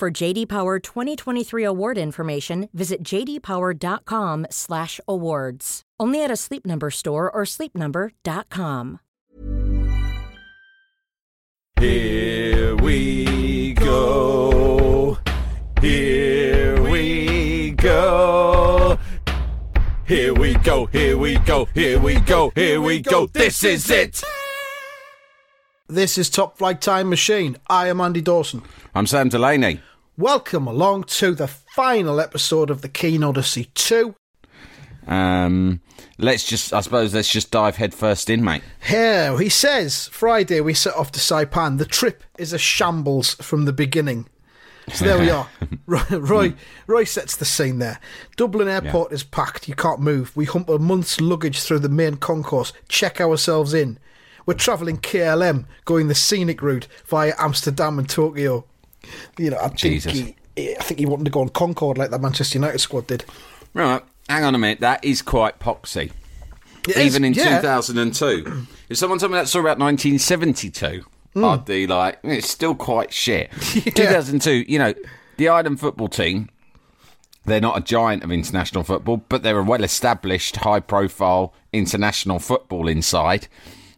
For 0.00 0.10
JD 0.10 0.48
Power 0.48 0.78
2023 0.78 1.62
award 1.62 1.98
information, 1.98 2.70
visit 2.72 3.02
jdpower.com/awards. 3.02 5.82
Only 6.00 6.24
at 6.24 6.30
a 6.30 6.36
Sleep 6.36 6.64
Number 6.64 6.90
store 6.90 7.30
or 7.30 7.44
sleepnumber.com. 7.44 9.00
Here 11.78 12.74
we 12.76 13.74
go. 13.74 15.18
Here 15.82 16.82
we 16.82 17.72
go. 17.72 18.98
Here 20.06 20.32
we 20.32 20.54
go. 20.54 20.86
Here 20.86 21.18
we 21.18 21.36
go. 21.36 21.66
Here 21.74 22.00
we 22.00 22.20
go. 22.20 22.52
Here 22.54 22.80
we 22.80 23.00
go. 23.00 23.26
This 23.26 23.62
is 23.64 23.90
it. 23.90 24.22
This 25.88 26.16
is 26.16 26.30
Top 26.30 26.56
Flight 26.56 26.80
Time 26.80 27.10
Machine. 27.10 27.58
I 27.68 27.88
am 27.88 28.00
Andy 28.00 28.22
Dawson. 28.22 28.62
I'm 28.94 29.06
Sam 29.06 29.28
Delaney. 29.28 29.82
Welcome 30.20 30.66
along 30.66 31.04
to 31.04 31.34
the 31.34 31.48
final 31.48 32.20
episode 32.20 32.68
of 32.68 32.82
the 32.82 32.90
Keane 32.90 33.24
Odyssey 33.24 33.70
2. 33.72 34.14
Um, 35.06 35.80
let's 36.18 36.44
just, 36.44 36.74
I 36.74 36.82
suppose, 36.82 37.14
let's 37.14 37.32
just 37.32 37.50
dive 37.50 37.76
headfirst 37.76 38.28
in, 38.28 38.44
mate. 38.44 38.62
Here, 38.86 39.38
he 39.38 39.48
says, 39.48 40.08
Friday 40.08 40.60
we 40.60 40.74
set 40.74 40.94
off 40.94 41.10
to 41.12 41.20
Saipan. 41.20 41.78
The 41.78 41.86
trip 41.86 42.22
is 42.36 42.52
a 42.52 42.58
shambles 42.58 43.32
from 43.36 43.64
the 43.64 43.72
beginning. 43.72 44.28
So 44.92 45.06
there 45.06 45.18
we 45.18 45.30
are. 45.30 45.48
Roy, 45.86 46.02
Roy, 46.10 46.54
Roy 46.86 47.04
sets 47.04 47.36
the 47.36 47.46
scene 47.46 47.78
there. 47.78 47.98
Dublin 48.36 48.68
airport 48.68 49.12
is 49.12 49.22
packed. 49.24 49.68
You 49.68 49.74
can't 49.74 50.00
move. 50.00 50.36
We 50.36 50.44
hump 50.44 50.68
a 50.68 50.78
month's 50.78 51.18
luggage 51.18 51.62
through 51.62 51.78
the 51.78 51.88
main 51.88 52.16
concourse, 52.16 52.74
check 52.90 53.22
ourselves 53.22 53.72
in. 53.72 53.98
We're 54.44 54.52
travelling 54.52 54.98
KLM, 54.98 55.64
going 55.86 56.08
the 56.08 56.14
scenic 56.14 56.60
route 56.60 56.88
via 57.06 57.32
Amsterdam 57.38 57.98
and 57.98 58.06
Tokyo. 58.06 58.66
You 59.38 59.50
know, 59.50 59.58
I 59.58 59.68
think 59.68 60.02
he, 60.04 60.34
I 60.56 60.82
think 60.82 61.00
he 61.00 61.06
wanted 61.06 61.24
to 61.24 61.30
go 61.30 61.40
on 61.40 61.48
Concorde 61.50 61.98
like 61.98 62.10
that 62.10 62.20
Manchester 62.20 62.58
United 62.58 62.78
squad 62.78 63.06
did. 63.06 63.24
Right, 63.74 64.02
hang 64.28 64.44
on 64.44 64.54
a 64.54 64.58
minute. 64.58 64.80
That 64.80 65.04
is 65.04 65.22
quite 65.22 65.58
poxy. 65.58 66.12
It 66.88 66.96
is- 66.96 67.06
Even 67.06 67.24
in 67.24 67.34
yeah. 67.34 67.60
2002. 67.60 68.66
if 68.88 68.96
someone 68.96 69.18
told 69.18 69.32
me 69.32 69.38
that 69.38 69.48
story 69.48 69.62
about 69.62 69.78
1972, 69.78 71.04
hmm. 71.34 71.44
I'd 71.44 71.64
be 71.64 71.86
like, 71.86 72.18
eh, 72.24 72.34
it's 72.34 72.50
still 72.50 72.74
quite 72.74 73.12
shit. 73.12 73.50
2002, 73.60 74.64
you 74.66 74.78
know, 74.78 74.94
the 75.36 75.48
Ireland 75.48 75.78
football 75.80 76.08
team, 76.08 76.48
they're 77.44 77.60
not 77.60 77.78
a 77.78 77.80
giant 77.80 78.22
of 78.22 78.30
international 78.30 78.84
football, 78.84 79.18
but 79.28 79.42
they're 79.42 79.58
a 79.58 79.62
well 79.64 79.84
established, 79.84 80.56
high 80.56 80.80
profile 80.80 81.54
international 81.72 82.38
football 82.38 82.88
inside. 82.88 83.48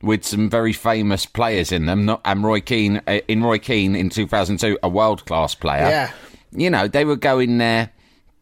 With 0.03 0.25
some 0.25 0.51
very 0.51 0.73
famous 0.73 1.27
players 1.27 1.71
in 1.71 1.87
them, 1.87 2.05
not 2.05 2.21
and 2.25 2.43
Roy 2.43 2.61
Keane 2.61 3.01
uh, 3.07 3.21
in 3.29 3.43
Roy 3.43 3.59
Keane 3.59 3.95
in 3.95 4.11
2002, 4.11 4.79
a 4.83 4.89
world 4.89 5.25
class 5.27 5.55
player. 5.55 5.89
Yeah. 5.89 6.13
you 6.51 6.71
know 6.71 6.89
they 6.89 7.05
were 7.05 7.17
going 7.17 7.59
there 7.59 7.91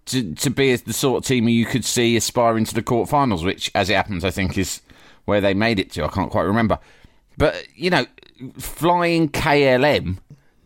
to 0.07 0.35
to 0.35 0.51
be 0.51 0.75
the 0.75 0.93
sort 0.93 1.19
of 1.23 1.29
team 1.29 1.49
you 1.49 1.67
could 1.67 1.85
see 1.85 2.17
aspiring 2.17 2.65
to 2.65 2.75
the 2.75 2.83
quarterfinals, 2.83 3.45
which, 3.45 3.71
as 3.75 3.91
it 3.91 3.95
happens, 3.95 4.25
I 4.25 4.31
think 4.31 4.57
is 4.57 4.81
where 5.27 5.41
they 5.41 5.55
made 5.55 5.79
it 5.79 5.91
to. 5.93 6.05
I 6.05 6.09
can't 6.09 6.31
quite 6.31 6.43
remember, 6.43 6.79
but 7.37 7.67
you 7.77 7.91
know, 7.91 8.07
flying 8.59 9.29
KLM 9.29 10.17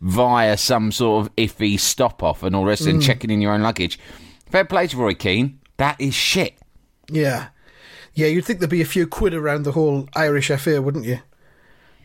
via 0.01 0.55
some 0.57 0.91
sort 0.91 1.25
of 1.25 1.35
iffy 1.35 1.79
stop 1.79 2.23
off 2.23 2.41
and 2.43 2.55
all 2.55 2.65
this 2.65 2.81
rest, 2.81 2.89
and 2.89 3.01
checking 3.01 3.29
in 3.29 3.41
your 3.41 3.53
own 3.53 3.61
luggage. 3.61 3.99
Fair 4.49 4.65
play 4.65 4.87
to 4.87 4.97
Roy 4.97 5.13
Keane. 5.13 5.59
That 5.77 5.99
is 5.99 6.13
shit. 6.15 6.55
Yeah. 7.09 7.47
Yeah, 8.15 8.27
you'd 8.27 8.45
think 8.45 8.59
there'd 8.59 8.69
be 8.69 8.81
a 8.81 8.85
few 8.85 9.05
quid 9.07 9.33
around 9.33 9.63
the 9.63 9.73
whole 9.73 10.07
Irish 10.15 10.49
affair, 10.49 10.81
wouldn't 10.81 11.05
you? 11.05 11.19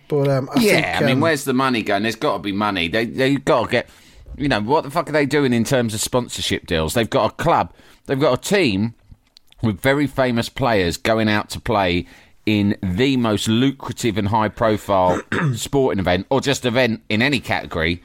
But 0.09 0.29
um, 0.29 0.51
I 0.55 0.61
yeah, 0.61 0.73
think, 0.73 1.03
I 1.03 1.07
mean, 1.07 1.17
um, 1.17 1.21
where's 1.21 1.45
the 1.45 1.55
money 1.55 1.83
going? 1.83 2.03
There's 2.03 2.17
got 2.17 2.35
to 2.35 2.39
be 2.41 2.53
money. 2.53 2.89
They 2.89 3.07
they've 3.07 3.45
got 3.45 3.67
to 3.67 3.71
get. 3.71 3.89
You 4.37 4.49
know 4.49 4.61
what 4.61 4.85
the 4.85 4.91
fuck 4.91 5.09
are 5.09 5.13
they 5.13 5.27
doing 5.27 5.53
in 5.53 5.65
terms 5.65 5.95
of 5.95 6.01
sponsorship 6.01 6.67
deals? 6.67 6.95
They've 6.95 7.09
got 7.09 7.33
a 7.33 7.35
club. 7.35 7.73
They've 8.07 8.19
got 8.19 8.39
a 8.39 8.49
team 8.49 8.95
with 9.63 9.81
very 9.81 10.07
famous 10.07 10.49
players 10.49 10.97
going 10.97 11.29
out 11.29 11.51
to 11.51 11.61
play 11.61 12.07
in 12.47 12.77
the 12.83 13.17
most 13.17 13.49
lucrative 13.49 14.17
and 14.17 14.29
high 14.29 14.49
profile 14.49 15.23
sporting 15.55 16.01
event 16.01 16.27
or 16.31 16.41
just 16.41 16.65
event 16.65 17.03
in 17.09 17.23
any 17.23 17.39
category 17.39 18.03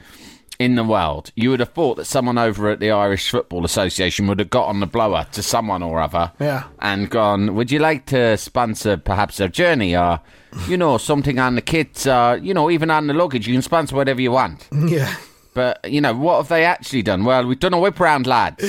in 0.58 0.74
the 0.74 0.84
world. 0.84 1.30
You 1.34 1.50
would 1.50 1.60
have 1.60 1.70
thought 1.74 1.96
that 1.96 2.04
someone 2.06 2.38
over 2.38 2.68
at 2.70 2.80
the 2.80 2.90
Irish 2.90 3.30
Football 3.30 3.64
Association 3.64 4.26
would 4.26 4.38
have 4.38 4.50
got 4.50 4.66
on 4.68 4.80
the 4.80 4.86
blower 4.86 5.26
to 5.32 5.42
someone 5.42 5.82
or 5.82 6.00
other 6.00 6.32
Yeah. 6.40 6.64
and 6.80 7.10
gone, 7.10 7.54
Would 7.54 7.70
you 7.70 7.78
like 7.78 8.06
to 8.06 8.36
sponsor 8.36 8.96
perhaps 8.96 9.40
a 9.40 9.48
journey 9.48 9.96
or, 9.96 10.20
you 10.68 10.76
know, 10.76 10.98
something 10.98 11.38
on 11.38 11.54
the 11.54 11.62
kits 11.62 12.06
or, 12.06 12.36
you 12.38 12.54
know, 12.54 12.70
even 12.70 12.90
on 12.90 13.06
the 13.06 13.14
luggage? 13.14 13.46
You 13.46 13.54
can 13.54 13.62
sponsor 13.62 13.96
whatever 13.96 14.20
you 14.20 14.32
want. 14.32 14.68
yeah, 14.88 15.14
But, 15.54 15.90
you 15.90 16.00
know, 16.00 16.14
what 16.14 16.36
have 16.38 16.48
they 16.48 16.64
actually 16.64 17.02
done? 17.02 17.24
Well, 17.24 17.44
we've 17.46 17.60
done 17.60 17.74
a 17.74 17.78
whip 17.80 17.98
round, 18.00 18.26
lads. 18.26 18.64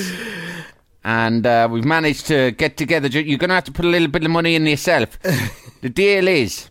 And 1.04 1.46
uh, 1.46 1.68
we've 1.70 1.84
managed 1.84 2.26
to 2.26 2.50
get 2.50 2.76
together. 2.76 3.08
You're 3.08 3.38
going 3.38 3.48
to 3.48 3.54
have 3.54 3.64
to 3.64 3.72
put 3.72 3.84
a 3.84 3.88
little 3.88 4.08
bit 4.08 4.24
of 4.24 4.30
money 4.30 4.54
in 4.54 4.66
yourself. 4.66 5.18
the 5.80 5.88
deal 5.88 6.28
is, 6.28 6.68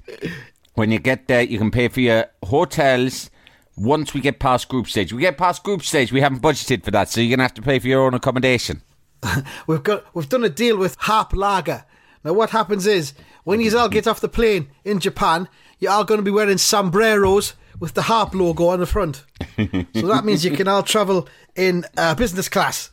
when 0.75 0.91
you 0.91 0.99
get 0.99 1.27
there, 1.27 1.41
you 1.41 1.57
can 1.57 1.71
pay 1.71 1.87
for 1.87 2.01
your 2.01 2.25
hotels 2.43 3.31
once 3.77 4.13
we 4.13 4.19
get 4.19 4.39
past 4.39 4.67
group 4.67 4.87
stage. 4.87 5.13
We 5.13 5.21
get 5.21 5.37
past 5.37 5.63
group 5.63 5.83
stage, 5.83 6.11
we 6.11 6.21
haven't 6.21 6.41
budgeted 6.41 6.83
for 6.83 6.91
that, 6.91 7.09
so 7.09 7.21
you're 7.21 7.29
going 7.29 7.39
to 7.39 7.43
have 7.43 7.53
to 7.53 7.61
pay 7.61 7.79
for 7.79 7.87
your 7.87 8.01
own 8.01 8.13
accommodation. 8.13 8.81
we've 9.67 9.83
got 9.83 10.05
we've 10.13 10.29
done 10.29 10.43
a 10.43 10.49
deal 10.49 10.77
with 10.77 10.95
Harp 10.99 11.33
Lager. 11.33 11.85
Now, 12.23 12.33
what 12.33 12.49
happens 12.49 12.85
is 12.85 13.13
when 13.43 13.61
you 13.61 13.77
all 13.77 13.89
get 13.89 14.07
off 14.07 14.19
the 14.19 14.27
plane 14.27 14.69
in 14.83 14.99
Japan, 14.99 15.47
you're 15.79 15.91
all 15.91 16.03
going 16.03 16.19
to 16.19 16.23
be 16.23 16.31
wearing 16.31 16.57
sombreros 16.57 17.53
with 17.79 17.93
the 17.93 18.03
Harp 18.03 18.33
logo 18.33 18.67
on 18.67 18.79
the 18.79 18.85
front. 18.85 19.23
so 19.55 20.07
that 20.07 20.23
means 20.25 20.43
you 20.43 20.51
can 20.51 20.67
all 20.67 20.83
travel 20.83 21.27
in 21.55 21.85
uh, 21.95 22.15
business 22.15 22.49
class 22.49 22.91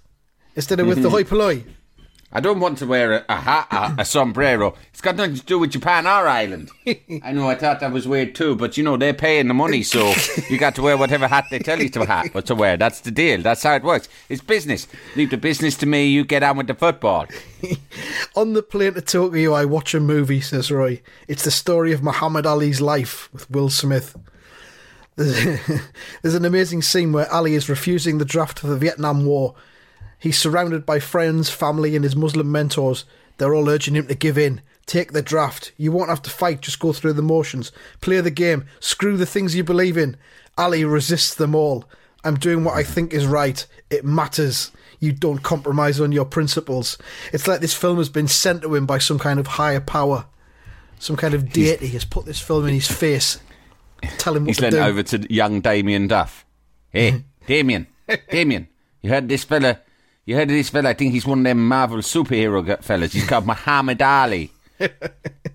instead 0.55 0.81
of 0.81 0.87
with 0.87 1.03
the 1.03 1.11
hoi 1.11 1.25
polloi. 1.25 1.65
I 2.37 2.41
don't 2.41 2.59
want 2.59 2.79
to 2.79 2.87
wear 2.87 3.13
a, 3.13 3.25
a 3.29 3.37
hat, 3.37 3.69
a, 3.71 4.03
a 4.03 4.05
sombrero. 4.05 4.75
It's 4.91 5.01
got 5.01 5.15
nothing 5.15 5.37
to 5.37 5.43
do 5.43 5.61
with 5.61 5.71
Japan 5.71 6.05
or 6.05 6.27
Ireland. 6.27 6.71
I 7.23 7.31
know, 7.31 7.49
I 7.49 7.55
thought 7.55 7.79
that 7.79 7.93
was 7.93 8.09
weird 8.09 8.35
too, 8.35 8.57
but 8.57 8.77
you 8.77 8.83
know, 8.83 8.97
they're 8.97 9.15
paying 9.15 9.47
the 9.47 9.55
money, 9.55 9.85
so 9.85 10.13
you 10.51 10.59
got 10.59 10.75
to 10.75 10.83
wear 10.83 10.97
whatever 10.97 11.29
hat 11.29 11.45
they 11.53 11.61
tell 11.61 11.81
you 11.81 11.89
to, 11.91 12.05
hat, 12.05 12.31
or 12.35 12.43
to 12.51 12.57
wear. 12.57 12.77
That's 12.77 13.01
the 13.01 13.13
deal. 13.13 13.41
That's 13.41 13.63
how 13.63 13.77
it 13.77 13.85
works. 13.85 14.09
It's 14.29 14.43
business. 14.43 14.89
Leave 15.15 15.31
the 15.31 15.37
business 15.37 15.77
to 15.77 15.87
me, 15.87 16.09
you 16.09 16.25
get 16.25 16.43
on 16.43 16.57
with 16.57 16.67
the 16.67 16.75
football. 16.75 17.27
On 18.35 18.53
the 18.53 18.63
plane 18.63 18.95
to 18.95 19.01
Tokyo, 19.01 19.53
I 19.53 19.65
watch 19.65 19.95
a 19.95 20.01
movie, 20.01 20.41
says 20.41 20.73
Roy. 20.73 21.01
It's 21.29 21.45
the 21.45 21.53
story 21.53 21.93
of 21.93 22.03
Muhammad 22.03 22.47
Ali's 22.47 22.81
life 22.81 23.33
with 23.33 23.49
Will 23.49 23.71
Smith. 23.71 24.17
There's, 25.17 25.61
there's 26.23 26.35
an 26.35 26.45
amazing 26.45 26.83
scene 26.83 27.13
where 27.13 27.33
Ali 27.33 27.55
is 27.55 27.69
refusing 27.69 28.19
the 28.19 28.25
draft 28.25 28.59
for 28.59 28.67
the 28.67 28.77
Vietnam 28.77 29.25
War. 29.25 29.55
He's 30.19 30.39
surrounded 30.39 30.87
by 30.87 31.01
friends, 31.01 31.51
family, 31.51 31.95
and 31.95 32.05
his 32.05 32.17
Muslim 32.17 32.51
mentors. 32.51 33.05
They're 33.39 33.55
all 33.55 33.69
urging 33.69 33.95
him 33.95 34.07
to 34.07 34.15
give 34.15 34.39
in. 34.39 34.61
Take 34.87 35.13
the 35.13 35.23
draft. 35.23 35.73
You 35.77 35.93
won't 35.93 36.11
have 36.11 36.23
to 36.23 36.31
fight, 36.31 36.61
just 36.61 36.79
go 36.79 36.93
through 36.93 37.15
the 37.15 37.23
motions. 37.23 37.73
Play 38.01 38.21
the 38.21 38.31
game. 38.31 38.67
Screw 38.81 39.17
the 39.17 39.27
things 39.27 39.55
you 39.55 39.65
believe 39.65 39.97
in. 39.97 40.17
Ali 40.57 40.85
resists 40.85 41.35
them 41.35 41.55
all. 41.55 41.85
I'm 42.23 42.37
doing 42.37 42.65
what 42.65 42.75
I 42.75 42.83
think 42.83 43.13
is 43.13 43.27
right. 43.27 43.67
It 43.91 44.05
matters. 44.05 44.71
You 45.01 45.13
don't 45.13 45.43
compromise 45.43 46.01
on 46.01 46.13
your 46.13 46.25
principles. 46.25 46.97
It's 47.33 47.47
like 47.47 47.61
this 47.61 47.75
film 47.75 47.99
has 47.99 48.09
been 48.09 48.29
sent 48.29 48.63
to 48.63 48.75
him 48.75 48.87
by 48.87 48.99
some 48.99 49.19
kind 49.19 49.39
of 49.39 49.47
higher 49.47 49.81
power. 49.81 50.27
Some 50.99 51.17
kind 51.17 51.35
of 51.35 51.53
deity 51.53 51.89
has 51.89 52.05
put 52.05 52.25
this 52.25 52.41
film 52.41 52.67
in 52.67 52.73
his 52.73 52.89
face. 52.89 53.39
Tell 54.19 54.37
him 54.37 54.45
what 54.45 54.49
He's 54.49 54.57
to 54.59 54.71
lent 54.71 54.77
over 54.77 55.03
to 55.03 55.33
young 55.33 55.61
Damien 55.61 56.07
Duff. 56.07 56.47
Hey, 56.91 57.25
Damien, 57.47 57.87
Damien, 58.31 58.69
you 59.03 59.11
heard 59.11 59.29
this 59.29 59.45
fella? 59.45 59.81
You 60.27 60.37
heard 60.37 60.51
of 60.51 60.57
this 60.57 60.71
fella? 60.71 60.91
I 60.91 60.95
think 60.95 61.13
he's 61.13 61.27
one 61.27 61.39
of 61.39 61.45
them 61.45 61.69
Marvel 61.69 61.99
superhero 61.99 62.83
fellas. 62.83 63.13
He's 63.13 63.27
called 63.27 63.47
Muhammad 63.55 64.01
Ali. 64.01 64.51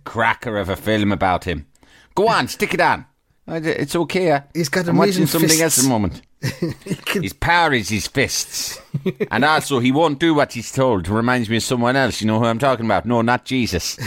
Cracker 0.03 0.57
of 0.57 0.69
a 0.69 0.75
film 0.75 1.11
about 1.11 1.43
him. 1.43 1.67
Go 2.15 2.27
on, 2.27 2.47
stick 2.47 2.73
it 2.73 2.81
on. 2.81 3.05
It's 3.47 3.95
okay. 3.95 4.41
He's 4.53 4.69
got 4.69 4.87
I'm 4.87 4.97
watching 4.97 5.25
something 5.25 5.59
else 5.59 5.79
at 5.79 5.83
the 5.83 5.89
moment. 5.89 6.21
His 7.21 7.33
power 7.33 7.73
is 7.73 7.89
his 7.89 8.07
fists. 8.07 8.79
and 9.31 9.43
also, 9.43 9.79
he 9.79 9.91
won't 9.91 10.19
do 10.19 10.33
what 10.33 10.53
he's 10.53 10.71
told. 10.71 11.07
Reminds 11.07 11.49
me 11.49 11.57
of 11.57 11.63
someone 11.63 11.95
else. 11.95 12.21
You 12.21 12.27
know 12.27 12.39
who 12.39 12.45
I'm 12.45 12.59
talking 12.59 12.85
about? 12.85 13.05
No, 13.05 13.21
not 13.21 13.43
Jesus. 13.43 13.97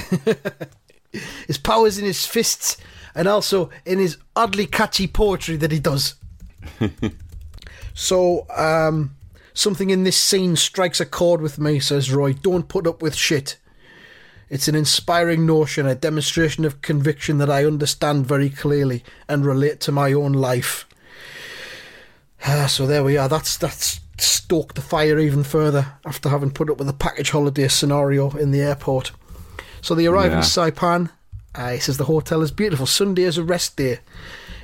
His 1.46 1.58
power's 1.58 1.98
in 1.98 2.06
his 2.06 2.24
fists 2.24 2.78
and 3.14 3.28
also 3.28 3.68
in 3.84 3.98
his 3.98 4.16
oddly 4.34 4.64
catchy 4.66 5.06
poetry 5.06 5.56
that 5.56 5.72
he 5.72 5.78
does. 5.78 6.14
So, 7.94 8.46
um, 8.56 9.14
something 9.54 9.90
in 9.90 10.04
this 10.04 10.16
scene 10.16 10.56
strikes 10.56 11.00
a 11.00 11.06
chord 11.06 11.40
with 11.40 11.58
me, 11.58 11.80
says 11.80 12.12
Roy. 12.12 12.32
Don't 12.32 12.68
put 12.68 12.86
up 12.86 13.02
with 13.02 13.14
shit. 13.14 13.56
It's 14.50 14.68
an 14.68 14.74
inspiring 14.74 15.46
notion, 15.46 15.86
a 15.86 15.94
demonstration 15.94 16.64
of 16.64 16.82
conviction 16.82 17.38
that 17.38 17.48
I 17.50 17.64
understand 17.64 18.26
very 18.26 18.50
clearly 18.50 19.02
and 19.28 19.46
relate 19.46 19.80
to 19.80 19.92
my 19.92 20.12
own 20.12 20.32
life. 20.34 20.86
Ah, 22.44 22.66
so 22.66 22.86
there 22.86 23.04
we 23.04 23.16
are. 23.16 23.28
That's 23.28 23.56
that's 23.56 24.00
stoked 24.18 24.74
the 24.76 24.82
fire 24.82 25.18
even 25.18 25.42
further 25.42 25.94
after 26.04 26.28
having 26.28 26.50
put 26.50 26.68
up 26.70 26.78
with 26.78 26.86
the 26.86 26.92
package 26.92 27.30
holiday 27.30 27.66
scenario 27.68 28.30
in 28.36 28.50
the 28.50 28.60
airport. 28.60 29.12
So 29.80 29.94
they 29.94 30.06
arrive 30.06 30.32
Yeah. 30.32 30.38
in 30.38 30.42
Saipan. 30.44 31.10
Uh, 31.54 31.70
he 31.72 31.78
says 31.80 31.96
the 31.98 32.04
hotel 32.04 32.42
is 32.42 32.50
beautiful. 32.50 32.86
Sunday 32.86 33.22
is 33.24 33.38
a 33.38 33.44
rest 33.44 33.76
day. 33.76 34.00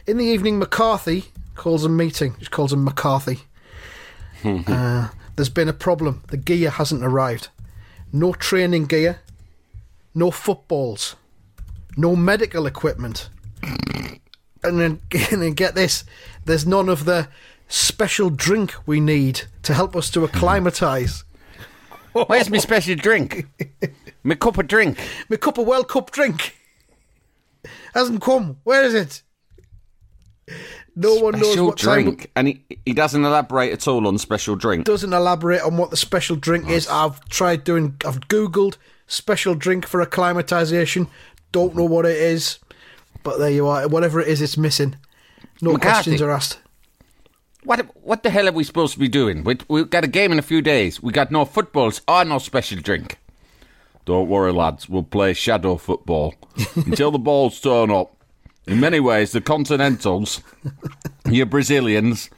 In 0.06 0.17
the 0.17 0.25
evening, 0.25 0.58
McCarthy 0.58 1.26
calls 1.55 1.85
a 1.85 1.88
meeting. 1.88 2.35
He 2.38 2.46
calls 2.46 2.73
him 2.73 2.85
McCarthy. 2.85 3.40
uh, 4.67 5.08
there's 5.37 5.49
been 5.49 5.69
a 5.69 5.73
problem. 5.73 6.23
The 6.29 6.37
gear 6.37 6.70
hasn't 6.70 7.05
arrived. 7.05 7.49
No 8.12 8.32
training 8.32 8.87
gear. 8.87 9.20
No 10.14 10.31
footballs. 10.31 11.17
No 11.96 12.17
medical 12.17 12.67
equipment. 12.67 13.29
And 14.62 14.81
then, 14.81 15.00
and 15.31 15.43
then 15.43 15.52
get 15.52 15.75
this. 15.75 16.05
There's 16.44 16.67
none 16.67 16.88
of 16.88 17.05
the 17.05 17.29
special 17.69 18.31
drink 18.31 18.75
we 18.87 19.00
need 19.00 19.43
to 19.62 19.75
help 19.75 19.94
us 19.94 20.11
to 20.11 20.25
acclimatise. 20.25 21.25
Where's 22.12 22.50
my 22.50 22.58
special 22.58 22.96
drink? 22.96 23.46
my 24.23 24.35
cup 24.35 24.58
of 24.58 24.67
drink. 24.67 24.99
My 25.29 25.37
cup 25.37 25.58
of 25.58 25.67
World 25.67 25.88
Cup 25.88 26.11
drink 26.11 26.56
hasn't 27.94 28.23
come. 28.23 28.58
Where 28.64 28.82
is 28.85 28.94
it? 28.94 29.23
No 31.00 31.15
one 31.15 31.39
knows 31.39 31.61
what 31.61 31.79
drink. 31.79 32.29
And 32.35 32.49
he, 32.49 32.65
he 32.85 32.93
doesn't 32.93 33.25
elaborate 33.25 33.73
at 33.73 33.87
all 33.87 34.09
on 34.09 34.19
special 34.19 34.56
drink. 34.56 34.85
Doesn't 34.85 35.12
elaborate 35.12 35.62
on 35.62 35.77
what 35.77 35.91
the 35.91 35.97
special 35.97 36.35
drink 36.35 36.69
is. 36.69 36.89
I've 36.89 37.25
tried 37.29 37.62
doing. 37.62 37.97
I've 38.05 38.23
googled 38.23 38.79
special 39.06 39.55
drink 39.55 39.87
for 39.87 40.00
acclimatization. 40.00 41.06
Don't 41.53 41.77
know 41.77 41.85
what 41.85 42.05
it 42.05 42.17
is, 42.17 42.59
but 43.23 43.39
there 43.39 43.49
you 43.49 43.69
are. 43.69 43.87
Whatever 43.87 44.21
it 44.21 44.27
is, 44.27 44.43
it's 44.43 44.56
missing. 44.59 44.97
No 45.62 45.75
McCarthy. 45.75 45.93
questions 45.93 46.21
are 46.21 46.33
asked. 46.33 46.59
What 47.62 47.87
what 48.03 48.25
the 48.25 48.31
hell 48.31 48.49
are 48.49 48.53
we 48.53 48.65
supposed 48.65 48.95
to 48.95 48.99
be 48.99 49.09
doing? 49.09 49.45
We, 49.45 49.59
we've 49.69 49.89
got 49.89 50.03
a 50.03 50.09
game 50.09 50.33
in 50.33 50.41
a 50.41 50.43
few 50.43 50.61
days. 50.61 51.00
We 51.00 51.12
got 51.12 51.31
no 51.31 51.45
footballs 51.45 52.00
or 52.09 52.25
no 52.25 52.39
special 52.39 52.81
drink. 52.81 53.19
Don't 54.05 54.29
worry, 54.29 54.53
lads. 54.53 54.89
We'll 54.89 55.05
play 55.05 55.33
shadow 55.33 55.77
football 55.77 56.35
until 56.75 57.12
the 57.12 57.21
balls 57.21 57.61
turn 57.61 57.93
up. 57.93 58.17
In 58.69 58.81
many 58.81 59.00
ways, 59.00 59.32
the 59.32 59.41
Continentals, 59.41 60.43
your 61.31 61.47
Brazilians, 61.47 62.29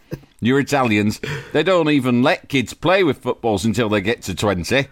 your 0.40 0.60
Italians, 0.60 1.20
they 1.52 1.64
don't 1.64 1.90
even 1.90 2.22
let 2.22 2.48
kids 2.48 2.72
play 2.72 3.02
with 3.02 3.18
footballs 3.18 3.64
until 3.64 3.88
they 3.88 4.00
get 4.00 4.22
to 4.22 4.34
20 4.36 4.86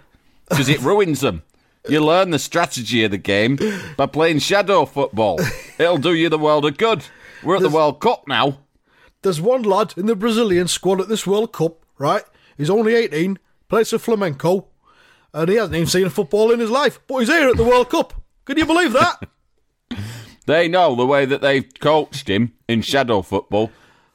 because 0.48 0.68
it 0.68 0.80
ruins 0.82 1.20
them. 1.20 1.44
You 1.88 2.04
learn 2.04 2.32
the 2.32 2.40
strategy 2.40 3.04
of 3.04 3.12
the 3.12 3.18
game 3.18 3.56
by 3.96 4.06
playing 4.06 4.40
shadow 4.40 4.84
football. 4.84 5.38
It'll 5.78 5.96
do 5.96 6.12
you 6.12 6.28
the 6.28 6.38
world 6.38 6.64
of 6.64 6.76
good. 6.76 7.04
We're 7.44 7.56
at 7.56 7.62
the 7.62 7.68
World 7.68 8.00
Cup 8.00 8.26
now. 8.26 8.58
There's 9.22 9.40
one 9.40 9.62
lad 9.62 9.94
in 9.96 10.06
the 10.06 10.16
Brazilian 10.16 10.66
squad 10.66 11.00
at 11.00 11.08
this 11.08 11.24
World 11.24 11.52
Cup, 11.52 11.84
right? 11.98 12.24
He's 12.56 12.68
only 12.68 12.94
18, 12.94 13.38
plays 13.68 13.90
for 13.90 13.98
Flamengo, 13.98 14.66
and 15.32 15.48
he 15.48 15.54
hasn't 15.54 15.76
even 15.76 15.86
seen 15.86 16.06
a 16.06 16.10
football 16.10 16.50
in 16.50 16.58
his 16.58 16.70
life, 16.70 16.98
but 17.06 17.18
he's 17.18 17.28
here 17.28 17.48
at 17.48 17.56
the 17.56 17.62
World 17.62 17.90
Cup. 17.90 18.12
Can 18.44 18.58
you 18.58 18.66
believe 18.66 18.92
that? 18.92 19.22
They 20.48 20.66
know 20.66 20.94
the 20.94 21.04
way 21.04 21.26
that 21.26 21.42
they've 21.42 21.68
coached 21.78 22.26
him 22.26 22.54
in 22.66 22.80
shadow 22.80 23.20
football 23.20 23.70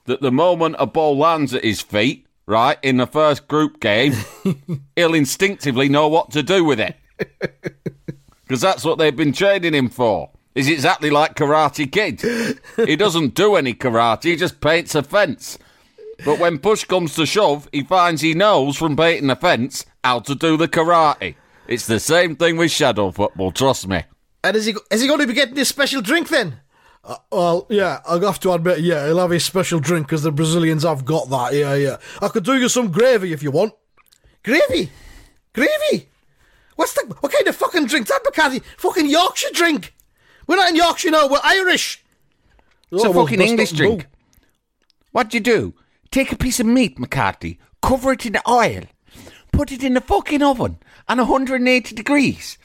that 0.06 0.20
the 0.20 0.32
moment 0.32 0.76
a 0.80 0.88
ball 0.88 1.16
lands 1.16 1.54
at 1.54 1.64
his 1.64 1.80
feet, 1.80 2.26
right, 2.48 2.80
in 2.82 2.98
the 2.98 3.06
first 3.06 3.48
group 3.48 3.80
game, 3.80 4.16
he'll 4.96 5.14
instinctively 5.14 5.90
know 5.90 6.08
what 6.08 6.32
to 6.32 6.42
do 6.42 6.64
with 6.66 6.80
it. 6.80 6.96
Because 8.46 8.62
that's 8.62 8.84
what 8.84 8.98
they've 8.98 9.16
been 9.16 9.32
training 9.32 9.74
him 9.74 9.90
for. 9.90 10.30
Is 10.54 10.68
exactly 10.68 11.10
like 11.10 11.36
Karate 11.36 11.90
Kid. 11.90 12.22
He 12.86 12.96
doesn't 12.96 13.36
do 13.36 13.56
any 13.56 13.74
karate, 13.74 14.24
he 14.24 14.36
just 14.36 14.60
paints 14.60 14.96
a 14.96 15.02
fence. 15.02 15.58
But 16.26 16.40
when 16.40 16.60
push 16.60 16.84
comes 16.84 17.16
to 17.16 17.26
shove, 17.26 17.70
he 17.72 17.84
finds 17.84 18.22
he 18.22 18.34
knows 18.34 18.76
from 18.76 18.98
painting 18.98 19.30
a 19.30 19.36
fence 19.36 19.86
how 20.04 20.20
to 20.20 20.36
do 20.36 20.58
the 20.58 20.68
karate. 20.68 21.36
It's 21.68 21.88
the 21.88 22.00
same 22.00 22.36
thing 22.36 22.58
with 22.58 22.70
shadow 22.70 23.12
football, 23.12 23.52
trust 23.52 23.88
me. 23.88 24.04
And 24.44 24.56
is 24.58 24.66
he 24.66 24.76
is 24.92 25.02
he 25.02 25.08
going 25.08 25.20
to 25.22 25.28
be 25.28 25.34
getting 25.34 25.56
his 25.56 25.70
special 25.70 26.02
drink 26.02 26.30
then? 26.30 26.60
Uh, 27.04 27.16
well, 27.32 27.68
yeah, 27.70 28.00
I'll 28.06 28.20
have 28.22 28.40
to 28.42 28.52
admit, 28.54 28.80
yeah, 28.80 29.06
he'll 29.08 29.20
have 29.20 29.32
his 29.32 29.44
special 29.44 29.80
drink 29.80 30.08
because 30.08 30.24
the 30.24 30.32
Brazilians 30.32 30.84
have 30.84 31.04
got 31.04 31.30
that. 31.30 31.54
Yeah, 31.54 31.76
yeah. 31.76 31.98
I 32.22 32.30
could 32.30 32.46
do 32.46 32.58
you 32.58 32.70
some 32.70 32.92
gravy 32.92 33.34
if 33.34 33.44
you 33.44 33.52
want. 33.52 33.74
Gravy, 34.44 34.90
gravy. 35.54 36.08
What's 36.76 36.94
the 36.94 37.14
what 37.20 37.32
kind 37.32 37.48
of 37.48 37.56
fucking 37.56 37.86
drink 37.88 38.08
that, 38.08 38.22
McCarthy? 38.24 38.60
Fucking 38.78 39.08
Yorkshire 39.10 39.52
drink. 39.54 39.94
We're 40.48 40.56
not 40.58 40.70
in 40.70 40.76
Yorkshire 40.76 41.12
now. 41.12 41.28
We're 41.28 41.40
Irish. 41.44 42.04
It's 42.92 43.04
Oh, 43.04 43.08
a 43.10 43.12
well, 43.12 43.26
fucking 43.26 43.40
bust 43.40 43.50
English 43.50 43.72
drink. 43.72 44.08
What 45.12 45.30
do 45.30 45.38
you 45.38 45.42
do? 45.44 45.74
Take 46.12 46.32
a 46.32 46.38
piece 46.38 46.60
of 46.60 46.66
meat, 46.66 47.00
McCarthy, 47.00 47.60
cover 47.82 48.12
it 48.14 48.26
in 48.26 48.38
oil, 48.48 48.84
put 49.52 49.72
it 49.72 49.84
in 49.84 49.94
the 49.94 50.02
fucking 50.02 50.44
oven 50.44 50.78
on 51.08 51.18
180 51.18 51.96
degrees 51.96 52.58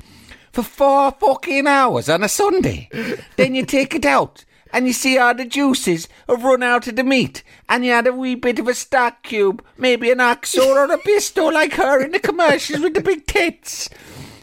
for 0.52 0.62
four 0.62 1.12
fucking 1.12 1.66
hours 1.66 2.08
on 2.08 2.22
a 2.22 2.28
Sunday. 2.28 2.88
then 3.36 3.54
you 3.54 3.64
take 3.64 3.94
it 3.94 4.04
out 4.04 4.44
and 4.72 4.86
you 4.86 4.92
see 4.92 5.16
how 5.16 5.32
the 5.32 5.44
juices 5.44 6.08
have 6.28 6.44
run 6.44 6.62
out 6.62 6.86
of 6.86 6.96
the 6.96 7.04
meat 7.04 7.42
and 7.68 7.84
you 7.84 7.92
add 7.92 8.06
a 8.06 8.12
wee 8.12 8.34
bit 8.34 8.58
of 8.58 8.68
a 8.68 8.74
stock 8.74 9.22
cube, 9.22 9.64
maybe 9.76 10.10
an 10.10 10.20
oxo 10.20 10.68
or 10.68 10.84
a 10.84 10.98
Bisto 10.98 11.52
like 11.52 11.74
her 11.74 12.02
in 12.02 12.12
the 12.12 12.18
commercials 12.18 12.80
with 12.80 12.94
the 12.94 13.00
big 13.00 13.26
tits. 13.26 13.88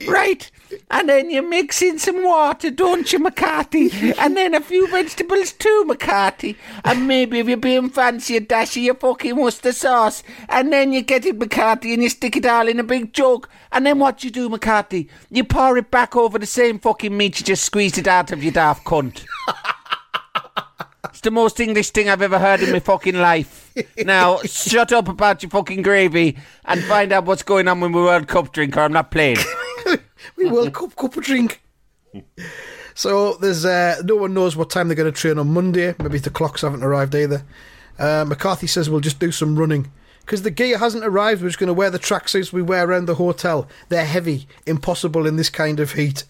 Right? 0.08 0.50
And 0.92 1.10
then 1.10 1.30
you 1.32 1.42
mix 1.42 1.82
in 1.82 1.98
some 1.98 2.24
water, 2.24 2.70
don't 2.70 3.12
you, 3.12 3.20
McCarthy? 3.20 4.14
And 4.20 4.38
then 4.38 4.54
a 4.54 4.62
few 4.62 4.88
vegetables 4.88 5.52
too, 5.52 5.84
McCarthy. 5.86 6.58
And 6.84 7.08
maybe 7.08 7.40
if 7.40 7.48
you're 7.48 7.58
being 7.58 7.90
fancy, 7.90 8.38
a 8.38 8.40
dash 8.40 8.78
of 8.78 8.84
your 8.84 8.96
fucking 8.96 9.36
Worcester 9.36 9.72
sauce. 9.72 10.22
And 10.48 10.72
then 10.72 10.94
you 10.94 11.02
get 11.02 11.26
it, 11.26 11.38
McCarthy, 11.38 11.94
and 11.94 12.04
you 12.04 12.10
stick 12.10 12.38
it 12.38 12.46
all 12.46 12.68
in 12.68 12.80
a 12.80 12.84
big 12.84 13.14
jug. 13.14 13.48
And 13.72 13.86
then 13.86 13.98
what 14.00 14.24
you 14.24 14.30
do, 14.30 14.48
McCarthy? 14.48 15.10
You 15.32 15.44
pour 15.44 15.78
it 15.78 15.90
back 15.90 16.16
over 16.16 16.38
the 16.38 16.46
same 16.46 16.78
fucking 16.78 17.16
meat 17.16 17.40
you 17.40 17.46
just 17.46 17.66
squeezed 17.66 17.98
it 17.98 18.08
out 18.08 18.32
of, 18.32 18.44
your 18.44 18.54
daft 18.54 18.86
cunt. 18.86 19.26
It's 21.10 21.22
the 21.22 21.32
most 21.32 21.62
English 21.62 21.92
thing 21.92 22.10
I've 22.10 22.22
ever 22.22 22.38
heard 22.38 22.60
in 22.62 22.74
my 22.74 22.80
fucking 22.80 23.16
life. 23.16 23.72
Now, 24.04 24.40
shut 24.40 24.92
up 24.92 25.08
about 25.08 25.42
your 25.44 25.50
fucking 25.50 25.82
gravy 25.82 26.36
and 26.66 26.84
find 26.84 27.14
out 27.14 27.24
what's 27.24 27.42
going 27.42 27.70
on 27.70 27.80
with 27.80 27.92
my 27.92 28.00
World 28.00 28.28
Cup 28.28 28.52
drink, 28.52 28.76
or 28.76 28.82
I'm 28.82 28.92
not 28.92 29.12
playing. 29.12 29.38
we 30.36 30.50
World 30.50 30.74
Cup 30.74 30.96
cup 30.96 31.16
of 31.16 31.24
drink. 31.24 31.62
So 32.94 33.34
there's 33.34 33.66
uh, 33.66 34.02
no 34.06 34.16
one 34.16 34.34
knows 34.34 34.56
what 34.56 34.70
time 34.70 34.88
they're 34.88 34.96
going 34.96 35.12
to 35.12 35.20
train 35.20 35.38
on 35.38 35.54
Monday. 35.54 35.94
Maybe 36.00 36.18
the 36.18 36.30
clocks 36.30 36.62
haven't 36.62 36.84
arrived 36.84 37.14
either. 37.14 37.44
Uh, 38.00 38.26
McCarthy 38.26 38.68
says 38.68 38.90
we'll 38.90 39.02
just 39.02 39.20
do 39.20 39.32
some 39.32 39.60
running 39.60 39.92
because 40.22 40.44
the 40.44 40.52
gear 40.52 40.78
hasn't 40.78 41.04
arrived. 41.04 41.42
We're 41.42 41.50
just 41.50 41.60
going 41.60 41.68
to 41.68 41.74
wear 41.74 41.90
the 41.90 42.00
tracksuits 42.00 42.54
we 42.54 42.62
wear 42.62 42.88
around 42.88 43.06
the 43.06 43.16
hotel. 43.16 43.68
They're 43.90 44.06
heavy, 44.06 44.48
impossible 44.66 45.28
in 45.28 45.36
this 45.36 45.50
kind 45.50 45.80
of 45.80 45.94
heat. 45.94 46.24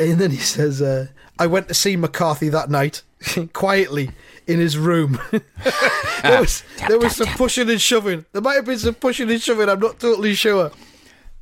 And 0.00 0.18
then 0.18 0.30
he 0.30 0.38
says, 0.38 0.80
uh, 0.80 1.08
"I 1.38 1.46
went 1.46 1.68
to 1.68 1.74
see 1.74 1.96
McCarthy 1.96 2.48
that 2.48 2.70
night 2.70 3.02
quietly 3.52 4.10
in 4.46 4.58
his 4.58 4.78
room. 4.78 5.20
there 6.22 6.40
was 6.40 6.64
there 6.88 6.98
was 6.98 7.16
some 7.16 7.28
pushing 7.28 7.68
and 7.68 7.80
shoving. 7.80 8.24
There 8.32 8.42
might 8.42 8.54
have 8.54 8.64
been 8.64 8.78
some 8.78 8.94
pushing 8.94 9.30
and 9.30 9.40
shoving. 9.40 9.68
I'm 9.68 9.80
not 9.80 10.00
totally 10.00 10.34
sure." 10.34 10.70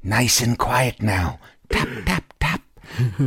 Nice 0.02 0.40
and 0.40 0.58
quiet 0.58 1.02
now. 1.02 1.38
Tap, 1.68 1.88
tap, 2.06 2.34
tap. 2.40 2.62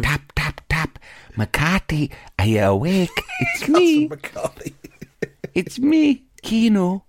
tap, 0.02 0.34
tap, 0.36 0.62
tap. 0.70 1.00
McCarthy, 1.36 2.12
are 2.40 2.46
you 2.46 2.62
awake? 2.62 3.10
It's 3.40 3.68
me. 3.70 4.08
McCarthy. 4.08 4.76
It's 5.54 5.78
me, 5.80 6.24
Keano. 6.44 7.04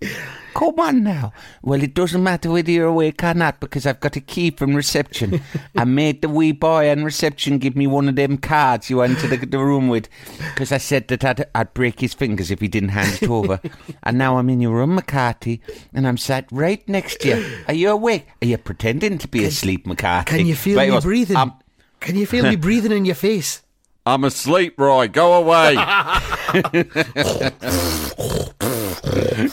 Come 0.55 0.79
on 0.79 1.03
now. 1.03 1.33
Well, 1.62 1.83
it 1.83 1.95
doesn't 1.95 2.23
matter 2.23 2.49
whether 2.49 2.71
you're 2.71 2.87
awake 2.87 3.25
or 3.25 3.35
not 3.35 3.59
because 3.59 3.87
I've 3.87 3.99
got 3.99 4.14
a 4.14 4.21
key 4.21 4.53
from 4.53 4.75
reception. 4.76 5.43
I 5.76 5.85
made 5.85 6.23
the 6.23 6.29
wee 6.29 6.53
boy 6.53 6.88
on 6.91 7.03
reception 7.03 7.59
give 7.59 7.75
me 7.75 7.88
one 7.88 8.09
of 8.09 8.14
them 8.14 8.38
cards 8.38 8.88
you 8.88 8.99
went 8.99 9.19
to 9.19 9.26
the, 9.26 9.37
the 9.37 9.59
room 9.59 9.88
with 9.88 10.09
because 10.38 10.71
I 10.71 10.79
said 10.79 11.09
that 11.09 11.25
I'd, 11.25 11.45
I'd 11.57 11.75
break 11.75 11.99
his 11.99 12.14
fingers 12.14 12.53
if 12.53 12.61
he 12.61 12.69
didn't 12.69 12.91
hand 12.91 13.19
it 13.21 13.29
over. 13.29 13.61
and 14.05 14.17
now 14.17 14.38
I'm 14.38 14.49
in 14.49 14.61
your 14.61 14.76
room, 14.76 14.95
McCarthy, 14.95 15.61
and 15.93 16.07
I'm 16.07 16.17
sat 16.17 16.47
right 16.53 16.88
next 16.88 17.21
to 17.23 17.29
you. 17.31 17.59
Are 17.67 17.75
you 17.75 17.91
awake? 17.91 18.29
Are 18.41 18.47
you 18.47 18.59
pretending 18.59 19.19
to 19.19 19.26
be 19.26 19.45
asleep, 19.45 19.88
McCarthy? 19.88 20.38
Can 20.38 20.47
you 20.47 20.55
feel 20.55 20.76
Right, 20.76 20.91
me 20.91 21.00
breathing? 21.00 21.53
Can 21.99 22.14
you 22.14 22.26
feel 22.26 22.45
me 22.45 22.55
breathing 22.69 22.93
in 22.93 23.05
your 23.05 23.17
face? 23.17 23.63
I'm 24.06 24.25
asleep, 24.25 24.78
Roy. 24.78 25.08
Go 25.08 25.32
away. 25.34 25.75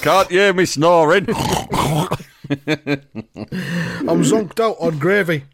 Can't 0.02 0.30
hear 0.30 0.54
me 0.54 0.66
snoring. 0.66 1.26
I'm 1.30 1.36
zonked 4.24 4.60
out 4.60 4.76
on 4.80 5.00
gravy. 5.00 5.46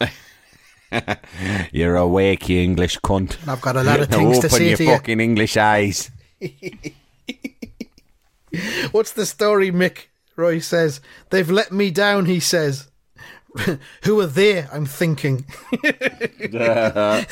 You're 1.72 1.96
awake, 1.96 2.48
you 2.48 2.60
English 2.60 2.98
cunt. 3.00 3.36
I've 3.48 3.60
got 3.60 3.76
a 3.76 3.82
lot 3.82 3.98
of 4.00 4.08
things 4.10 4.38
to 4.38 4.46
open 4.46 4.50
say 4.50 4.68
your 4.68 4.76
to 4.76 4.84
you. 4.84 4.90
fucking 4.90 5.18
English 5.20 5.56
eyes. 5.56 6.10
What's 8.92 9.12
the 9.12 9.26
story, 9.26 9.72
Mick? 9.72 10.06
Roy 10.36 10.60
says. 10.60 11.00
They've 11.30 11.50
let 11.50 11.72
me 11.72 11.90
down, 11.90 12.26
he 12.26 12.38
says. 12.38 12.88
Who 14.02 14.20
are 14.20 14.26
they? 14.26 14.62
I'm 14.72 14.86
thinking. 14.86 15.44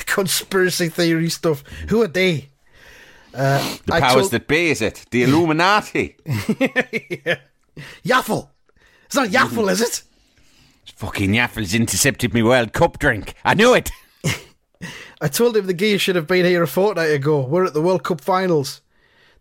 Conspiracy 0.07 0.88
theory 0.88 1.29
stuff. 1.31 1.64
Who 1.88 2.02
are 2.02 2.09
they? 2.09 2.49
Uh, 3.35 3.76
The 3.87 3.93
powers 4.00 4.14
told- 4.14 4.31
that 4.33 4.47
be, 4.49 4.71
is 4.71 4.83
it? 4.83 5.05
The 5.11 5.25
Illuminati. 5.25 6.17
Yaffle. 8.05 8.49
It's 9.07 9.14
not 9.17 9.29
Yaffle, 9.29 9.71
is 9.71 9.81
it? 9.81 10.02
Fucking 10.97 11.33
Yaffles 11.33 11.75
intercepted 11.75 12.33
me 12.35 12.43
World 12.43 12.73
Cup 12.73 12.99
drink. 12.99 13.35
I 13.45 13.55
knew 13.55 13.75
it. 13.75 13.91
I 15.21 15.29
told 15.29 15.57
him 15.57 15.67
the 15.67 15.75
gear 15.75 15.99
should 15.99 16.17
have 16.17 16.26
been 16.26 16.45
here 16.45 16.62
a 16.62 16.69
fortnight 16.69 17.11
ago. 17.11 17.41
We're 17.41 17.64
at 17.64 17.75
the 17.75 17.83
World 17.83 18.05
Cup 18.05 18.21
finals. 18.21 18.81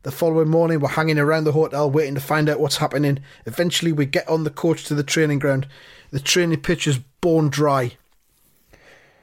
The 0.03 0.11
following 0.11 0.47
morning, 0.49 0.79
we're 0.79 0.89
hanging 0.89 1.19
around 1.19 1.43
the 1.43 1.51
hotel 1.51 1.89
waiting 1.91 2.15
to 2.15 2.21
find 2.21 2.49
out 2.49 2.59
what's 2.59 2.77
happening. 2.77 3.19
Eventually, 3.45 3.91
we 3.91 4.07
get 4.07 4.27
on 4.27 4.43
the 4.45 4.49
coach 4.49 4.85
to 4.85 4.95
the 4.95 5.03
training 5.03 5.37
ground. 5.39 5.67
The 6.11 6.19
training 6.19 6.61
pitch 6.61 6.87
is 6.87 6.99
bone 7.21 7.49
dry. 7.49 7.97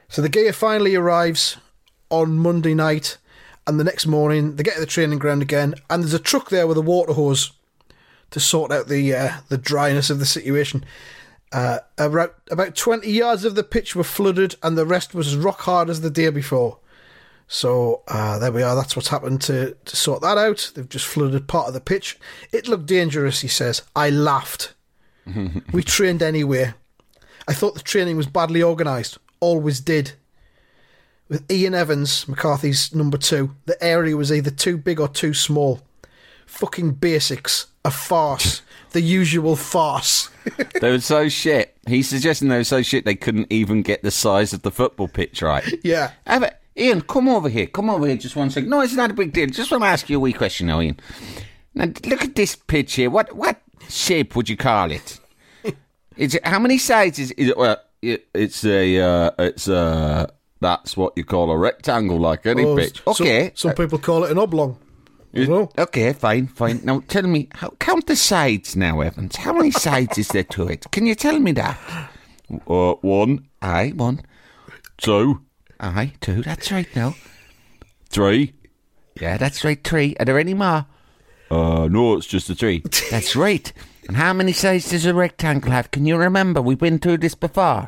So 0.07 0.21
the 0.21 0.29
gear 0.29 0.53
finally 0.53 0.95
arrives 0.95 1.57
on 2.09 2.39
Monday 2.39 2.73
night, 2.73 3.17
and 3.67 3.79
the 3.79 3.83
next 3.83 4.07
morning, 4.07 4.55
they 4.55 4.63
get 4.63 4.73
to 4.75 4.79
the 4.79 4.87
training 4.87 5.19
ground 5.19 5.43
again, 5.43 5.75
and 5.89 6.01
there's 6.01 6.13
a 6.13 6.19
truck 6.19 6.49
there 6.49 6.65
with 6.65 6.77
a 6.77 6.81
water 6.81 7.13
hose 7.13 7.51
to 8.31 8.39
sort 8.39 8.71
out 8.71 8.87
the 8.87 9.13
uh, 9.13 9.33
the 9.49 9.57
dryness 9.57 10.09
of 10.09 10.19
the 10.19 10.25
situation. 10.25 10.83
Uh, 11.51 11.79
about 11.97 12.35
about 12.49 12.75
twenty 12.75 13.11
yards 13.11 13.45
of 13.45 13.53
the 13.53 13.63
pitch 13.63 13.95
were 13.95 14.03
flooded, 14.03 14.55
and 14.63 14.75
the 14.75 14.85
rest 14.85 15.13
was 15.13 15.27
as 15.27 15.35
rock 15.35 15.61
hard 15.61 15.89
as 15.89 16.01
the 16.01 16.09
day 16.09 16.29
before. 16.29 16.79
So 17.47 18.03
uh, 18.07 18.39
there 18.39 18.51
we 18.51 18.63
are. 18.63 18.75
That's 18.75 18.95
what's 18.95 19.09
happened 19.09 19.41
to 19.43 19.75
to 19.85 19.95
sort 19.95 20.21
that 20.21 20.37
out. 20.37 20.71
They've 20.73 20.89
just 20.89 21.05
flooded 21.05 21.47
part 21.47 21.67
of 21.67 21.73
the 21.75 21.81
pitch. 21.81 22.17
It 22.51 22.67
looked 22.67 22.87
dangerous, 22.87 23.41
he 23.41 23.47
says. 23.47 23.83
I 23.95 24.09
laughed. 24.09 24.73
we 25.71 25.83
trained 25.83 26.21
anyway. 26.21 26.73
I 27.47 27.53
thought 27.53 27.73
the 27.73 27.81
training 27.81 28.17
was 28.17 28.27
badly 28.27 28.61
organised. 28.61 29.17
Always 29.39 29.79
did. 29.79 30.13
With 31.27 31.49
Ian 31.51 31.75
Evans, 31.75 32.27
McCarthy's 32.27 32.93
number 32.93 33.17
two, 33.17 33.55
the 33.65 33.81
area 33.83 34.17
was 34.17 34.31
either 34.31 34.51
too 34.51 34.77
big 34.77 34.99
or 34.99 35.07
too 35.07 35.33
small. 35.33 35.81
Fucking 36.45 36.93
basics. 36.93 37.67
A 37.85 37.91
farce. 37.91 38.61
the 38.91 39.01
usual 39.01 39.55
farce. 39.55 40.29
They 40.81 40.91
were 40.91 40.99
so 40.99 41.29
shit. 41.29 41.77
He's 41.87 42.09
suggesting 42.09 42.49
they 42.49 42.57
were 42.57 42.63
so 42.63 42.81
shit 42.81 43.05
they 43.05 43.15
couldn't 43.15 43.47
even 43.51 43.83
get 43.83 44.01
the 44.01 44.11
size 44.11 44.53
of 44.53 44.63
the 44.63 44.71
football 44.71 45.07
pitch 45.07 45.41
right. 45.41 45.63
yeah. 45.83 46.11
Have 46.25 46.43
it. 46.43 46.55
Ian, 46.75 47.01
come 47.01 47.27
over 47.27 47.49
here. 47.49 47.67
Come 47.67 47.89
over 47.89 48.07
here 48.07 48.17
just 48.17 48.35
one 48.35 48.49
second. 48.49 48.69
No, 48.69 48.81
it's 48.81 48.93
not 48.93 49.11
a 49.11 49.13
big 49.13 49.33
deal. 49.33 49.47
Just 49.47 49.69
want 49.71 49.83
to 49.83 49.87
ask 49.87 50.09
you 50.09 50.17
a 50.17 50.19
wee 50.19 50.33
question 50.33 50.67
now, 50.67 50.81
Ian. 50.81 50.99
Now, 51.75 51.85
look 52.05 52.23
at 52.23 52.35
this 52.35 52.55
pitch 52.55 52.93
here. 52.93 53.09
What 53.09 53.35
what 53.35 53.61
shape 53.89 54.35
would 54.35 54.49
you 54.49 54.57
call 54.57 54.91
it? 54.91 55.18
Is 56.19 56.35
it 56.35 56.45
how 56.45 56.59
many 56.59 56.77
sides 56.77 57.17
is, 57.17 57.31
is 57.31 57.49
it? 57.49 57.57
Well, 57.57 57.77
it, 58.01 58.27
it's 58.33 58.63
a 58.65 58.99
uh, 58.99 59.31
it's 59.39 59.67
a 59.69 60.29
that's 60.59 60.97
what 60.97 61.13
you 61.15 61.23
call 61.23 61.49
a 61.49 61.57
rectangle, 61.57 62.19
like 62.19 62.45
any 62.45 62.65
Oh, 62.65 62.75
pitch. 62.75 63.01
Okay, 63.07 63.51
Some, 63.55 63.73
people 63.73 63.97
call 63.97 64.25
it 64.25 64.31
an 64.31 64.37
oblong. 64.37 64.77
I 65.33 65.37
don't 65.45 65.49
know. 65.49 65.69
okay, 65.77 66.11
fine, 66.13 66.47
fine. 66.47 66.81
Now 66.83 67.01
tell 67.07 67.23
me, 67.23 67.47
how, 67.53 67.69
count 67.79 68.07
the 68.07 68.15
sides 68.15 68.75
now, 68.75 68.99
Evans. 69.01 69.37
How 69.37 69.53
many 69.53 69.71
sides 69.71 70.17
is 70.17 70.27
there 70.29 70.43
to 70.55 70.67
it? 70.67 70.87
Can 70.91 71.05
you 71.05 71.15
tell 71.15 71.39
me 71.39 71.51
that? 71.53 71.77
Uh, 72.67 72.93
one. 72.95 73.47
Aye, 73.61 73.93
one. 73.95 74.21
Two. 74.97 75.41
Aye, 75.79 76.13
two. 76.19 76.41
That's 76.41 76.71
right 76.71 76.93
now. 76.95 77.15
Three. 78.09 78.53
Yeah, 79.21 79.37
that's 79.37 79.63
right, 79.63 79.81
three. 79.83 80.15
Are 80.19 80.25
there 80.25 80.39
any 80.39 80.53
more? 80.55 80.85
Uh, 81.51 81.87
no, 81.89 82.15
it's 82.17 82.27
just 82.27 82.49
a 82.49 82.55
three. 82.55 82.83
that's 83.09 83.35
right. 83.35 83.71
And 84.09 84.17
how 84.17 84.33
many 84.33 84.53
sides 84.53 84.89
does 84.89 85.05
a 85.05 85.13
rectangle 85.13 85.69
have? 85.69 85.91
Can 85.91 86.07
you 86.07 86.17
remember? 86.17 86.63
We've 86.63 86.79
been 86.79 86.97
through 86.97 87.19
this 87.19 87.35
before. 87.35 87.85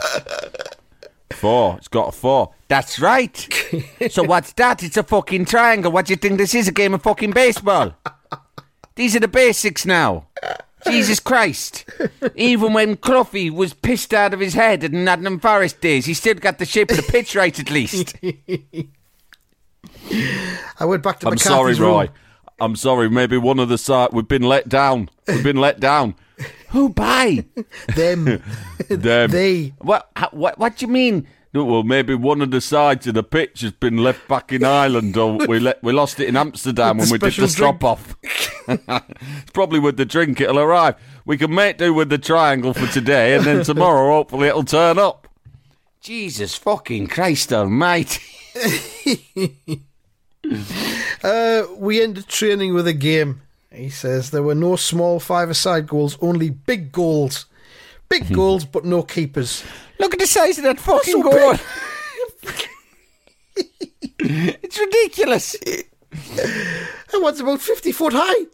Four. 1.32 1.78
It's 1.78 1.88
got 1.88 2.10
a 2.10 2.12
four. 2.12 2.54
That's 2.68 3.00
right. 3.00 3.36
so 4.12 4.22
what's 4.22 4.54
that? 4.54 4.84
It's 4.84 4.98
a 4.98 5.04
fucking 5.04 5.46
triangle. 5.46 5.92
What 5.92 6.06
do 6.06 6.14
you 6.14 6.18
think 6.18 6.38
this 6.38 6.54
is? 6.54 6.68
A 6.68 6.72
game 6.72 6.94
of 6.94 7.02
fucking 7.02 7.32
baseball? 7.32 7.96
These 8.94 9.16
are 9.16 9.20
the 9.20 9.28
basics 9.28 9.84
now. 9.84 10.28
Jesus 10.86 11.20
Christ. 11.20 11.90
Even 12.36 12.74
when 12.74 12.98
Cloughie 12.98 13.50
was 13.50 13.74
pissed 13.74 14.14
out 14.14 14.36
of 14.36 14.42
his 14.42 14.54
head 14.54 14.84
in 14.84 15.04
Nottingham 15.04 15.40
Forest 15.40 15.82
days, 15.82 16.06
he 16.06 16.14
still 16.14 16.36
got 16.36 16.60
the 16.60 16.66
shape 16.66 16.92
of 16.92 16.98
the 16.98 17.04
pitch 17.04 17.34
right 17.34 17.60
at 17.60 17.72
least. 17.72 18.14
I 20.80 20.86
went 20.86 21.02
back 21.02 21.20
to 21.22 21.26
the. 21.26 21.32
I'm 21.32 21.34
McCarthy's 21.34 21.44
sorry, 21.44 21.74
room. 21.74 22.10
I'm 22.62 22.76
sorry. 22.76 23.10
Maybe 23.10 23.38
one 23.38 23.58
of 23.58 23.70
the 23.70 23.78
side 23.78 24.10
we've 24.14 24.28
been 24.28 24.44
let 24.44 24.70
down. 24.70 25.10
We've 25.28 25.44
been 25.44 25.58
let 25.58 25.80
down. 25.80 26.16
Who 26.70 26.90
by 26.90 27.46
Them. 27.96 28.26
them? 28.90 29.32
they. 29.32 29.74
What? 29.80 30.10
What? 30.32 30.60
What 30.60 30.78
do 30.78 30.86
you 30.86 30.92
mean? 30.92 31.28
No, 31.54 31.66
well, 31.66 31.84
maybe 31.84 32.16
one 32.16 32.42
of 32.42 32.52
the 32.52 32.62
sides 32.62 33.08
of 33.08 33.14
the 33.16 33.24
pitch 33.24 33.60
has 33.60 33.74
been 33.74 33.98
left 33.98 34.26
back 34.30 34.54
in 34.54 34.64
Ireland, 34.64 35.18
or 35.18 35.36
we 35.48 35.60
let, 35.60 35.84
we 35.84 35.92
lost 35.92 36.22
it 36.22 36.30
in 36.30 36.38
Amsterdam 36.38 36.98
when 36.98 37.10
we 37.10 37.18
did 37.18 37.34
the 37.34 37.48
stop 37.50 37.84
off. 37.84 38.16
it's 38.70 39.52
probably 39.52 39.80
with 39.80 39.98
the 39.98 40.06
drink 40.06 40.40
it'll 40.40 40.60
arrive. 40.60 40.96
We 41.26 41.38
can 41.38 41.54
make 41.54 41.78
do 41.78 41.94
with 41.94 42.10
the 42.10 42.18
triangle 42.18 42.74
for 42.74 42.88
today, 42.88 43.36
and 43.36 43.44
then 43.44 43.66
tomorrow 43.66 44.12
hopefully 44.12 44.48
it'll 44.48 44.64
turn 44.64 44.98
up. 44.98 45.28
Jesus 46.00 46.56
fucking 46.56 47.08
Christ 47.08 47.52
Almighty! 47.52 48.22
Uh, 51.24 51.68
we 51.78 52.02
ended 52.02 52.28
training 52.28 52.74
with 52.74 52.88
a 52.88 52.94
game. 52.94 53.44
He 53.72 53.92
says 53.92 54.32
there 54.32 54.42
were 54.42 54.56
no 54.56 54.76
small 54.76 55.20
five-a-side 55.20 55.86
goals, 55.86 56.18
only 56.20 56.50
big 56.50 56.92
goals. 56.92 57.46
Big 58.10 58.34
goals, 58.34 58.66
but 58.66 58.86
no 58.86 59.04
keepers. 59.04 59.64
Look 60.00 60.14
at 60.14 60.20
the 60.20 60.26
size 60.26 60.58
of 60.58 60.64
that 60.64 60.80
fucking 60.80 61.22
goal. 61.22 61.54
it's 64.20 64.80
ridiculous. 64.80 65.56
That 65.62 67.22
one's 67.22 67.40
about 67.40 67.62
50 67.62 67.92
foot 67.92 68.14
high. 68.16 68.46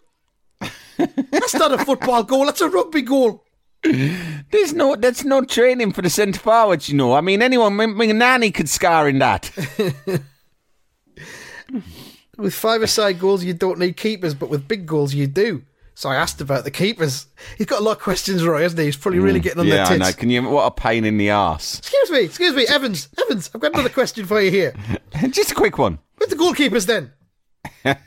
That's 1.31 1.53
not 1.53 1.73
a 1.73 1.85
football 1.85 2.23
goal, 2.23 2.47
that's 2.47 2.59
a 2.59 2.69
rugby 2.69 3.01
goal. 3.01 3.45
There's 3.81 4.73
no, 4.73 4.97
that's 4.97 5.23
no 5.23 5.45
training 5.45 5.93
for 5.93 6.01
the 6.01 6.09
centre 6.09 6.39
forwards, 6.39 6.89
you 6.89 6.97
know. 6.97 7.13
I 7.13 7.21
mean, 7.21 7.41
anyone, 7.41 7.77
my, 7.77 7.85
my 7.85 8.07
nanny 8.07 8.51
could 8.51 8.67
scar 8.67 9.07
in 9.07 9.19
that. 9.19 9.51
With 12.37 12.53
five-a-side 12.53 13.19
goals, 13.19 13.43
you 13.43 13.53
don't 13.53 13.79
need 13.79 13.97
keepers, 13.97 14.35
but 14.35 14.49
with 14.51 14.67
big 14.67 14.85
goals, 14.85 15.11
you 15.15 15.25
do. 15.25 15.63
So 15.95 16.07
I 16.09 16.15
asked 16.17 16.39
about 16.39 16.65
the 16.65 16.69
keepers. 16.69 17.25
He's 17.57 17.65
got 17.65 17.79
a 17.79 17.83
lot 17.83 17.97
of 17.97 18.03
questions, 18.03 18.45
Roy, 18.45 18.61
hasn't 18.61 18.77
he? 18.77 18.85
He's 18.85 18.95
probably 18.95 19.19
really 19.19 19.39
getting 19.39 19.59
on 19.61 19.65
Mm. 19.65 19.69
yeah, 19.69 19.87
I 19.87 19.97
know. 19.97 20.11
Can 20.11 20.29
you? 20.29 20.47
What 20.47 20.67
a 20.67 20.69
pain 20.71 21.03
in 21.05 21.17
the 21.17 21.31
arse. 21.31 21.79
Excuse 21.79 22.11
me, 22.11 22.19
excuse 22.23 22.53
me, 22.55 22.67
Evans, 22.67 23.09
Evans, 23.19 23.49
I've 23.55 23.61
got 23.61 23.73
another 23.73 23.89
question 23.89 24.27
for 24.27 24.39
you 24.39 24.51
here. 24.51 24.75
Just 25.31 25.51
a 25.51 25.55
quick 25.55 25.79
one. 25.79 25.97
With 26.19 26.29
the 26.29 26.35
goalkeepers 26.35 26.85
then? 26.85 27.11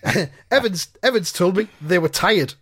Evans 0.52 0.88
Evans 1.02 1.33
told 1.33 1.57
me 1.57 1.67
they 1.81 1.99
were 1.99 2.09
tired. 2.09 2.55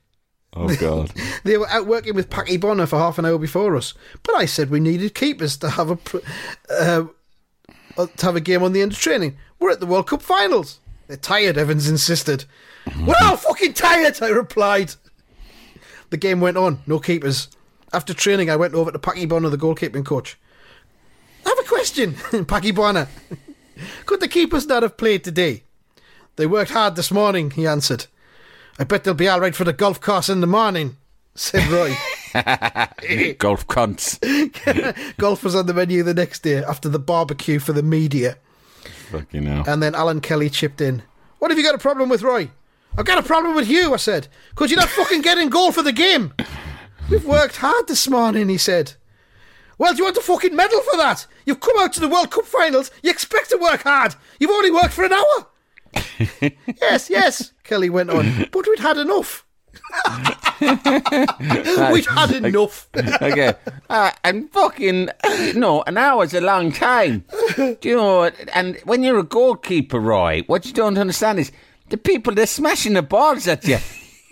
Oh 0.54 0.74
God. 0.76 1.12
They 1.44 1.58
were 1.58 1.68
out 1.68 1.86
working 1.86 2.14
with 2.14 2.30
Packie 2.30 2.58
Bonner 2.58 2.86
for 2.86 2.98
half 2.98 3.18
an 3.18 3.26
hour 3.26 3.36
before 3.38 3.76
us. 3.76 3.92
But 4.22 4.36
I 4.36 4.46
said 4.46 4.70
we 4.70 4.80
needed 4.80 5.14
keepers 5.14 5.58
to 5.58 5.68
have 5.68 5.90
a 5.90 5.98
uh, 6.70 7.04
uh, 7.98 8.06
to 8.16 8.26
have 8.26 8.36
a 8.36 8.40
game 8.40 8.62
on 8.62 8.72
the 8.72 8.80
end 8.80 8.92
of 8.92 8.98
training. 8.98 9.36
We're 9.58 9.70
at 9.70 9.80
the 9.80 9.86
World 9.86 10.06
Cup 10.06 10.22
finals. 10.22 10.80
They're 11.08 11.16
tired, 11.16 11.56
Evans 11.56 11.88
insisted. 11.88 12.44
We're 13.04 13.14
all 13.22 13.36
fucking 13.36 13.72
tired, 13.72 14.22
I 14.22 14.28
replied. 14.28 14.94
The 16.10 16.16
game 16.16 16.40
went 16.40 16.56
on, 16.56 16.82
no 16.86 16.98
keepers. 17.00 17.48
After 17.92 18.12
training, 18.12 18.50
I 18.50 18.56
went 18.56 18.74
over 18.74 18.92
to 18.92 18.98
Packie 18.98 19.28
Bonner, 19.28 19.48
the 19.48 19.56
goalkeeping 19.56 20.04
coach. 20.04 20.38
I 21.44 21.48
have 21.48 21.58
a 21.58 21.68
question, 21.68 22.12
Packie 22.44 22.74
Bonner. 22.74 23.08
Could 24.04 24.20
the 24.20 24.28
keepers 24.28 24.66
not 24.66 24.82
have 24.82 24.98
played 24.98 25.24
today? 25.24 25.64
They 26.36 26.46
worked 26.46 26.70
hard 26.72 26.94
this 26.94 27.10
morning, 27.10 27.50
he 27.52 27.66
answered. 27.66 28.06
I 28.78 28.84
bet 28.84 29.04
they'll 29.04 29.14
be 29.14 29.28
all 29.28 29.40
right 29.40 29.54
for 29.54 29.64
the 29.64 29.72
golf 29.72 30.00
course 30.00 30.28
in 30.28 30.40
the 30.40 30.46
morning, 30.46 30.98
said 31.34 31.66
Roy. 31.68 31.96
Golf 33.38 33.66
cunts. 33.66 34.18
golf 35.16 35.42
was 35.42 35.54
on 35.54 35.66
the 35.66 35.72
menu 35.72 36.02
the 36.02 36.12
next 36.12 36.42
day 36.42 36.62
after 36.62 36.88
the 36.90 36.98
barbecue 36.98 37.58
for 37.58 37.72
the 37.72 37.82
media. 37.82 38.36
Fucking 39.10 39.44
hell. 39.44 39.64
And 39.66 39.82
then 39.82 39.94
Alan 39.94 40.20
Kelly 40.20 40.50
chipped 40.50 40.80
in. 40.80 41.02
What 41.38 41.50
have 41.50 41.58
you 41.58 41.64
got 41.64 41.74
a 41.74 41.78
problem 41.78 42.08
with, 42.08 42.22
Roy? 42.22 42.50
I've 42.96 43.04
got 43.04 43.18
a 43.18 43.22
problem 43.22 43.54
with 43.54 43.68
you, 43.68 43.94
I 43.94 43.96
said. 43.96 44.28
Could 44.54 44.70
you 44.70 44.76
not 44.76 44.88
fucking 44.88 45.22
get 45.22 45.38
in 45.38 45.48
goal 45.50 45.72
for 45.72 45.82
the 45.82 45.92
game? 45.92 46.34
We've 47.10 47.24
worked 47.24 47.56
hard 47.56 47.86
this 47.86 48.08
morning, 48.08 48.48
he 48.48 48.58
said. 48.58 48.94
Well, 49.78 49.92
do 49.92 49.98
you 49.98 50.04
want 50.04 50.16
a 50.16 50.20
fucking 50.20 50.56
medal 50.56 50.80
for 50.82 50.96
that? 50.96 51.26
You've 51.46 51.60
come 51.60 51.78
out 51.78 51.92
to 51.94 52.00
the 52.00 52.08
World 52.08 52.30
Cup 52.30 52.44
finals. 52.44 52.90
You 53.02 53.10
expect 53.10 53.50
to 53.50 53.56
work 53.56 53.82
hard. 53.82 54.16
You've 54.40 54.50
only 54.50 54.72
worked 54.72 54.92
for 54.92 55.04
an 55.04 55.12
hour. 55.12 55.46
yes, 56.80 57.08
yes, 57.08 57.52
Kelly 57.62 57.88
went 57.88 58.10
on. 58.10 58.46
But 58.50 58.66
we'd 58.66 58.80
had 58.80 58.98
enough. 58.98 59.46
We'd 61.92 62.06
had 62.06 62.32
enough. 62.32 62.88
okay. 62.96 63.54
Uh, 63.88 64.10
and 64.24 64.50
fucking, 64.50 65.08
no, 65.54 65.82
an 65.86 65.96
hour's 65.96 66.34
a 66.34 66.40
long 66.40 66.72
time. 66.72 67.24
Do 67.56 67.76
you 67.82 67.96
know 67.96 68.18
what? 68.18 68.34
And 68.54 68.76
when 68.84 69.02
you're 69.02 69.18
a 69.18 69.24
goalkeeper, 69.24 70.00
Roy, 70.00 70.42
what 70.46 70.66
you 70.66 70.72
don't 70.72 70.98
understand 70.98 71.38
is 71.38 71.52
the 71.88 71.96
people, 71.96 72.34
they're 72.34 72.46
smashing 72.46 72.94
the 72.94 73.02
balls 73.02 73.46
at 73.48 73.66
you. 73.66 73.78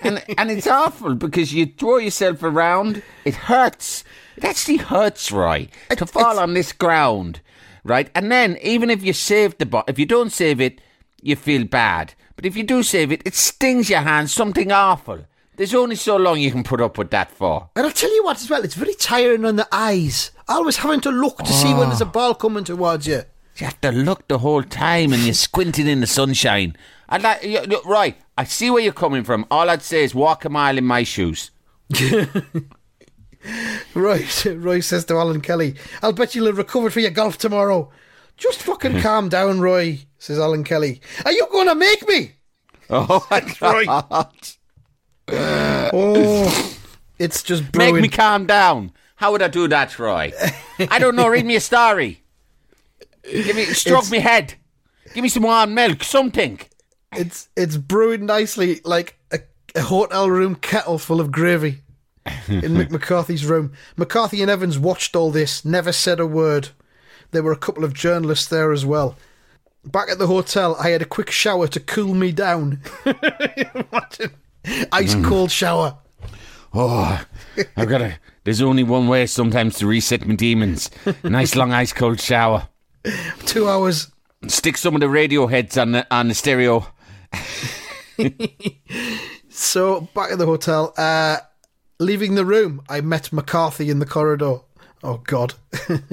and 0.02 0.22
and 0.36 0.50
it's 0.50 0.66
awful 0.66 1.14
because 1.14 1.54
you 1.54 1.66
throw 1.66 1.96
yourself 1.98 2.42
around. 2.42 3.02
It 3.24 3.34
hurts. 3.34 4.04
It 4.36 4.44
actually 4.44 4.76
hurts, 4.76 5.32
Roy, 5.32 5.68
to 5.90 6.06
fall 6.06 6.38
on 6.38 6.52
this 6.52 6.72
ground, 6.72 7.40
right? 7.84 8.10
And 8.14 8.30
then 8.30 8.58
even 8.60 8.90
if 8.90 9.02
you 9.02 9.14
save 9.14 9.56
the 9.56 9.64
ball, 9.64 9.84
if 9.88 9.98
you 9.98 10.04
don't 10.04 10.30
save 10.30 10.60
it, 10.60 10.80
you 11.22 11.36
feel 11.36 11.64
bad. 11.64 12.12
But 12.34 12.44
if 12.44 12.54
you 12.56 12.62
do 12.62 12.82
save 12.82 13.10
it, 13.10 13.22
it 13.24 13.34
stings 13.34 13.88
your 13.88 14.00
hand. 14.00 14.28
Something 14.28 14.70
awful. 14.70 15.24
There's 15.56 15.74
only 15.74 15.96
so 15.96 16.16
long 16.16 16.38
you 16.38 16.50
can 16.50 16.62
put 16.62 16.80
up 16.80 16.98
with 16.98 17.10
that 17.10 17.30
for. 17.30 17.70
And 17.76 17.86
I'll 17.86 17.92
tell 17.92 18.14
you 18.14 18.24
what 18.24 18.40
as 18.40 18.50
well, 18.50 18.62
it's 18.62 18.74
very 18.74 18.94
tiring 18.94 19.44
on 19.44 19.56
the 19.56 19.68
eyes. 19.72 20.30
Always 20.48 20.76
having 20.76 21.00
to 21.02 21.10
look 21.10 21.38
to 21.38 21.52
see 21.52 21.72
when 21.72 21.88
there's 21.88 22.00
a 22.00 22.06
oh. 22.06 22.08
ball 22.08 22.34
coming 22.34 22.64
towards 22.64 23.06
you. 23.06 23.22
You 23.56 23.64
have 23.64 23.80
to 23.80 23.90
look 23.90 24.28
the 24.28 24.38
whole 24.38 24.62
time 24.62 25.12
and 25.12 25.22
you're 25.22 25.34
squinting 25.34 25.86
in 25.86 26.00
the 26.00 26.06
sunshine. 26.06 26.76
I'd 27.08 27.22
like, 27.22 27.42
you- 27.42 27.62
look, 27.62 27.86
right, 27.86 28.16
I 28.36 28.44
see 28.44 28.70
where 28.70 28.82
you're 28.82 28.92
coming 28.92 29.24
from. 29.24 29.46
All 29.50 29.70
I'd 29.70 29.82
say 29.82 30.04
is 30.04 30.14
walk 30.14 30.44
a 30.44 30.50
mile 30.50 30.76
in 30.76 30.84
my 30.84 31.02
shoes. 31.04 31.50
Right, 33.94 34.44
Roy 34.44 34.80
says 34.80 35.04
to 35.06 35.14
Alan 35.14 35.40
Kelly, 35.40 35.76
I'll 36.02 36.12
bet 36.12 36.34
you'll 36.34 36.46
have 36.46 36.58
recovered 36.58 36.92
for 36.92 37.00
your 37.00 37.10
golf 37.10 37.38
tomorrow. 37.38 37.90
Just 38.36 38.62
fucking 38.62 39.00
calm 39.02 39.28
down, 39.28 39.60
Roy, 39.60 40.00
says 40.18 40.38
Alan 40.38 40.64
Kelly. 40.64 41.00
Are 41.24 41.32
you 41.32 41.46
going 41.50 41.68
to 41.68 41.74
make 41.74 42.06
me? 42.08 42.32
Oh, 42.90 43.26
that's 43.30 43.60
right. 43.62 44.58
Uh, 45.28 45.90
oh, 45.92 46.78
it's 47.18 47.42
just 47.42 47.70
brewing. 47.72 47.94
Make 47.94 48.02
me 48.02 48.08
calm 48.08 48.46
down. 48.46 48.92
How 49.16 49.32
would 49.32 49.42
I 49.42 49.48
do 49.48 49.66
that, 49.68 49.98
Roy? 49.98 50.32
I 50.78 50.98
don't 50.98 51.16
know. 51.16 51.26
Read 51.28 51.46
me 51.46 51.56
a 51.56 51.60
story. 51.60 52.22
Give 53.24 53.56
me, 53.56 53.64
stroke 53.66 53.98
It's- 54.04 54.10
me 54.10 54.18
head. 54.20 54.54
Give 55.14 55.22
me 55.22 55.28
some 55.28 55.44
warm 55.44 55.72
milk, 55.74 56.04
something. 56.04 56.60
It's 57.12 57.48
it's 57.56 57.76
brewing 57.78 58.26
nicely 58.26 58.80
like 58.84 59.18
a, 59.32 59.38
a 59.74 59.80
hotel 59.82 60.28
room 60.28 60.56
kettle 60.56 60.98
full 60.98 61.20
of 61.20 61.30
gravy 61.32 61.80
in 62.48 62.60
Mick 62.74 62.90
McCarthy's 62.90 63.46
room. 63.46 63.72
McCarthy 63.96 64.42
and 64.42 64.50
Evans 64.50 64.78
watched 64.78 65.16
all 65.16 65.30
this, 65.30 65.64
never 65.64 65.92
said 65.92 66.20
a 66.20 66.26
word. 66.26 66.68
There 67.30 67.42
were 67.42 67.52
a 67.52 67.56
couple 67.56 67.84
of 67.84 67.94
journalists 67.94 68.46
there 68.48 68.72
as 68.72 68.84
well. 68.84 69.16
Back 69.84 70.10
at 70.10 70.18
the 70.18 70.26
hotel, 70.26 70.76
I 70.78 70.90
had 70.90 71.00
a 71.00 71.06
quick 71.06 71.30
shower 71.30 71.68
to 71.68 71.80
cool 71.80 72.12
me 72.12 72.32
down. 72.32 72.80
Imagine. 73.06 74.32
Ice 74.92 75.14
cold 75.24 75.50
shower. 75.50 75.96
Oh, 76.74 77.24
I've 77.76 77.88
got 77.88 77.98
to. 77.98 78.18
There's 78.44 78.62
only 78.62 78.84
one 78.84 79.08
way 79.08 79.26
sometimes 79.26 79.78
to 79.78 79.86
reset 79.86 80.26
my 80.26 80.34
demons. 80.34 80.90
Nice 81.24 81.56
long 81.56 81.72
ice 81.72 81.92
cold 81.92 82.20
shower. 82.20 82.68
Two 83.46 83.68
hours. 83.68 84.12
Stick 84.46 84.76
some 84.76 84.94
of 84.94 85.00
the 85.00 85.08
radio 85.08 85.46
heads 85.46 85.78
on 85.78 85.92
the 85.92 86.06
on 86.14 86.28
the 86.28 86.34
stereo. 86.34 86.86
So 89.56 90.02
back 90.14 90.32
at 90.32 90.38
the 90.38 90.44
hotel, 90.44 90.92
uh, 90.98 91.38
leaving 91.98 92.34
the 92.34 92.44
room, 92.44 92.82
I 92.90 93.00
met 93.00 93.32
McCarthy 93.32 93.88
in 93.88 94.00
the 94.00 94.06
corridor. 94.06 94.58
Oh 95.02 95.18
God! 95.18 95.54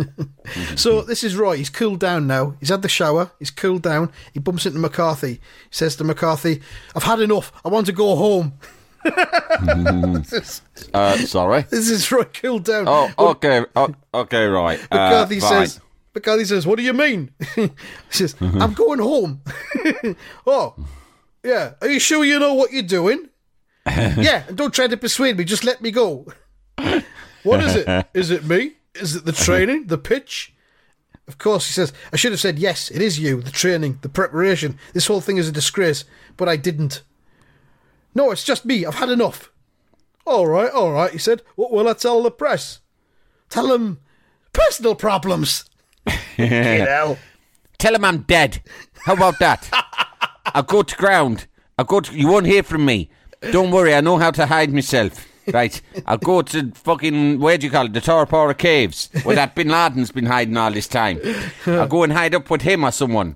so 0.76 1.02
this 1.02 1.24
is 1.24 1.36
Roy. 1.36 1.58
He's 1.58 1.70
cooled 1.70 2.00
down 2.00 2.28
now. 2.28 2.56
He's 2.60 2.70
had 2.70 2.82
the 2.82 2.90
shower. 2.90 3.32
He's 3.40 3.50
cooled 3.50 3.82
down. 3.82 4.12
He 4.34 4.40
bumps 4.40 4.66
into 4.66 4.80
McCarthy. 4.80 5.34
He 5.34 5.40
says 5.72 5.96
to 5.96 6.04
McCarthy, 6.04 6.62
"I've 6.96 7.04
had 7.04 7.20
enough. 7.20 7.52
I 7.64 7.70
want 7.70 7.86
to 7.88 7.92
go 7.92 8.16
home." 8.16 8.54
Uh, 10.94 11.18
sorry. 11.18 11.62
this 11.70 11.90
is 11.90 12.10
Roy 12.12 12.24
cooled 12.24 12.64
down. 12.64 12.86
Oh, 12.88 13.12
okay. 13.18 13.66
Oh, 13.76 13.94
okay, 14.14 14.46
right. 14.46 14.80
Uh, 14.90 14.96
McCarthy 14.96 15.40
fine. 15.40 15.68
says. 15.68 15.82
McCarthy 16.16 16.46
says, 16.46 16.66
"What 16.66 16.78
do 16.78 16.84
you 16.84 16.94
mean?" 16.94 17.32
he 17.56 17.70
says, 18.10 18.36
"I'm 18.40 18.74
going 18.74 19.00
home." 19.00 19.42
oh, 20.48 20.76
yeah. 21.44 21.74
Are 21.82 21.90
you 21.90 22.00
sure 22.00 22.24
you 22.24 22.40
know 22.40 22.54
what 22.54 22.72
you're 22.72 22.84
doing? 22.84 23.30
yeah. 23.88 24.44
And 24.48 24.58
don't 24.58 24.74
try 24.74 24.88
to 24.88 24.98
persuade 24.98 25.38
me. 25.38 25.44
Just 25.44 25.64
let 25.64 25.82
me 25.82 25.92
go. 25.92 26.28
What 27.44 27.64
is 27.64 27.76
it? 27.76 28.08
Is 28.14 28.32
it 28.32 28.46
me? 28.46 28.74
Is 28.96 29.16
it 29.16 29.26
the 29.26 29.32
training? 29.32 29.88
The 29.88 29.98
pitch? 29.98 30.54
Of 31.28 31.38
course, 31.38 31.68
he 31.68 31.74
says. 31.74 31.94
I 32.12 32.16
should 32.16 32.32
have 32.32 32.42
said 32.42 32.60
yes. 32.60 32.92
It 32.92 33.02
is 33.02 33.18
you. 33.20 33.42
The 33.42 33.52
training, 33.52 34.00
the 34.02 34.10
preparation. 34.10 34.78
This 34.94 35.08
whole 35.08 35.22
thing 35.22 35.38
is 35.38 35.48
a 35.48 35.52
disgrace, 35.52 36.04
but 36.38 36.50
I 36.50 36.58
didn't. 36.58 37.02
No, 38.14 38.32
it's 38.32 38.44
just 38.44 38.66
me. 38.66 38.86
I've 38.86 38.96
had 38.96 39.10
enough. 39.10 39.52
All 40.26 40.48
right, 40.48 40.72
all 40.72 40.92
right. 40.92 41.12
He 41.12 41.18
said. 41.18 41.42
What 41.56 41.72
will 41.72 41.88
I 41.88 41.94
tell 41.94 42.22
the 42.22 42.32
press? 42.32 42.80
Tell 43.50 43.68
them 43.68 44.00
personal 44.52 44.96
problems. 44.96 45.66
you 46.38 46.50
know. 46.50 47.18
Tell 47.78 47.94
them 47.94 48.06
I'm 48.06 48.20
dead. 48.20 48.62
How 49.06 49.14
about 49.14 49.40
that? 49.40 49.70
I'll 50.46 50.64
go 50.64 50.84
to 50.84 50.96
ground. 50.96 51.48
I'll 51.78 51.86
go 51.86 52.00
to. 52.00 52.14
You 52.18 52.28
won't 52.28 52.46
hear 52.46 52.64
from 52.64 52.86
me. 52.86 53.10
Don't 53.52 53.72
worry. 53.72 53.94
I 53.94 54.02
know 54.02 54.18
how 54.18 54.32
to 54.32 54.46
hide 54.46 54.72
myself. 54.74 55.28
Right. 55.52 55.82
I'll 56.06 56.18
go 56.18 56.42
to 56.42 56.72
fucking 56.74 57.40
where 57.40 57.58
do 57.58 57.66
you 57.68 57.72
call 57.72 57.86
it? 57.88 57.94
The 57.94 58.02
Tora 58.02 58.26
Bora 58.26 58.54
Caves, 58.56 59.10
where 59.24 59.36
that 59.36 59.56
Bin 59.56 59.68
Laden's 59.70 60.12
been 60.12 60.26
hiding 60.26 60.56
all 60.58 60.72
this 60.72 60.88
time. 60.88 61.20
I'll 61.66 61.88
go 61.88 62.04
and 62.04 62.14
hide 62.14 62.34
up 62.36 62.50
with 62.50 62.62
him 62.62 62.84
or 62.86 62.92
someone. 62.92 63.36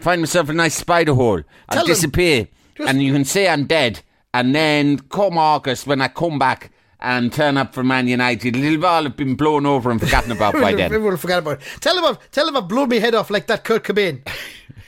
Find 0.00 0.20
myself 0.22 0.48
a 0.48 0.52
nice 0.52 0.76
spider 0.76 1.14
hole. 1.14 1.42
I'll 1.68 1.74
Tell 1.78 1.82
him. 1.84 1.88
disappear, 1.88 2.48
and 2.78 3.02
you 3.02 3.12
can 3.12 3.24
say 3.24 3.48
I'm 3.48 3.64
dead. 3.64 4.00
And 4.32 4.54
then 4.54 4.98
come 4.98 5.36
August, 5.38 5.86
when 5.86 6.00
I 6.00 6.08
come 6.08 6.38
back 6.38 6.70
and 7.00 7.32
turn 7.32 7.56
up 7.56 7.74
for 7.74 7.82
Man 7.82 8.06
United, 8.06 8.54
it'll 8.54 8.84
all 8.86 9.02
have 9.04 9.16
been 9.16 9.34
blown 9.34 9.66
over 9.66 9.90
and 9.90 10.00
forgotten 10.00 10.30
about 10.30 10.52
by 10.54 10.72
then. 10.76 10.80
Everyone 10.82 11.10
will 11.10 11.16
forget 11.16 11.38
about 11.40 11.60
it. 11.60 11.80
Tell 11.80 11.96
him 11.98 12.04
I've 12.04 12.30
tell 12.30 12.46
him 12.46 12.56
I've 12.56 12.68
blown 12.68 12.88
my 12.88 12.96
head 12.96 13.14
off 13.16 13.30
like 13.30 13.46
that 13.48 13.64
Kurt 13.64 13.82
Cobain. 13.84 14.20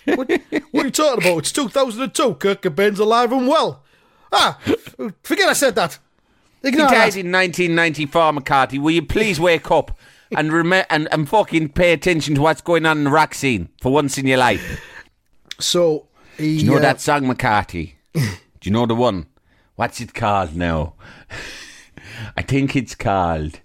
what, 0.04 0.30
what 0.70 0.82
are 0.82 0.86
you 0.86 0.90
talking 0.90 1.24
about? 1.26 1.38
It's 1.38 1.52
2002. 1.52 2.34
Kurt 2.34 2.62
Cobain's 2.62 3.00
alive 3.00 3.32
and 3.32 3.48
well. 3.48 3.82
Ah, 4.32 4.58
forget 5.24 5.48
I 5.48 5.54
said 5.54 5.74
that. 5.74 5.98
He 6.62 6.68
Ignore 6.68 6.88
died 6.88 7.12
that. 7.12 7.20
in 7.20 7.32
1994, 7.32 8.32
McCarthy. 8.34 8.78
Will 8.78 8.90
you 8.90 9.02
please 9.02 9.40
wake 9.40 9.70
up 9.70 9.96
and, 10.36 10.52
rem- 10.52 10.84
and 10.90 11.08
and 11.10 11.28
fucking 11.28 11.70
pay 11.70 11.92
attention 11.92 12.34
to 12.34 12.42
what's 12.42 12.60
going 12.60 12.84
on 12.86 12.98
in 12.98 13.04
the 13.04 13.10
rock 13.10 13.34
scene 13.34 13.68
for 13.80 13.92
once 13.92 14.18
in 14.18 14.26
your 14.26 14.38
life? 14.38 14.80
So 15.58 16.06
he, 16.36 16.58
Do 16.58 16.64
you 16.64 16.70
know 16.70 16.76
uh, 16.76 16.80
that 16.80 17.00
song, 17.00 17.26
McCarthy? 17.26 17.96
Do 18.14 18.20
you 18.62 18.70
know 18.70 18.86
the 18.86 18.94
one? 18.94 19.26
What's 19.76 20.00
it 20.00 20.12
called 20.14 20.54
now? 20.54 20.94
I 22.36 22.42
think 22.42 22.76
it's 22.76 22.94
called 22.94 23.60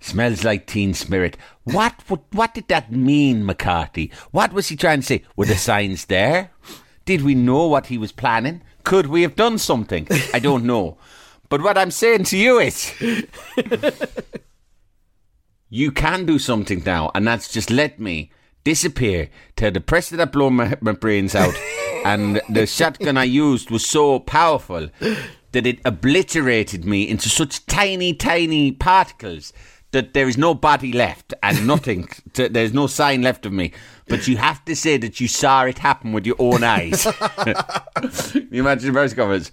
Smells 0.00 0.44
Like 0.44 0.66
Teen 0.66 0.94
Spirit. 0.94 1.36
What, 1.64 1.94
what 2.08 2.22
what 2.32 2.54
did 2.54 2.68
that 2.68 2.90
mean, 2.90 3.44
McCarthy? 3.44 4.10
What 4.30 4.52
was 4.52 4.68
he 4.68 4.76
trying 4.76 5.00
to 5.00 5.06
say? 5.06 5.22
Were 5.36 5.46
the 5.46 5.56
signs 5.56 6.06
there? 6.06 6.50
Did 7.04 7.22
we 7.22 7.34
know 7.34 7.66
what 7.66 7.86
he 7.86 7.98
was 7.98 8.12
planning? 8.12 8.62
Could 8.84 9.06
we 9.08 9.22
have 9.22 9.36
done 9.36 9.58
something? 9.58 10.06
I 10.32 10.38
don't 10.38 10.64
know. 10.64 10.96
But 11.48 11.62
what 11.62 11.78
I'm 11.78 11.90
saying 11.90 12.24
to 12.24 12.36
you 12.36 12.58
is 12.58 12.92
you 15.68 15.92
can 15.92 16.26
do 16.26 16.38
something 16.38 16.82
now, 16.84 17.10
and 17.14 17.26
that's 17.26 17.52
just 17.52 17.70
let 17.70 18.00
me 18.00 18.30
disappear. 18.64 19.28
Tell 19.56 19.70
the 19.70 19.80
press 19.80 20.10
that 20.10 20.20
I 20.20 20.24
blow 20.24 20.50
my, 20.50 20.76
my 20.80 20.92
brains 20.92 21.34
out, 21.34 21.54
and 22.04 22.40
the 22.48 22.66
shotgun 22.66 23.16
I 23.16 23.24
used 23.24 23.70
was 23.70 23.86
so 23.86 24.20
powerful 24.20 24.88
that 25.52 25.66
it 25.66 25.80
obliterated 25.84 26.84
me 26.84 27.08
into 27.08 27.28
such 27.28 27.64
tiny, 27.66 28.12
tiny 28.12 28.72
particles 28.72 29.52
that 29.94 30.12
there 30.12 30.26
is 30.26 30.36
no 30.36 30.54
body 30.54 30.92
left 30.92 31.32
and 31.42 31.66
nothing. 31.66 32.08
to, 32.34 32.48
there's 32.48 32.74
no 32.74 32.86
sign 32.86 33.22
left 33.22 33.46
of 33.46 33.52
me. 33.52 33.72
But 34.06 34.28
you 34.28 34.36
have 34.36 34.64
to 34.66 34.76
say 34.76 34.96
that 34.98 35.20
you 35.20 35.28
saw 35.28 35.64
it 35.64 35.78
happen 35.78 36.12
with 36.12 36.26
your 36.26 36.36
own 36.38 36.62
eyes. 36.62 37.06
You 38.34 38.60
imagine 38.60 38.88
the 38.88 38.92
press 38.92 39.14
conference? 39.14 39.50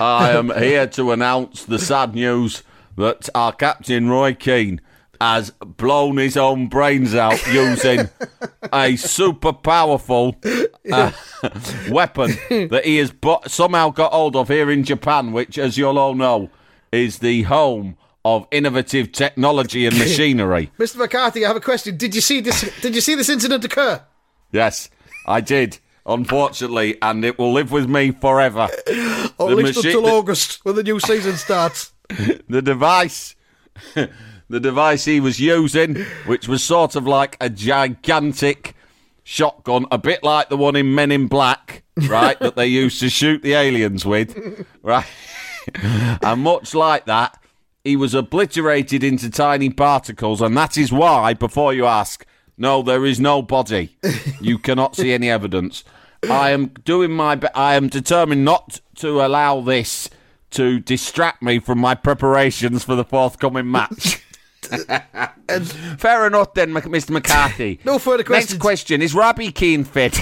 I 0.00 0.30
am 0.30 0.50
here 0.50 0.86
to 0.88 1.12
announce 1.12 1.64
the 1.64 1.78
sad 1.78 2.14
news 2.14 2.62
that 2.96 3.28
our 3.34 3.52
captain 3.52 4.08
Roy 4.08 4.34
Keane 4.34 4.80
has 5.20 5.50
blown 5.50 6.18
his 6.18 6.36
own 6.36 6.68
brains 6.68 7.14
out 7.14 7.44
using 7.46 8.08
a 8.72 8.96
super 8.96 9.52
powerful 9.52 10.36
uh, 10.92 11.12
weapon 11.90 12.36
that 12.50 12.82
he 12.84 12.98
has 12.98 13.12
somehow 13.46 13.90
got 13.90 14.12
hold 14.12 14.36
of 14.36 14.48
here 14.48 14.70
in 14.70 14.84
Japan, 14.84 15.32
which, 15.32 15.58
as 15.58 15.78
you'll 15.78 15.98
all 15.98 16.14
know, 16.14 16.50
is 16.92 17.18
the 17.18 17.42
home 17.44 17.96
of 18.26 18.44
innovative 18.50 19.12
technology 19.12 19.86
and 19.86 19.96
machinery. 19.98 20.72
Mr. 20.80 20.96
McCarthy, 20.96 21.44
I 21.44 21.48
have 21.48 21.56
a 21.56 21.60
question. 21.60 21.96
Did 21.96 22.12
you 22.12 22.20
see 22.20 22.40
this? 22.40 22.68
Did 22.80 22.96
you 22.96 23.00
see 23.00 23.14
this 23.14 23.28
incident 23.28 23.64
occur? 23.64 24.02
Yes, 24.50 24.90
I 25.26 25.40
did. 25.40 25.78
Unfortunately, 26.04 26.98
and 27.02 27.24
it 27.24 27.38
will 27.38 27.52
live 27.52 27.70
with 27.70 27.88
me 27.88 28.10
forever. 28.10 28.68
Or 29.38 29.50
at 29.50 29.56
least 29.56 29.76
machi- 29.76 29.88
until 29.88 30.06
August 30.06 30.64
when 30.64 30.74
the 30.74 30.82
new 30.82 30.98
season 30.98 31.36
starts. 31.36 31.92
the 32.48 32.62
device 32.62 33.34
the 33.94 34.60
device 34.60 35.04
he 35.04 35.18
was 35.18 35.40
using 35.40 35.96
which 36.26 36.46
was 36.46 36.62
sort 36.62 36.94
of 36.94 37.04
like 37.04 37.36
a 37.40 37.50
gigantic 37.50 38.74
shotgun 39.24 39.86
a 39.90 39.98
bit 39.98 40.22
like 40.22 40.48
the 40.48 40.56
one 40.56 40.76
in 40.76 40.94
men 40.94 41.10
in 41.10 41.26
black 41.26 41.82
right 42.08 42.38
that 42.38 42.54
they 42.54 42.68
used 42.68 43.00
to 43.00 43.10
shoot 43.10 43.42
the 43.42 43.54
aliens 43.54 44.06
with 44.06 44.64
right 44.84 45.04
and 46.22 46.42
much 46.42 46.76
like 46.76 47.06
that 47.06 47.36
he 47.86 47.96
was 47.96 48.14
obliterated 48.14 49.02
into 49.02 49.30
tiny 49.30 49.70
particles 49.70 50.40
and 50.40 50.56
that 50.56 50.76
is 50.76 50.92
why 50.92 51.32
before 51.34 51.72
you 51.72 51.86
ask 51.86 52.26
no 52.56 52.82
there 52.82 53.04
is 53.04 53.20
no 53.20 53.42
body 53.42 53.96
you 54.40 54.58
cannot 54.66 54.96
see 54.96 55.12
any 55.12 55.30
evidence 55.30 55.84
i 56.28 56.50
am 56.50 56.66
doing 56.84 57.10
my 57.10 57.34
be- 57.34 57.48
i 57.54 57.74
am 57.74 57.88
determined 57.88 58.44
not 58.44 58.80
to 58.94 59.20
allow 59.24 59.60
this 59.60 60.10
to 60.50 60.80
distract 60.80 61.42
me 61.42 61.58
from 61.58 61.78
my 61.78 61.94
preparations 61.94 62.84
for 62.84 62.94
the 62.94 63.04
forthcoming 63.04 63.70
match. 63.70 64.22
Fair 65.98 66.26
enough 66.26 66.54
then, 66.54 66.72
Mr. 66.72 67.10
McCarthy. 67.10 67.78
No 67.84 67.98
further 67.98 68.24
questions. 68.24 68.52
Next 68.52 68.60
question 68.60 69.02
is 69.02 69.14
Robbie 69.14 69.52
Keane 69.52 69.84
fit? 69.84 70.14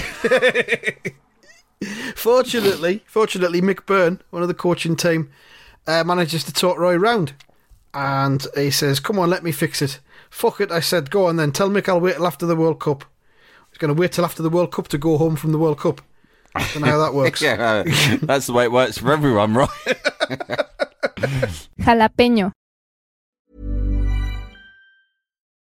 Fortunately, 2.15 3.03
fortunately, 3.05 3.61
Mick 3.61 3.85
Byrne, 3.85 4.21
one 4.29 4.41
of 4.41 4.47
the 4.47 4.53
coaching 4.53 4.95
team, 4.95 5.31
uh, 5.87 6.03
manages 6.03 6.43
to 6.43 6.53
talk 6.53 6.77
Roy 6.77 6.95
round, 6.95 7.33
and 7.95 8.45
he 8.55 8.69
says, 8.69 8.99
"Come 8.99 9.17
on, 9.17 9.29
let 9.29 9.43
me 9.43 9.51
fix 9.51 9.81
it." 9.81 9.99
Fuck 10.29 10.59
it, 10.61 10.71
I 10.71 10.81
said. 10.81 11.09
Go 11.09 11.27
on 11.27 11.37
then. 11.37 11.51
Tell 11.51 11.69
Mick 11.69 11.87
I'll 11.87 11.99
wait 12.01 12.15
till 12.15 12.27
after 12.27 12.45
the 12.45 12.55
World 12.55 12.79
Cup. 12.79 13.05
He's 13.71 13.77
going 13.77 13.93
to 13.95 13.99
wait 13.99 14.11
till 14.11 14.25
after 14.25 14.43
the 14.43 14.49
World 14.49 14.71
Cup 14.71 14.87
to 14.89 14.97
go 14.97 15.17
home 15.17 15.35
from 15.35 15.51
the 15.53 15.57
World 15.57 15.79
Cup. 15.79 16.01
I 16.53 16.65
Don't 16.73 16.83
know 16.83 16.91
how 16.91 16.97
that 16.99 17.13
works. 17.21 17.41
yeah, 17.41 17.83
uh, 17.85 18.17
that's 18.21 18.47
the 18.47 18.53
way 18.53 18.65
it 18.65 18.71
works 18.71 18.97
for 18.97 19.11
everyone, 19.11 19.53
right? 19.53 19.69
Jalapeño. 21.79 22.51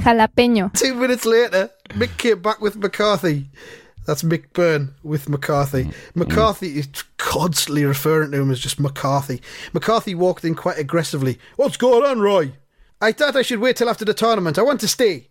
Jalapeño. 0.00 0.72
Two 0.72 0.94
minutes 0.94 1.24
later, 1.24 1.70
Mick 1.90 2.16
came 2.18 2.40
back 2.40 2.60
with 2.60 2.76
McCarthy. 2.76 3.50
That's 4.06 4.22
Mick 4.22 4.52
Byrne 4.52 4.94
with 5.02 5.28
McCarthy. 5.28 5.84
Mm. 5.84 5.94
McCarthy 6.14 6.78
is 6.78 6.88
constantly 7.18 7.84
referring 7.84 8.32
to 8.32 8.40
him 8.40 8.50
as 8.50 8.60
just 8.60 8.80
McCarthy. 8.80 9.40
McCarthy 9.72 10.14
walked 10.14 10.44
in 10.44 10.54
quite 10.54 10.78
aggressively. 10.78 11.38
What's 11.56 11.76
going 11.76 12.04
on, 12.04 12.20
Roy? 12.20 12.52
I 13.00 13.12
thought 13.12 13.36
I 13.36 13.42
should 13.42 13.60
wait 13.60 13.76
till 13.76 13.88
after 13.88 14.04
the 14.04 14.14
tournament. 14.14 14.58
I 14.58 14.62
want 14.62 14.80
to 14.80 14.88
stay. 14.88 15.28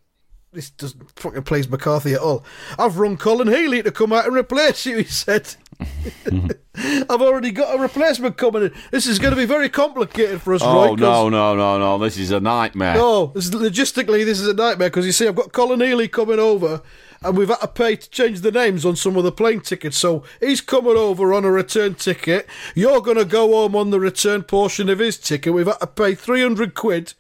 This 0.52 0.70
doesn't 0.72 1.12
fucking 1.20 1.44
please 1.44 1.70
McCarthy 1.70 2.14
at 2.14 2.22
all. 2.22 2.44
I've 2.78 2.98
rung 2.98 3.18
Colin 3.18 3.48
Healy 3.48 3.84
to 3.84 3.92
come 3.92 4.12
out 4.12 4.26
and 4.26 4.36
replace 4.36 4.86
you, 4.86 4.98
he 4.98 5.04
said. 5.04 5.56
I've 7.10 7.22
already 7.22 7.52
got 7.52 7.76
a 7.76 7.82
replacement 7.82 8.38
coming 8.38 8.64
in. 8.64 8.74
This 8.92 9.08
is 9.08 9.20
going 9.20 9.32
to 9.32 9.38
be 9.38 9.46
very 9.46 9.70
complicated 9.70 10.42
for 10.42 10.54
us, 10.54 10.62
oh, 10.62 10.74
Roy. 10.74 10.88
Oh 10.90 10.96
no, 10.96 11.30
no, 11.30 11.56
no, 11.56 11.80
no! 11.80 11.98
This 11.98 12.18
is 12.18 12.32
a 12.32 12.40
nightmare. 12.40 12.96
no, 12.96 13.28
this 13.28 13.46
is, 13.46 13.52
logistically, 13.52 14.26
this 14.26 14.40
is 14.40 14.48
a 14.48 14.54
nightmare 14.54 14.90
because 14.90 15.06
you 15.06 15.12
see, 15.12 15.28
I've 15.28 15.36
got 15.36 15.54
Colin 15.54 15.80
Healy 15.80 16.08
coming 16.08 16.40
over, 16.40 16.82
and 17.22 17.38
we've 17.38 17.48
had 17.48 17.62
to 17.62 17.68
pay 17.68 17.96
to 17.96 18.10
change 18.10 18.42
the 18.42 18.52
names 18.52 18.86
on 18.86 18.96
some 18.96 19.16
of 19.16 19.24
the 19.24 19.32
plane 19.32 19.62
tickets. 19.62 19.98
So 19.98 20.24
he's 20.42 20.62
coming 20.62 20.98
over 20.98 21.34
on 21.34 21.46
a 21.46 21.52
return 21.52 21.96
ticket. 21.96 22.48
You're 22.76 23.02
going 23.02 23.18
to 23.18 23.26
go 23.26 23.48
home 23.54 23.76
on 23.76 23.90
the 23.90 24.00
return 24.00 24.44
portion 24.44 24.90
of 24.90 25.00
his 25.00 25.18
ticket. 25.18 25.54
We've 25.54 25.66
had 25.66 25.80
to 25.80 25.88
pay 25.88 26.14
300 26.16 26.76
quid 26.76 27.14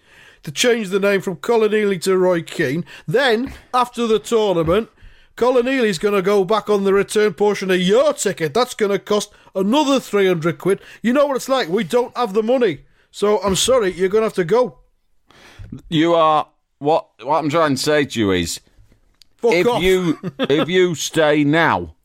to 0.43 0.51
change 0.51 0.89
the 0.89 0.99
name 0.99 1.21
from 1.21 1.37
Colin 1.37 1.71
Healy 1.71 1.99
to 1.99 2.17
Roy 2.17 2.41
Keane. 2.41 2.85
Then, 3.07 3.53
after 3.73 4.07
the 4.07 4.19
tournament, 4.19 4.89
Colin 5.39 5.67
Healy's 5.67 5.97
going 5.97 6.15
to 6.15 6.21
go 6.21 6.43
back 6.43 6.69
on 6.69 6.83
the 6.83 6.93
return 6.93 7.33
portion 7.33 7.71
of 7.71 7.79
your 7.79 8.11
ticket. 8.11 8.53
That's 8.53 8.73
going 8.73 8.91
to 8.91 8.99
cost 8.99 9.31
another 9.55 9.97
300 10.01 10.57
quid. 10.57 10.81
You 11.01 11.13
know 11.13 11.27
what 11.27 11.37
it's 11.37 11.47
like. 11.47 11.69
We 11.69 11.85
don't 11.85 12.15
have 12.17 12.33
the 12.33 12.43
money. 12.43 12.81
So 13.09 13.41
I'm 13.41 13.55
sorry, 13.55 13.93
you're 13.93 14.09
going 14.09 14.23
to 14.23 14.25
have 14.25 14.33
to 14.33 14.43
go. 14.43 14.79
You 15.87 16.13
are 16.13 16.49
what? 16.79 17.07
What 17.23 17.37
I'm 17.39 17.49
trying 17.49 17.75
to 17.75 17.81
say 17.81 18.03
to 18.03 18.19
you 18.19 18.31
is, 18.31 18.59
Fuck 19.37 19.53
if 19.53 19.65
off. 19.67 19.81
you 19.81 20.19
if 20.39 20.67
you 20.67 20.93
stay 20.95 21.45
now, 21.45 21.95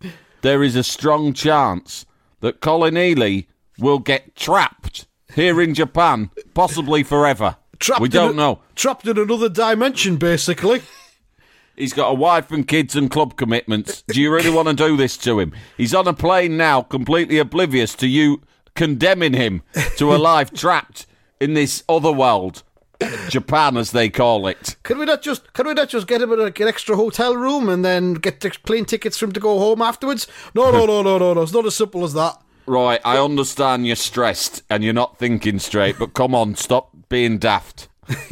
there 0.43 0.63
is 0.63 0.77
a 0.77 0.85
strong 0.85 1.33
chance 1.33 2.07
that 2.39 2.61
Colin 2.61 2.95
Healy 2.95 3.49
will 3.81 3.99
get 3.99 4.37
trapped 4.37 5.07
here 5.35 5.61
in 5.61 5.75
Japan, 5.75 6.31
possibly 6.55 7.03
forever. 7.03 7.57
trapped 7.81 8.01
we 8.01 8.09
don't 8.09 8.35
a- 8.35 8.37
know. 8.37 8.61
Trapped 8.77 9.09
in 9.09 9.19
another 9.19 9.49
dimension, 9.49 10.19
basically. 10.19 10.83
He's 11.77 11.93
got 11.93 12.11
a 12.11 12.15
wife 12.15 12.51
and 12.51 12.67
kids 12.67 12.95
and 12.97 13.11
club 13.11 13.37
commitments. 13.37 14.03
Do 14.03 14.21
you 14.21 14.33
really 14.33 14.51
want 14.51 14.69
to 14.69 14.75
do 14.75 14.97
this 14.97 15.17
to 15.19 15.41
him? 15.41 15.53
He's 15.77 15.95
on 15.95 16.07
a 16.07 16.13
plane 16.13 16.57
now, 16.57 16.83
completely 16.83 17.39
oblivious 17.39 17.95
to 17.97 18.07
you 18.07 18.43
condemning 18.75 19.35
him 19.35 19.63
to 19.97 20.15
a 20.15 20.17
life 20.17 20.53
trapped 20.53 21.07
in 21.41 21.55
this 21.55 21.83
other 21.89 22.13
world, 22.13 22.63
Japan 23.29 23.77
as 23.77 23.93
they 23.93 24.09
call 24.09 24.47
it. 24.47 24.77
Can 24.83 24.99
we 24.99 25.05
not 25.05 25.23
just 25.23 25.53
can 25.53 25.67
we 25.67 25.75
not 25.75 25.89
just 25.89 26.07
get 26.07 26.23
him 26.23 26.33
an 26.33 26.41
like, 26.41 26.61
an 26.61 26.69
extra 26.69 26.97
hotel 26.97 27.37
room 27.37 27.69
and 27.69 27.85
then 27.85 28.15
get 28.15 28.41
the 28.41 28.51
plane 28.65 28.85
tickets 28.85 29.19
for 29.19 29.27
him 29.27 29.33
to 29.33 29.41
go 29.41 29.59
home 29.59 29.83
afterwards? 29.83 30.27
No, 30.55 30.71
no, 30.71 30.87
no, 30.87 31.03
no, 31.03 31.19
no, 31.19 31.35
no. 31.35 31.43
It's 31.43 31.53
not 31.53 31.67
as 31.67 31.77
simple 31.77 32.05
as 32.05 32.15
that. 32.15 32.41
Right, 32.67 33.01
I 33.05 33.19
understand 33.19 33.87
you're 33.87 33.97
stressed 33.97 34.63
and 34.71 34.83
you're 34.83 34.95
not 34.95 35.19
thinking 35.19 35.59
straight, 35.59 35.99
but 35.99 36.15
come 36.15 36.35
on, 36.35 36.55
stop 36.55 36.91
being 37.11 37.37
daft. 37.37 37.89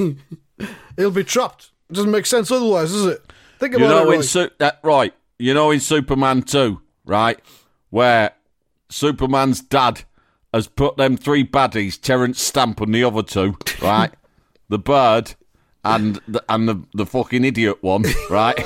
He'll 0.96 1.10
be 1.10 1.24
trapped. 1.24 1.70
It 1.90 1.94
doesn't 1.94 2.10
make 2.10 2.24
sense 2.24 2.50
otherwise, 2.50 2.92
does 2.92 3.06
it? 3.06 3.31
Think 3.62 3.74
You 3.74 3.86
know 3.86 4.10
it. 4.10 4.16
in 4.16 4.22
Su- 4.24 4.50
that, 4.58 4.80
right, 4.82 5.14
you 5.38 5.54
know 5.54 5.70
in 5.70 5.78
Superman 5.78 6.42
2, 6.42 6.80
right, 7.04 7.38
where 7.90 8.32
Superman's 8.88 9.60
dad 9.60 10.02
has 10.52 10.66
put 10.66 10.96
them 10.96 11.16
three 11.16 11.46
baddies, 11.46 12.00
Terence 12.00 12.42
Stamp 12.42 12.80
and 12.80 12.92
the 12.92 13.04
other 13.04 13.22
two, 13.22 13.56
right, 13.80 14.10
the 14.68 14.80
bird 14.80 15.36
and 15.84 16.20
the, 16.26 16.42
and 16.48 16.68
the 16.68 16.82
the 16.92 17.06
fucking 17.06 17.44
idiot 17.44 17.78
one, 17.82 18.02
right, 18.30 18.58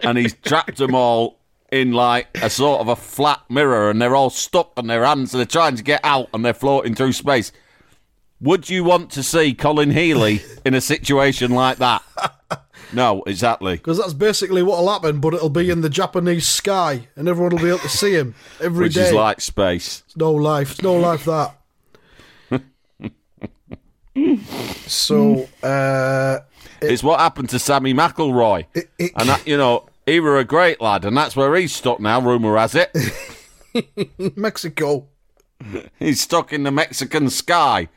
and 0.00 0.16
he's 0.16 0.32
trapped 0.36 0.78
them 0.78 0.94
all 0.94 1.40
in 1.70 1.92
like 1.92 2.28
a 2.42 2.48
sort 2.48 2.80
of 2.80 2.88
a 2.88 2.96
flat 2.96 3.42
mirror, 3.50 3.90
and 3.90 4.00
they're 4.00 4.16
all 4.16 4.30
stuck 4.30 4.72
on 4.78 4.86
their 4.86 5.04
hands, 5.04 5.34
and 5.34 5.38
they're 5.38 5.44
trying 5.44 5.76
to 5.76 5.82
get 5.82 6.00
out, 6.02 6.30
and 6.32 6.42
they're 6.42 6.54
floating 6.54 6.94
through 6.94 7.12
space. 7.12 7.52
Would 8.40 8.70
you 8.70 8.84
want 8.84 9.10
to 9.10 9.22
see 9.22 9.52
Colin 9.52 9.90
Healy 9.90 10.40
in 10.64 10.72
a 10.72 10.80
situation 10.80 11.50
like 11.50 11.76
that? 11.76 12.02
No, 12.92 13.22
exactly. 13.26 13.76
Because 13.76 13.98
that's 13.98 14.12
basically 14.12 14.62
what'll 14.62 14.90
happen, 14.90 15.20
but 15.20 15.34
it'll 15.34 15.48
be 15.48 15.70
in 15.70 15.80
the 15.80 15.90
Japanese 15.90 16.46
sky, 16.46 17.08
and 17.16 17.28
everyone 17.28 17.54
will 17.56 17.62
be 17.62 17.68
able 17.68 17.78
to 17.80 17.88
see 17.88 18.12
him 18.12 18.34
every 18.60 18.86
Which 18.86 18.94
day. 18.94 19.06
is 19.08 19.12
like 19.12 19.40
space. 19.40 20.02
It's 20.06 20.16
no 20.16 20.32
life. 20.32 20.72
It's 20.72 20.82
no 20.82 20.94
life 20.94 21.24
that. 21.24 21.56
so, 24.86 25.48
uh, 25.62 26.38
It's 26.80 27.02
what 27.02 27.20
happened 27.20 27.48
to 27.50 27.58
Sammy 27.58 27.94
McIlroy. 27.94 28.66
it- 28.74 29.12
and 29.16 29.28
that, 29.28 29.46
you 29.46 29.56
know, 29.56 29.86
he 30.06 30.20
were 30.20 30.38
a 30.38 30.44
great 30.44 30.80
lad, 30.80 31.04
and 31.04 31.16
that's 31.16 31.36
where 31.36 31.54
he's 31.56 31.74
stuck 31.74 32.00
now, 32.00 32.20
rumour 32.20 32.56
has 32.58 32.74
it. 32.74 32.90
Mexico. 34.36 35.06
he's 35.98 36.20
stuck 36.20 36.52
in 36.52 36.64
the 36.64 36.70
Mexican 36.70 37.30
sky 37.30 37.88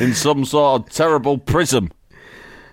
in 0.00 0.14
some 0.14 0.44
sort 0.44 0.82
of 0.82 0.90
terrible 0.90 1.36
prism. 1.36 1.90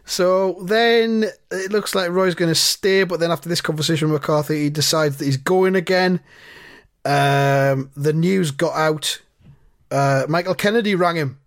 So 0.06 0.54
then 0.64 1.26
it 1.52 1.72
looks 1.72 1.96
like 1.96 2.12
Roy's 2.12 2.36
going 2.36 2.52
to 2.52 2.56
stay, 2.56 3.04
but 3.04 3.20
then 3.20 3.32
after 3.32 3.50
this 3.50 3.62
conversation 3.62 4.12
with 4.12 4.22
McCarthy, 4.22 4.64
he 4.64 4.70
decides 4.70 5.18
that 5.18 5.26
he's 5.26 5.38
going 5.38 5.76
again. 5.76 6.20
Um, 7.04 7.90
the 7.96 8.14
news 8.14 8.52
got 8.52 8.76
out. 8.76 9.22
Uh, 9.90 10.26
Michael 10.30 10.56
Kennedy 10.56 10.96
rang 10.96 11.16
him. 11.16 11.40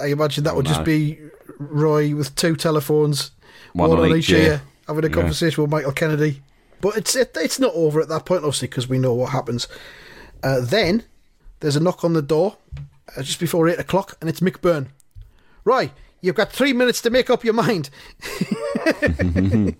I 0.00 0.06
imagine 0.06 0.44
that 0.44 0.56
would 0.56 0.66
just 0.66 0.84
be 0.84 1.18
Roy 1.58 2.14
with 2.14 2.34
two 2.34 2.56
telephones, 2.56 3.32
One 3.72 3.90
on 3.90 4.16
each 4.16 4.30
ear. 4.30 4.62
having 4.86 5.04
a 5.04 5.10
conversation 5.10 5.62
with 5.62 5.70
Michael 5.70 5.92
Kennedy. 5.92 6.42
But 6.80 6.96
it's 6.96 7.14
it, 7.14 7.36
it's 7.36 7.58
not 7.60 7.74
over 7.74 8.00
at 8.00 8.08
that 8.08 8.24
point, 8.24 8.42
obviously, 8.44 8.68
because 8.68 8.88
we 8.88 8.98
know 8.98 9.12
what 9.12 9.30
happens. 9.30 9.68
Uh, 10.42 10.60
then 10.60 11.04
there's 11.60 11.76
a 11.76 11.80
knock 11.80 12.02
on 12.02 12.14
the 12.14 12.22
door 12.22 12.56
uh, 13.16 13.22
just 13.22 13.38
before 13.38 13.68
eight 13.68 13.78
o'clock, 13.78 14.16
and 14.20 14.30
it's 14.30 14.40
Mick 14.40 14.60
Byrne. 14.62 14.88
Roy, 15.64 15.90
you've 16.20 16.34
got 16.36 16.52
three 16.52 16.72
minutes 16.72 17.00
to 17.02 17.10
make 17.10 17.30
up 17.30 17.44
your 17.44 17.54
mind. 17.54 17.90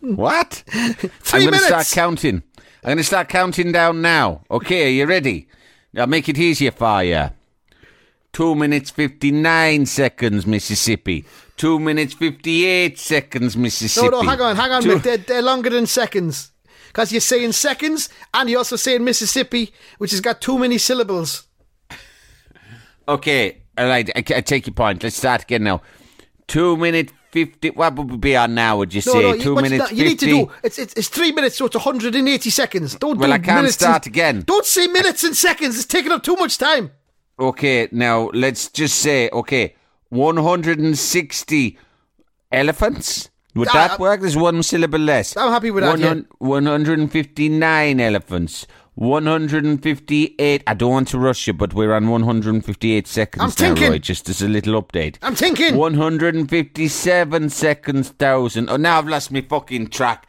What? 0.01 0.63
3 0.67 1.11
I'm 1.33 1.41
going 1.41 1.53
to 1.53 1.59
start 1.59 1.87
counting. 1.93 2.43
I'm 2.83 2.89
going 2.89 2.99
to 2.99 3.05
start 3.05 3.29
counting 3.29 3.73
down 3.73 4.03
now. 4.03 4.43
Okay, 4.51 4.87
are 4.87 4.91
you 4.91 5.07
ready? 5.07 5.49
I'll 5.97 6.07
make 6.07 6.29
it 6.29 6.39
easier 6.39 6.71
for 6.71 7.03
you. 7.03 7.31
Two 8.33 8.55
minutes 8.55 8.91
fifty-nine 8.91 9.87
seconds, 9.87 10.47
Mississippi. 10.47 11.25
Two 11.57 11.81
minutes 11.81 12.15
fifty-eight 12.15 12.97
seconds, 12.97 13.57
No, 13.57 13.63
Mississippi. 13.63 14.09
no, 14.09 14.23
hang 14.23 14.41
on, 14.41 14.55
hang 14.57 14.71
on, 14.71 14.83
Two-. 14.83 14.99
They're, 15.01 15.17
they're 15.17 15.43
longer 15.43 15.71
than 15.71 15.87
seconds. 15.87 16.53
Because 16.89 17.11
you're 17.13 17.21
saying 17.21 17.53
seconds 17.53 18.09
and 18.35 18.49
you're 18.49 18.59
also 18.59 18.77
saying 18.77 19.03
Mississippi, 19.05 19.73
which 19.99 20.13
has 20.13 20.21
got 20.21 20.41
too 20.41 20.59
many 20.59 20.79
syllables. 20.79 21.45
Okay, 23.09 23.63
all 23.77 23.87
right. 23.89 24.09
I, 24.15 24.19
I 24.19 24.41
take 24.43 24.67
your 24.67 24.75
point. 24.75 25.03
Let's 25.03 25.17
start 25.17 25.43
again 25.43 25.65
now. 25.65 25.83
Two 26.51 26.77
minute 26.77 27.13
fifty. 27.31 27.71
What 27.71 27.95
would 27.97 28.11
we 28.11 28.17
be 28.17 28.35
on 28.37 28.55
now? 28.55 28.79
Would 28.79 28.93
you 28.93 29.03
No, 29.07 29.13
say 29.13 29.23
no, 29.23 29.37
two 29.37 29.51
you, 29.51 29.55
minutes 29.67 29.79
not- 29.85 29.93
you 29.97 30.05
need 30.05 30.19
to 30.19 30.27
50? 30.27 30.45
do. 30.47 30.53
It's, 30.65 30.79
it's 30.81 30.95
it's 30.95 31.09
three 31.09 31.31
minutes, 31.33 31.57
so 31.57 31.67
it's 31.67 31.77
180 31.77 32.51
seconds. 32.51 32.97
Don't 32.97 33.19
Well, 33.19 33.29
do 33.31 33.35
I 33.35 33.39
can't 33.39 33.69
start 33.71 34.07
and, 34.07 34.15
again. 34.15 34.43
Don't 34.47 34.67
say 34.67 34.89
minutes 34.89 35.23
and 35.23 35.37
seconds. 35.37 35.77
It's 35.77 35.87
taking 35.87 36.11
up 36.13 36.23
too 36.25 36.35
much 36.43 36.59
time. 36.59 36.91
Okay, 37.39 37.89
now 37.93 38.31
let's 38.35 38.69
just 38.69 38.99
say 38.99 39.31
okay, 39.31 39.75
one 40.09 40.37
hundred 40.39 40.79
and 40.81 40.99
sixty 40.99 41.79
elephants. 42.53 43.31
Would 43.55 43.69
Ah, 43.69 43.73
that 43.75 43.91
uh, 43.93 43.97
work? 44.01 44.21
There's 44.21 44.37
one 44.37 44.63
syllable 44.63 44.99
less. 44.99 45.37
I'm 45.37 45.51
happy 45.53 45.71
with 45.71 45.85
that. 45.85 46.27
One 46.39 46.67
hundred 46.67 46.99
and 46.99 47.11
fifty-nine 47.11 48.01
elephants. 48.01 48.67
One 48.95 49.27
hundred 49.27 49.65
and 49.65 49.83
fifty-eight. 49.83 50.63
I 50.67 50.75
don't 50.75 50.91
want 50.91 51.09
to 51.09 51.19
rush 51.19 51.47
you, 51.47 51.53
but 51.53 51.73
we're 51.73 51.95
on 51.95 52.09
one 52.09 52.23
hundred 52.23 52.55
and 52.55 52.65
fifty-eight 52.65 53.07
seconds 53.07 53.43
I'm 53.43 53.49
now, 53.49 53.55
thinking. 53.75 53.93
Roy. 53.93 53.99
Just 53.99 54.29
as 54.29 54.43
a 54.43 54.49
little 54.49 54.81
update. 54.83 55.17
I'm 55.23 55.35
thinking. 55.35 55.77
One 55.77 55.95
hundred 55.95 56.35
and 56.35 56.51
fifty-seven 56.51 57.49
seconds 57.51 58.11
thousand. 58.11 58.69
Oh, 58.69 58.77
now 58.77 58.99
I've 58.99 59.09
lost 59.09 59.31
my 59.31 59.41
fucking 59.41 59.89
track. 59.89 60.27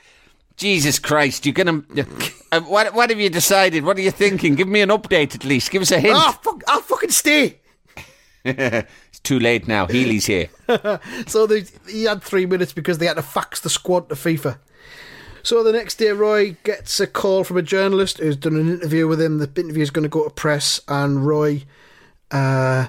Jesus 0.58 1.00
Christ! 1.00 1.46
You're 1.46 1.54
gonna. 1.54 1.84
Uh, 2.54 2.60
what? 2.60 2.94
What 2.94 3.10
have 3.10 3.18
you 3.18 3.30
decided? 3.30 3.86
What 3.86 3.98
are 3.98 4.02
you 4.02 4.12
thinking? 4.12 4.56
Give 4.56 4.68
me 4.68 4.82
an 4.82 4.90
update 4.90 5.34
at 5.36 5.46
least. 5.46 5.72
Give 5.72 5.82
us 5.82 5.92
a 5.92 6.02
hint. 6.02 6.18
Ah, 6.18 6.38
fuck, 6.44 6.62
I'll 6.68 6.82
fucking 6.82 7.12
stay. 7.12 7.60
it's 8.44 9.20
too 9.24 9.40
late 9.40 9.70
now. 9.70 9.88
Healy's 9.88 10.26
here. 10.26 10.50
So 11.28 11.48
they, 11.48 11.64
he 11.88 12.04
had 12.04 12.22
three 12.22 12.46
minutes 12.46 12.74
because 12.74 12.98
they 12.98 13.06
had 13.06 13.16
to 13.16 13.22
fax 13.22 13.62
the 13.62 13.70
squad 13.70 14.10
to 14.10 14.16
FIFA. 14.16 14.58
So 15.44 15.64
the 15.64 15.72
next 15.72 15.96
day, 15.96 16.12
Roy 16.12 16.56
gets 16.64 17.00
a 17.00 17.08
call 17.08 17.44
from 17.44 17.58
a 17.58 17.62
journalist 17.62 18.20
who's 18.20 18.36
done 18.36 18.56
an 18.56 18.70
interview 18.70 19.08
with 19.08 19.22
him. 19.22 19.40
The 19.40 19.50
interview 19.60 19.82
is 19.84 19.90
going 19.90 20.04
to 20.04 20.10
go 20.10 20.24
to 20.24 20.30
press, 20.30 20.82
and 20.88 21.26
Roy, 21.26 21.64
uh, 22.30 22.88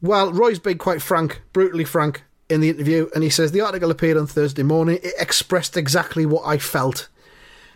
well, 0.00 0.32
Roy's 0.32 0.58
been 0.58 0.78
quite 0.78 1.02
frank, 1.02 1.42
brutally 1.52 1.84
frank 1.84 2.22
in 2.48 2.60
the 2.60 2.70
interview, 2.70 3.08
and 3.14 3.22
he 3.22 3.30
says 3.30 3.52
the 3.52 3.60
article 3.60 3.90
appeared 3.90 4.16
on 4.16 4.26
Thursday 4.26 4.62
morning. 4.62 4.98
It 5.02 5.14
expressed 5.18 5.76
exactly 5.76 6.26
what 6.26 6.46
I 6.46 6.58
felt, 6.58 7.08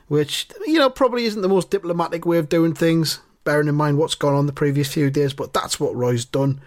which 0.08 0.48
you 0.66 0.78
know 0.78 0.90
probably 0.90 1.24
isn't 1.26 1.42
the 1.42 1.48
most 1.48 1.70
diplomatic 1.70 2.24
way 2.24 2.38
of 2.38 2.48
doing 2.48 2.74
things, 2.74 3.20
bearing 3.44 3.68
in 3.68 3.74
mind 3.74 3.98
what's 3.98 4.14
gone 4.14 4.34
on 4.34 4.46
the 4.46 4.52
previous 4.52 4.92
few 4.92 5.10
days. 5.10 5.32
But 5.34 5.52
that's 5.52 5.78
what 5.78 5.94
Roy's 5.94 6.24
done. 6.24 6.60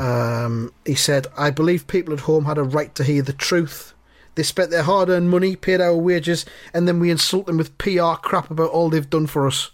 Um, 0.00 0.72
he 0.84 0.96
said, 0.96 1.28
I 1.38 1.50
believe 1.50 1.86
people 1.86 2.12
at 2.12 2.20
home 2.20 2.44
had 2.44 2.58
a 2.58 2.64
right 2.64 2.92
to 2.96 3.04
hear 3.04 3.22
the 3.22 3.32
truth. 3.32 3.94
They 4.40 4.44
spent 4.44 4.70
their 4.70 4.84
hard 4.84 5.10
earned 5.10 5.28
money, 5.28 5.54
paid 5.54 5.82
our 5.82 5.94
wages, 5.94 6.46
and 6.72 6.88
then 6.88 6.98
we 6.98 7.10
insult 7.10 7.44
them 7.44 7.58
with 7.58 7.76
PR 7.76 8.14
crap 8.14 8.50
about 8.50 8.70
all 8.70 8.88
they've 8.88 9.10
done 9.10 9.26
for 9.26 9.46
us. 9.46 9.70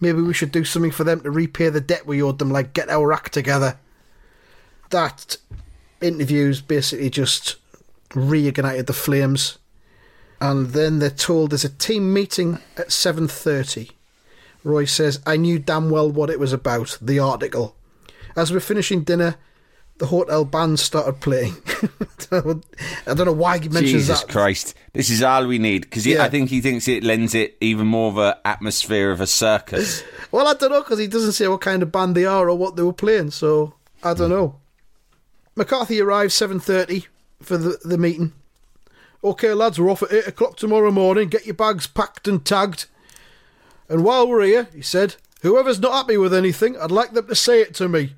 Maybe 0.00 0.22
we 0.22 0.32
should 0.32 0.50
do 0.50 0.64
something 0.64 0.90
for 0.90 1.04
them 1.04 1.20
to 1.20 1.30
repay 1.30 1.68
the 1.68 1.82
debt 1.82 2.06
we 2.06 2.22
owed 2.22 2.38
them, 2.38 2.50
like 2.50 2.72
get 2.72 2.88
our 2.88 3.12
act 3.12 3.34
together. 3.34 3.78
That 4.88 5.36
interview's 6.00 6.62
basically 6.62 7.10
just 7.10 7.56
reignited 8.12 8.86
the 8.86 8.94
flames. 8.94 9.58
And 10.40 10.68
then 10.68 10.98
they're 10.98 11.10
told 11.10 11.50
there's 11.50 11.64
a 11.64 11.68
team 11.68 12.10
meeting 12.14 12.60
at 12.78 12.88
7.30. 12.88 13.90
Roy 14.64 14.86
says, 14.86 15.20
I 15.26 15.36
knew 15.36 15.58
damn 15.58 15.90
well 15.90 16.10
what 16.10 16.30
it 16.30 16.40
was 16.40 16.54
about, 16.54 16.96
the 17.02 17.18
article. 17.18 17.76
As 18.34 18.50
we're 18.50 18.60
finishing 18.60 19.02
dinner, 19.02 19.36
the 19.98 20.06
hotel 20.06 20.44
band 20.44 20.78
started 20.78 21.20
playing. 21.20 21.56
I 22.32 23.14
don't 23.14 23.24
know 23.24 23.32
why 23.32 23.58
he 23.58 23.68
mentions 23.68 23.74
that. 23.74 23.82
Jesus 23.82 24.20
that. 24.22 24.28
Christ. 24.30 24.74
This 24.92 25.10
is 25.10 25.22
all 25.22 25.46
we 25.46 25.58
need. 25.58 25.82
Because 25.82 26.06
Yeah. 26.06 26.24
I 26.24 26.28
think 26.28 26.50
he 26.50 26.60
thinks 26.60 26.88
it 26.88 27.02
lends 27.02 27.34
it 27.34 27.56
even 27.60 27.86
more 27.86 28.10
of 28.10 28.18
an 28.18 28.34
atmosphere 28.44 29.10
of 29.10 29.20
a 29.20 29.26
circus. 29.26 30.02
Well, 30.32 30.48
I 30.48 30.54
don't 30.54 30.72
know 30.72 30.82
because 30.82 30.98
he 30.98 31.06
doesn't 31.06 31.32
say 31.32 31.46
what 31.48 31.60
kind 31.60 31.82
of 31.82 31.92
band 31.92 32.14
they 32.14 32.26
are 32.26 32.50
or 32.50 32.58
what 32.58 32.74
they 32.76 32.82
were 32.82 32.92
playing, 32.92 33.30
so 33.30 33.74
I 34.02 34.12
don't 34.12 34.28
hmm. 34.28 34.36
know. 34.36 34.56
McCarthy 35.54 36.00
arrives 36.00 36.34
seven 36.34 36.60
thirty 36.60 37.06
for 37.40 37.56
the 37.56 37.78
the 37.84 37.96
meeting. 37.96 38.32
Okay, 39.24 39.54
lads, 39.54 39.80
we're 39.80 39.88
off 39.88 40.02
at 40.02 40.12
eight 40.12 40.26
o'clock 40.26 40.56
tomorrow 40.56 40.90
morning. 40.90 41.28
Get 41.28 41.46
your 41.46 41.54
bags 41.54 41.86
packed 41.86 42.28
and 42.28 42.44
tagged. 42.44 42.86
And 43.88 44.04
while 44.04 44.28
we're 44.28 44.44
here, 44.44 44.68
he 44.74 44.82
said, 44.82 45.14
whoever's 45.42 45.80
not 45.80 45.92
happy 45.92 46.16
with 46.16 46.34
anything, 46.34 46.76
I'd 46.76 46.90
like 46.90 47.12
them 47.12 47.28
to 47.28 47.34
say 47.34 47.60
it 47.60 47.74
to 47.74 47.88
me. 47.88 48.14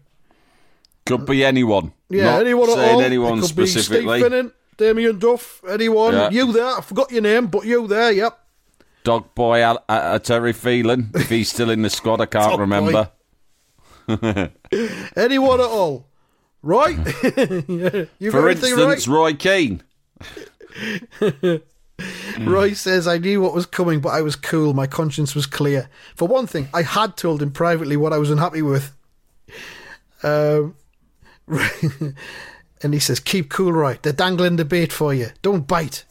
Could 1.08 1.26
be 1.26 1.44
anyone. 1.44 1.92
Yeah, 2.08 2.24
Not 2.24 2.40
anyone 2.42 2.70
at 2.70 2.78
all. 2.78 3.00
anyone 3.00 3.38
it 3.38 3.40
could 3.42 3.48
specifically. 3.50 4.18
Be 4.20 4.24
Steve 4.24 4.32
Finnan, 4.32 4.52
Damien 4.76 5.18
Duff, 5.18 5.62
anyone. 5.68 6.14
Yeah. 6.14 6.30
You 6.30 6.52
there? 6.52 6.76
I 6.78 6.80
forgot 6.80 7.10
your 7.10 7.22
name, 7.22 7.46
but 7.48 7.64
you 7.64 7.86
there? 7.86 8.12
Yep. 8.12 8.38
Dog 9.04 9.34
boy 9.34 9.60
Al- 9.62 9.84
uh, 9.88 9.92
uh, 9.92 10.18
Terry 10.18 10.52
Phelan. 10.52 11.10
If 11.14 11.28
he's 11.28 11.48
still 11.52 11.70
in 11.70 11.82
the 11.82 11.90
squad, 11.90 12.20
I 12.20 12.26
can't 12.26 12.58
remember. 12.58 13.10
Anyone 15.16 15.60
at 15.60 15.66
all? 15.66 16.06
Right? 16.62 16.96
For 16.96 18.48
instance, 18.50 18.74
right? 18.76 19.06
Roy 19.06 19.34
Keane. 19.34 19.82
Roy 22.40 22.72
says, 22.72 23.06
I 23.08 23.18
knew 23.18 23.40
what 23.40 23.54
was 23.54 23.66
coming, 23.66 24.00
but 24.00 24.10
I 24.10 24.22
was 24.22 24.36
cool. 24.36 24.72
My 24.72 24.86
conscience 24.86 25.34
was 25.34 25.46
clear. 25.46 25.88
For 26.14 26.28
one 26.28 26.46
thing, 26.46 26.68
I 26.72 26.82
had 26.82 27.16
told 27.16 27.42
him 27.42 27.50
privately 27.50 27.96
what 27.96 28.12
I 28.12 28.18
was 28.18 28.30
unhappy 28.30 28.62
with. 28.62 28.94
Um, 30.22 30.74
and 32.82 32.94
he 32.94 33.00
says, 33.00 33.20
Keep 33.20 33.50
cool, 33.50 33.72
Roy. 33.72 33.98
They're 34.02 34.12
dangling 34.12 34.56
the 34.56 34.64
bait 34.64 34.92
for 34.92 35.12
you. 35.14 35.28
Don't 35.42 35.66
bite. 35.66 36.04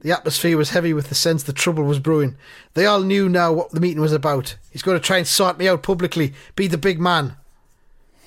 The 0.00 0.12
atmosphere 0.12 0.56
was 0.56 0.70
heavy 0.70 0.94
with 0.94 1.10
the 1.10 1.14
sense 1.14 1.42
the 1.42 1.52
trouble 1.52 1.84
was 1.84 1.98
brewing. 1.98 2.36
They 2.72 2.86
all 2.86 3.02
knew 3.02 3.28
now 3.28 3.52
what 3.52 3.70
the 3.70 3.80
meeting 3.80 4.00
was 4.00 4.14
about. 4.14 4.56
He's 4.70 4.82
going 4.82 4.98
to 4.98 5.04
try 5.04 5.18
and 5.18 5.26
sort 5.26 5.58
me 5.58 5.68
out 5.68 5.82
publicly, 5.82 6.32
be 6.56 6.66
the 6.66 6.78
big 6.78 6.98
man. 7.00 7.36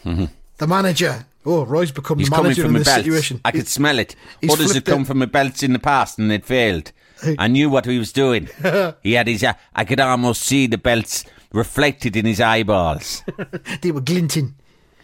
The 0.03 0.67
manager. 0.67 1.25
Oh, 1.45 1.65
Roy's 1.65 1.91
become 1.91 2.19
He's 2.19 2.29
the 2.29 2.37
manager 2.41 2.65
in 2.65 2.73
this 2.73 2.85
belts. 2.85 3.03
situation. 3.03 3.41
I 3.43 3.51
could 3.51 3.67
smell 3.67 3.99
it. 3.99 4.15
Others 4.43 4.59
had 4.59 4.69
flipped 4.71 4.87
come 4.87 5.05
from 5.05 5.19
my 5.19 5.25
belts 5.25 5.63
in 5.63 5.73
the 5.73 5.79
past 5.79 6.19
and 6.19 6.29
they'd 6.29 6.45
failed. 6.45 6.91
I 7.37 7.47
knew 7.47 7.69
what 7.69 7.85
he 7.85 7.97
was 7.97 8.11
doing. 8.11 8.49
he 9.03 9.13
had 9.13 9.27
his. 9.27 9.43
Uh, 9.43 9.53
I 9.73 9.85
could 9.85 9.99
almost 9.99 10.43
see 10.43 10.67
the 10.67 10.77
belts 10.77 11.25
reflected 11.53 12.15
in 12.15 12.25
his 12.25 12.41
eyeballs. 12.41 13.23
They 13.81 13.91
were 13.91 14.01
glinting. 14.01 14.55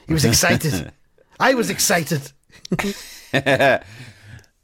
He 0.08 0.14
was 0.14 0.26
excited. 0.26 0.92
I 1.40 1.54
was 1.54 1.70
excited. 1.70 2.32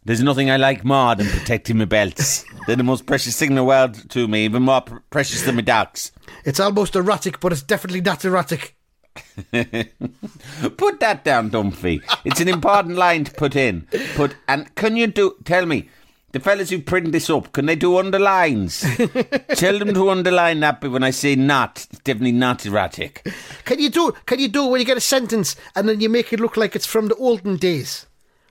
There's 0.05 0.21
nothing 0.21 0.51
I 0.51 0.57
like 0.57 0.83
more 0.83 1.15
than 1.15 1.27
protecting 1.27 1.77
my 1.77 1.85
belts. 1.85 2.45
They're 2.67 2.75
the 2.75 2.83
most 2.83 3.05
precious 3.05 3.39
thing 3.39 3.51
in 3.51 3.55
the 3.55 3.63
world 3.63 4.09
to 4.11 4.27
me, 4.27 4.45
even 4.45 4.63
more 4.63 4.81
pr- 4.81 4.97
precious 5.09 5.41
than 5.43 5.55
my 5.55 5.61
dogs. 5.61 6.11
It's 6.43 6.59
almost 6.59 6.95
erratic, 6.95 7.39
but 7.39 7.51
it's 7.51 7.63
definitely 7.63 8.01
not 8.01 8.23
erratic. 8.23 8.75
Put 9.51 10.99
that 10.99 11.21
down, 11.23 11.49
Dunphy. 11.49 12.03
It's 12.25 12.41
an 12.41 12.49
important 12.49 12.95
line 12.97 13.23
to 13.23 13.31
put 13.31 13.55
in. 13.55 13.87
Put 14.15 14.35
and 14.47 14.73
can 14.75 14.97
you 14.97 15.07
do? 15.07 15.35
Tell 15.45 15.65
me, 15.65 15.89
the 16.35 16.41
fellas 16.41 16.69
who 16.69 16.79
print 16.79 17.13
this 17.13 17.29
up, 17.29 17.53
can 17.53 17.65
they 17.65 17.77
do 17.77 17.97
underlines? 17.97 18.81
tell 19.55 19.79
them 19.79 19.93
to 19.93 20.09
underline 20.09 20.59
that 20.59 20.81
bit 20.81 20.91
when 20.91 21.01
I 21.01 21.11
say 21.11 21.35
not. 21.35 21.87
It's 21.89 21.99
definitely 21.99 22.33
not 22.33 22.65
erratic. 22.65 23.25
Can 23.63 23.79
you 23.79 23.89
do? 23.89 24.13
Can 24.25 24.39
you 24.39 24.49
do 24.49 24.65
when 24.67 24.81
you 24.81 24.85
get 24.85 24.97
a 24.97 25.01
sentence 25.01 25.55
and 25.77 25.87
then 25.87 26.01
you 26.01 26.09
make 26.09 26.33
it 26.33 26.41
look 26.41 26.57
like 26.57 26.75
it's 26.75 26.85
from 26.85 27.07
the 27.07 27.15
olden 27.15 27.55
days? 27.55 28.05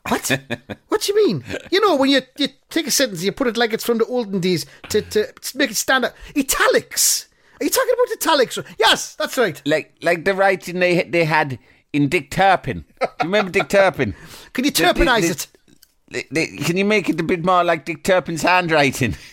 What? 0.09 0.29
what 0.89 1.03
do 1.03 1.13
you 1.13 1.27
mean? 1.27 1.45
You 1.71 1.81
know, 1.83 1.97
when 1.97 2.09
you, 2.09 2.23
you 2.39 2.49
take 2.71 2.87
a 2.87 2.91
sentence, 2.91 3.23
you 3.23 3.33
put 3.33 3.49
it 3.49 3.59
like 3.59 3.75
it's 3.75 3.85
from 3.85 3.99
the 3.99 4.07
olden 4.07 4.41
days 4.41 4.65
to, 4.89 5.03
to 5.03 5.33
make 5.55 5.71
it 5.71 5.77
stand 5.77 6.07
out. 6.07 6.13
Italics. 6.35 7.29
Are 7.61 7.65
you 7.65 7.71
talking 7.71 7.93
about 7.93 8.13
italics? 8.17 8.59
Yes, 8.79 9.15
that's 9.15 9.37
right. 9.37 9.61
Like 9.67 9.95
like 10.01 10.25
the 10.25 10.33
writing 10.33 10.79
they 10.81 11.03
they 11.05 11.25
had 11.25 11.59
in 11.93 12.09
Dick 12.09 12.31
Turpin. 12.31 12.87
Do 12.99 13.07
you 13.07 13.25
remember 13.25 13.51
Dick 13.51 13.69
Turpin? 13.69 14.15
Can 14.55 14.65
you 14.65 14.71
The- 14.71 14.83
the- 14.83 14.89
turpinize 14.95 15.21
the- 15.23 15.31
it? 15.33 15.47
Can 16.13 16.77
you 16.77 16.85
make 16.85 17.09
it 17.09 17.21
a 17.21 17.25
bit 17.25 17.45
more 17.45 17.65
like 17.65 17.85
Dick 17.85 18.05
Turpin's 18.05 18.43
handwriting? 18.43 19.17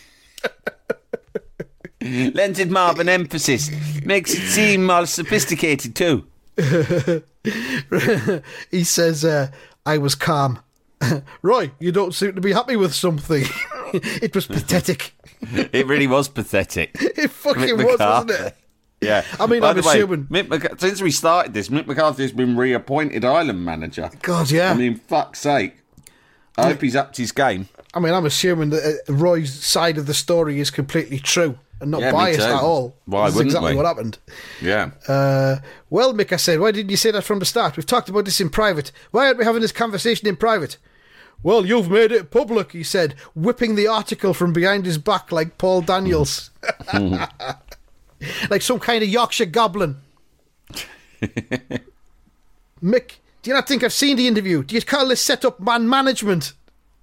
Lends 2.01 2.57
it 2.59 2.71
more 2.71 2.89
of 2.89 2.99
an 2.99 3.09
emphasis. 3.09 3.69
Makes 4.03 4.33
it 4.33 4.41
seem 4.41 4.85
more 4.85 5.05
sophisticated 5.05 5.95
too. 5.95 6.25
He 8.69 8.83
says, 8.83 9.25
uh, 9.25 9.47
I 9.83 9.97
was 9.97 10.13
calm. 10.13 10.59
Roy, 11.41 11.71
you 11.79 11.91
don't 11.91 12.13
seem 12.13 12.35
to 12.35 12.41
be 12.41 12.53
happy 12.53 12.75
with 12.75 12.93
something. 12.93 13.45
it 13.93 14.35
was 14.35 14.45
pathetic. 14.45 15.13
It 15.41 15.87
really 15.87 16.05
was 16.05 16.29
pathetic. 16.29 16.91
It 16.99 17.31
fucking 17.31 17.77
was, 17.77 17.97
wasn't 17.99 18.29
it? 18.31 18.55
Yeah. 19.01 19.25
I 19.39 19.47
mean, 19.47 19.61
By 19.61 19.71
I'm 19.71 19.75
the 19.77 19.81
way, 19.81 19.97
assuming- 20.01 20.27
Mc- 20.29 20.79
since 20.79 21.01
we 21.01 21.09
started 21.09 21.55
this, 21.55 21.69
Mick 21.69 21.87
McCarthy's 21.87 22.31
been 22.31 22.55
reappointed 22.55 23.25
Ireland 23.25 23.65
manager. 23.65 24.11
God, 24.21 24.51
yeah. 24.51 24.69
I 24.71 24.75
mean, 24.75 24.95
fuck's 24.95 25.39
sake. 25.39 25.77
I 26.61 26.67
hope 26.69 26.81
he's 26.81 26.95
upped 26.95 27.17
his 27.17 27.31
game. 27.31 27.67
I 27.93 27.99
mean, 27.99 28.13
I'm 28.13 28.25
assuming 28.25 28.69
that 28.71 29.01
uh, 29.09 29.13
Roy's 29.13 29.53
side 29.53 29.97
of 29.97 30.05
the 30.05 30.13
story 30.13 30.59
is 30.59 30.69
completely 30.71 31.19
true 31.19 31.57
and 31.81 31.91
not 31.91 32.01
Yeah, 32.01 32.07
me 32.11 32.17
biased 32.17 32.39
too. 32.39 32.45
at 32.45 32.61
all. 32.61 32.95
Why 33.05 33.25
This 33.25 33.29
is 33.31 33.35
wouldn't 33.35 33.49
exactly 33.51 33.71
we? 33.71 33.77
what 33.77 33.85
happened. 33.85 34.17
Yeah. 34.61 34.91
Uh, 35.07 35.57
well, 35.89 36.13
Mick, 36.13 36.31
I 36.31 36.37
said, 36.37 36.59
why 36.59 36.71
didn't 36.71 36.89
you 36.91 36.97
say 36.97 37.11
that 37.11 37.23
from 37.23 37.39
the 37.39 37.45
start? 37.45 37.75
We've 37.75 37.85
talked 37.85 38.07
about 38.09 38.25
this 38.25 38.39
in 38.39 38.49
private. 38.49 38.91
Why 39.11 39.25
aren't 39.27 39.39
we 39.39 39.45
having 39.45 39.61
this 39.61 39.71
conversation 39.71 40.27
in 40.27 40.35
private? 40.37 40.77
Well, 41.43 41.65
you've 41.65 41.89
made 41.89 42.11
it 42.11 42.29
public, 42.29 42.71
he 42.71 42.83
said, 42.83 43.15
whipping 43.35 43.73
the 43.75 43.87
article 43.87 44.33
from 44.35 44.53
behind 44.53 44.85
his 44.85 44.99
back 44.99 45.31
like 45.31 45.57
Paul 45.57 45.81
Daniels. 45.81 46.51
like 48.49 48.61
some 48.61 48.79
kind 48.79 49.01
of 49.03 49.09
Yorkshire 49.09 49.45
goblin. 49.47 49.97
Mick, 52.83 53.13
do 53.41 53.49
you 53.49 53.53
not 53.55 53.67
think 53.67 53.83
I've 53.83 53.93
seen 53.93 54.17
the 54.17 54.27
interview? 54.27 54.63
Do 54.63 54.75
you 54.75 54.81
call 54.81 55.07
this 55.07 55.21
set 55.21 55.43
up 55.45 55.59
man 55.59 55.87
management? 55.89 56.53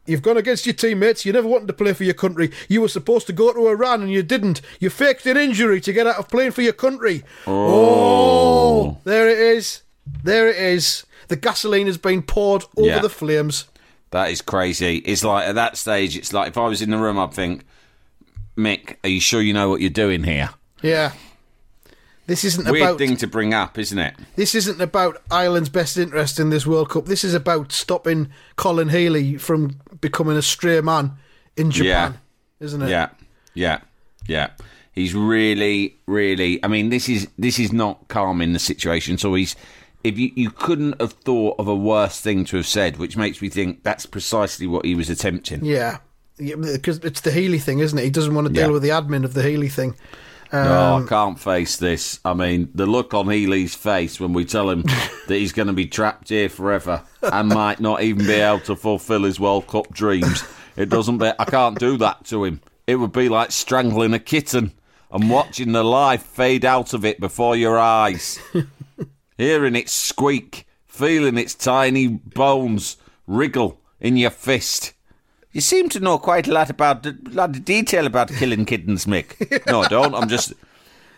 You've 0.06 0.22
gone 0.22 0.38
against 0.38 0.64
your 0.64 0.72
teammates. 0.74 1.26
You 1.26 1.34
never 1.34 1.46
wanted 1.46 1.66
to 1.66 1.74
play 1.74 1.92
for 1.92 2.04
your 2.04 2.14
country. 2.14 2.50
You 2.68 2.80
were 2.80 2.88
supposed 2.88 3.26
to 3.26 3.32
go 3.34 3.52
to 3.52 3.68
Iran 3.68 4.00
and 4.00 4.10
you 4.10 4.22
didn't. 4.22 4.62
You 4.80 4.88
faked 4.88 5.26
an 5.26 5.36
injury 5.36 5.82
to 5.82 5.92
get 5.92 6.06
out 6.06 6.16
of 6.16 6.28
playing 6.28 6.52
for 6.52 6.62
your 6.62 6.72
country. 6.72 7.24
Oh. 7.46 7.52
oh, 7.52 8.98
there 9.04 9.28
it 9.28 9.38
is. 9.38 9.82
There 10.24 10.48
it 10.48 10.56
is. 10.56 11.04
The 11.28 11.36
gasoline 11.36 11.86
has 11.88 11.98
been 11.98 12.22
poured 12.22 12.64
over 12.76 12.88
Yeah. 12.88 13.00
the 13.00 13.10
flames. 13.10 13.66
That 14.12 14.30
is 14.30 14.40
crazy. 14.40 14.96
It's 14.98 15.22
like 15.22 15.46
at 15.46 15.56
that 15.56 15.76
stage, 15.76 16.16
it's 16.16 16.32
like 16.32 16.48
if 16.48 16.56
I 16.56 16.66
was 16.66 16.80
in 16.80 16.88
the 16.88 16.96
room, 16.96 17.18
I'd 17.18 17.34
think, 17.34 17.64
Mick, 18.56 18.96
are 19.04 19.10
you 19.10 19.20
sure 19.20 19.42
you 19.42 19.52
know 19.52 19.68
what 19.68 19.82
you're 19.82 19.90
doing 19.90 20.22
here? 20.24 20.48
Yeah. 20.80 21.12
This 22.28 22.44
isn't 22.44 22.70
Weird 22.70 22.82
about 22.82 22.98
thing 22.98 23.16
to 23.16 23.26
bring 23.26 23.54
up, 23.54 23.78
isn't 23.78 23.98
it? 23.98 24.14
this 24.36 24.54
isn't 24.54 24.80
about 24.82 25.20
Ireland's 25.30 25.70
best 25.70 25.96
interest 25.96 26.38
in 26.38 26.50
this 26.50 26.66
World 26.66 26.90
Cup. 26.90 27.06
This 27.06 27.24
is 27.24 27.32
about 27.32 27.72
stopping 27.72 28.28
Colin 28.56 28.90
Healy 28.90 29.38
from 29.38 29.80
becoming 30.02 30.36
a 30.36 30.42
stray 30.42 30.80
man 30.82 31.12
in 31.56 31.70
Japan, 31.70 32.18
isn't 32.60 32.82
it? 32.82 32.90
Yeah, 32.90 33.08
yeah, 33.54 33.80
yeah. 34.26 34.50
He's 34.92 35.14
really, 35.14 35.96
really. 36.06 36.62
I 36.62 36.68
mean, 36.68 36.90
this 36.90 37.08
is 37.08 37.28
this 37.38 37.58
is 37.58 37.72
not 37.72 38.06
calming 38.08 38.52
the 38.52 38.58
situation. 38.60 39.16
So 39.18 39.34
he's. 39.34 39.56
If 40.04 40.16
you, 40.16 40.30
you 40.36 40.50
couldn't 40.50 41.00
have 41.00 41.12
thought 41.12 41.56
of 41.58 41.66
a 41.66 41.74
worse 41.74 42.20
thing 42.20 42.44
to 42.46 42.56
have 42.58 42.66
said, 42.68 42.98
which 42.98 43.16
makes 43.16 43.42
me 43.42 43.48
think 43.48 43.82
that's 43.82 44.06
precisely 44.06 44.66
what 44.68 44.84
he 44.84 44.94
was 44.94 45.10
attempting. 45.10 45.64
Yeah, 45.64 45.98
because 46.38 46.98
it's 46.98 47.22
the 47.22 47.32
Healy 47.32 47.58
thing, 47.58 47.80
isn't 47.80 47.98
it? 47.98 48.04
He 48.04 48.10
doesn't 48.10 48.32
want 48.32 48.46
to 48.46 48.52
deal 48.52 48.66
Yeah. 48.68 48.72
with 48.74 48.82
the 48.82 48.90
admin 48.90 49.24
of 49.24 49.34
the 49.34 49.42
Healy 49.42 49.68
thing. 49.68 49.96
No, 50.52 50.94
Um, 50.96 51.04
I 51.04 51.08
can't 51.08 51.38
face 51.38 51.76
this. 51.76 52.20
I 52.24 52.34
mean, 52.34 52.70
the 52.74 52.86
look 52.86 53.14
on 53.14 53.28
Healy's 53.28 53.74
face 53.74 54.18
when 54.20 54.32
we 54.32 54.44
tell 54.44 54.70
him 54.70 54.82
that 55.28 55.36
he's 55.36 55.52
going 55.52 55.68
to 55.68 55.72
be 55.74 55.86
trapped 55.86 56.28
here 56.30 56.48
forever 56.48 57.02
and 57.22 57.48
might 57.48 57.80
not 57.80 58.02
even 58.02 58.26
be 58.26 58.32
able 58.34 58.60
to 58.60 58.76
fulfil 58.76 59.24
his 59.24 59.38
World 59.40 59.66
Cup 59.66 59.92
dreams. 59.92 60.44
It 60.76 60.88
doesn't. 60.88 61.18
Be, 61.18 61.30
I 61.38 61.44
can't 61.44 61.78
do 61.78 61.96
that 61.98 62.24
to 62.26 62.44
him. 62.44 62.60
It 62.86 62.96
would 62.96 63.12
be 63.12 63.28
like 63.28 63.50
strangling 63.52 64.14
a 64.14 64.18
kitten 64.18 64.72
and 65.10 65.30
watching 65.30 65.72
the 65.72 65.82
life 65.84 66.22
fade 66.22 66.64
out 66.64 66.94
of 66.94 67.04
it 67.04 67.18
before 67.20 67.56
your 67.56 67.78
eyes, 67.78 68.38
hearing 69.36 69.74
it 69.76 69.88
squeak, 69.88 70.66
feeling 70.86 71.36
its 71.38 71.54
tiny 71.54 72.06
bones 72.06 72.96
wriggle 73.26 73.80
in 74.00 74.16
your 74.16 74.30
fist. 74.30 74.92
You 75.52 75.60
seem 75.60 75.88
to 75.90 76.00
know 76.00 76.18
quite 76.18 76.46
a 76.46 76.52
lot 76.52 76.70
about 76.70 77.04
a 77.06 77.16
lot 77.30 77.50
of 77.50 77.64
detail 77.64 78.06
about 78.06 78.28
killing 78.28 78.64
kittens, 78.64 79.06
Mick. 79.06 79.34
No, 79.66 79.82
I 79.82 79.88
don't. 79.88 80.14
I'm 80.14 80.28
just, 80.28 80.52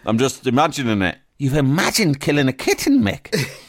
I'm 0.07 0.19
just 0.19 0.47
imagining 0.47 1.03
it. 1.03 1.19
You've 1.39 1.57
imagined 1.57 2.21
killing 2.21 2.49
a 2.49 2.53
kitten, 2.53 3.03
Mick. 3.03 3.35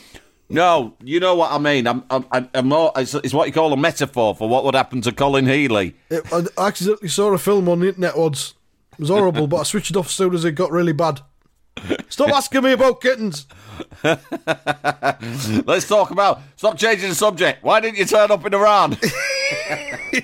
No, 0.54 0.96
you 1.02 1.22
know 1.22 1.34
what 1.36 1.50
I 1.54 1.58
mean. 1.60 1.88
I'm, 1.88 2.04
I'm, 2.10 2.26
I'm, 2.30 2.50
I'm 2.54 2.68
more. 2.68 2.92
It's, 2.98 3.14
it's 3.16 3.34
what 3.34 3.48
you 3.48 3.54
call 3.54 3.72
a 3.72 3.78
metaphor 3.78 4.36
for 4.36 4.50
what 4.50 4.66
would 4.66 4.76
happen 4.76 5.00
to 5.04 5.14
Colin 5.14 5.46
Healy. 5.48 5.96
it- 6.10 6.26
I 6.34 6.68
accidentally 6.68 7.08
saw 7.08 7.32
a 7.32 7.38
film 7.38 7.70
on 7.70 7.80
the 7.80 7.88
internet 7.88 8.18
once. 8.18 8.54
It 8.92 9.00
was 9.00 9.08
horrible, 9.08 9.48
but 9.48 9.58
I 9.62 9.64
switched 9.64 9.92
it 9.92 9.96
off 9.96 10.08
as 10.08 10.12
soon 10.12 10.34
as 10.36 10.44
it 10.44 10.52
got 10.52 10.70
really 10.74 10.92
bad. 10.92 11.22
Stop 12.10 12.30
asking 12.36 12.64
me 12.64 12.74
about 12.74 13.00
kittens. 13.00 13.48
Let's 15.66 15.88
talk 15.88 16.12
about. 16.12 16.42
Stop 16.58 16.78
changing 16.78 17.08
the 17.08 17.16
subject. 17.16 17.64
Why 17.64 17.80
didn't 17.80 17.98
you 18.00 18.06
turn 18.06 18.30
up 18.30 18.46
in 18.46 18.54
Iran? 18.54 18.98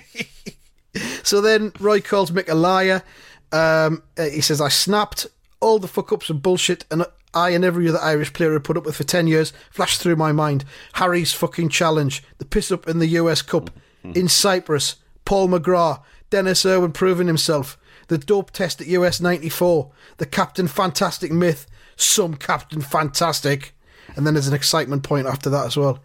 So 1.27 1.41
then 1.41 1.73
Roy 1.79 1.99
calls 1.99 2.31
Mick 2.31 2.47
a 2.47 2.55
liar. 2.55 3.03
Um, 3.51 4.01
uh, 4.17 4.29
he 4.29 4.39
says, 4.39 4.61
I 4.61 4.69
snapped 4.69 5.27
all 5.59 5.77
the 5.77 5.87
fuck 5.87 6.13
ups 6.13 6.29
and 6.29 6.41
bullshit 6.41 6.85
and 6.89 7.05
I 7.33 7.49
and 7.49 7.65
every 7.65 7.89
other 7.89 7.99
Irish 7.99 8.31
player 8.31 8.53
had 8.53 8.63
put 8.63 8.77
up 8.77 8.85
with 8.85 8.95
for 8.95 9.03
10 9.03 9.27
years 9.27 9.51
flashed 9.69 10.01
through 10.01 10.15
my 10.15 10.31
mind. 10.31 10.63
Harry's 10.93 11.33
fucking 11.33 11.69
challenge, 11.69 12.23
the 12.37 12.45
piss 12.45 12.71
up 12.71 12.87
in 12.87 12.99
the 12.99 13.07
US 13.07 13.41
Cup, 13.41 13.69
in 14.03 14.29
Cyprus, 14.29 14.95
Paul 15.25 15.49
McGrath, 15.49 16.01
Denis 16.29 16.65
Irwin 16.65 16.93
proving 16.93 17.27
himself, 17.27 17.77
the 18.07 18.17
dope 18.17 18.51
test 18.51 18.79
at 18.79 18.87
US 18.87 19.19
94, 19.19 19.91
the 20.17 20.25
Captain 20.25 20.67
Fantastic 20.67 21.31
myth, 21.31 21.67
some 21.97 22.35
Captain 22.35 22.81
Fantastic. 22.81 23.75
And 24.15 24.25
then 24.25 24.33
there's 24.33 24.47
an 24.47 24.53
excitement 24.53 25.03
point 25.03 25.27
after 25.27 25.49
that 25.49 25.65
as 25.65 25.75
well. 25.75 25.99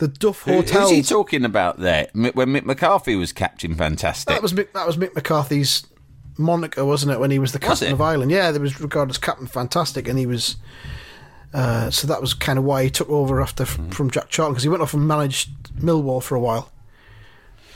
The 0.00 0.08
Duff 0.08 0.42
Who- 0.42 0.54
Hotel. 0.54 0.82
Who's 0.82 0.90
he 0.90 1.02
talking 1.02 1.44
about 1.44 1.78
there? 1.78 2.08
When 2.12 2.32
Mick 2.48 2.64
McCarthy 2.64 3.16
was 3.16 3.32
Captain 3.32 3.74
Fantastic. 3.74 4.34
That 4.34 4.42
was 4.42 4.52
Mick, 4.52 4.72
that 4.72 4.86
was 4.86 4.96
Mick 4.96 5.14
McCarthy's 5.14 5.86
moniker, 6.38 6.84
wasn't 6.84 7.12
it? 7.12 7.20
When 7.20 7.30
he 7.30 7.38
was 7.38 7.52
the 7.52 7.58
captain 7.58 7.88
it? 7.88 7.92
of 7.92 8.00
Ireland, 8.00 8.30
yeah, 8.30 8.50
there 8.50 8.60
was 8.62 8.80
regarded 8.80 9.10
as 9.10 9.18
Captain 9.18 9.46
Fantastic, 9.46 10.08
and 10.08 10.18
he 10.18 10.26
was. 10.26 10.56
Uh, 11.52 11.90
so 11.90 12.06
that 12.06 12.20
was 12.20 12.32
kind 12.32 12.58
of 12.58 12.64
why 12.64 12.84
he 12.84 12.90
took 12.90 13.08
over 13.10 13.40
after 13.42 13.64
f 13.64 13.76
Hmm. 13.76 13.90
from 13.90 14.10
Jack 14.10 14.28
Charlton 14.28 14.54
because 14.54 14.62
he 14.62 14.68
went 14.68 14.82
off 14.82 14.94
and 14.94 15.06
managed 15.06 15.50
Millwall 15.74 16.22
for 16.22 16.34
a 16.34 16.40
while. 16.40 16.70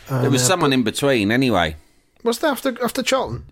there 0.08 0.30
was 0.30 0.44
someone 0.44 0.72
in 0.72 0.82
between, 0.82 1.30
anyway. 1.32 1.76
Was 2.22 2.38
that 2.38 2.52
after 2.52 2.82
after 2.82 3.02
Charlton? 3.02 3.44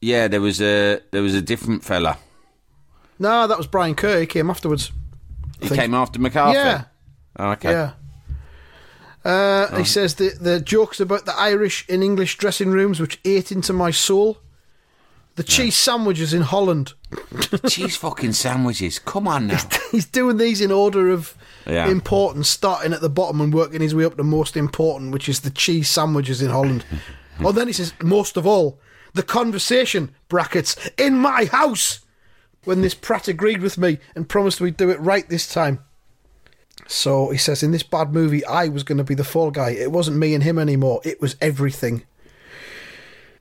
Yeah, 0.00 0.28
there 0.28 0.40
was 0.40 0.60
a 0.60 1.00
there 1.10 1.22
was 1.22 1.34
a 1.34 1.42
different 1.42 1.84
fella. 1.84 2.18
No, 3.18 3.46
that 3.46 3.58
was 3.58 3.66
Brian 3.66 3.94
Kerr. 3.94 4.20
He 4.20 4.26
came 4.26 4.48
afterwards. 4.48 4.92
He 5.60 5.68
think- 5.68 5.80
came 5.80 5.94
after 5.94 6.18
McCarthy. 6.20 6.56
Yeah. 6.56 6.84
Oh, 7.38 7.50
okay. 7.50 7.70
Yeah. 7.72 7.92
Uh, 9.24 9.74
He 9.76 9.84
says 9.84 10.14
the 10.16 10.30
the 10.40 10.60
jokes 10.60 11.00
about 11.00 11.24
the 11.24 11.34
Irish 11.38 11.84
in 11.88 12.02
English 12.02 12.36
dressing 12.36 12.70
rooms, 12.70 13.00
which 13.00 13.18
ate 13.24 13.50
into 13.52 13.72
my 13.72 13.90
soul. 13.90 14.38
The 15.36 15.42
cheese 15.42 15.74
sandwiches 15.76 16.32
in 16.32 16.42
Holland. 16.42 16.92
Cheese 17.68 17.96
fucking 17.96 18.34
sandwiches. 18.34 19.00
Come 19.00 19.26
on 19.26 19.48
now. 19.48 19.58
He's 19.90 20.06
doing 20.06 20.36
these 20.36 20.60
in 20.60 20.70
order 20.70 21.08
of 21.10 21.34
Yeah. 21.66 21.88
importance, 21.88 22.48
starting 22.48 22.92
at 22.92 23.00
the 23.00 23.08
bottom 23.10 23.40
and 23.40 23.52
working 23.52 23.80
his 23.80 23.96
way 23.96 24.04
up 24.04 24.16
to 24.16 24.22
most 24.22 24.56
important, 24.56 25.10
which 25.12 25.28
is 25.28 25.40
the 25.40 25.50
cheese 25.50 25.90
sandwiches 25.90 26.40
in 26.40 26.50
Holland. 26.50 26.84
oh, 27.44 27.50
then 27.50 27.66
he 27.66 27.72
says, 27.72 27.92
most 28.00 28.36
of 28.36 28.46
all, 28.46 28.78
the 29.14 29.24
conversation, 29.24 30.14
brackets, 30.28 30.76
in 30.96 31.18
my 31.18 31.46
house, 31.46 32.00
when 32.62 32.80
this 32.82 32.94
prat 32.94 33.26
agreed 33.26 33.60
with 33.60 33.76
me 33.76 33.98
and 34.14 34.28
promised 34.28 34.60
we'd 34.60 34.76
do 34.76 34.90
it 34.90 35.00
right 35.00 35.28
this 35.28 35.52
time. 35.52 35.80
So 36.86 37.30
he 37.30 37.38
says, 37.38 37.62
in 37.62 37.70
this 37.72 37.82
bad 37.82 38.12
movie, 38.12 38.44
I 38.44 38.68
was 38.68 38.82
going 38.82 38.98
to 38.98 39.04
be 39.04 39.14
the 39.14 39.24
fall 39.24 39.50
guy. 39.50 39.70
It 39.70 39.90
wasn't 39.92 40.18
me 40.18 40.34
and 40.34 40.42
him 40.42 40.58
anymore, 40.58 41.00
it 41.04 41.20
was 41.20 41.36
everything. 41.40 42.04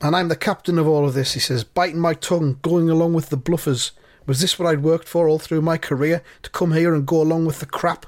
And 0.02 0.16
I'm 0.16 0.28
the 0.28 0.36
captain 0.36 0.78
of 0.80 0.88
all 0.88 1.06
of 1.06 1.14
this, 1.14 1.34
he 1.34 1.40
says, 1.40 1.64
biting 1.64 2.00
my 2.00 2.14
tongue, 2.14 2.60
going 2.62 2.90
along 2.90 3.14
with 3.14 3.30
the 3.30 3.38
bluffers. 3.38 3.92
Was 4.26 4.40
this 4.42 4.58
what 4.58 4.68
I'd 4.68 4.84
worked 4.84 5.08
for 5.08 5.28
all 5.28 5.40
through 5.40 5.62
my 5.62 5.78
career? 5.78 6.22
To 6.44 6.50
come 6.50 6.72
here 6.74 6.94
and 6.94 7.06
go 7.06 7.22
along 7.22 7.46
with 7.46 7.60
the 7.60 7.66
crap? 7.66 8.06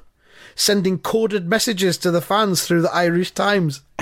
Sending 0.58 0.98
coded 1.00 1.50
messages 1.50 1.98
to 1.98 2.12
the 2.12 2.22
fans 2.22 2.66
through 2.66 2.82
the 2.82 2.94
Irish 2.94 3.32
Times. 3.32 3.82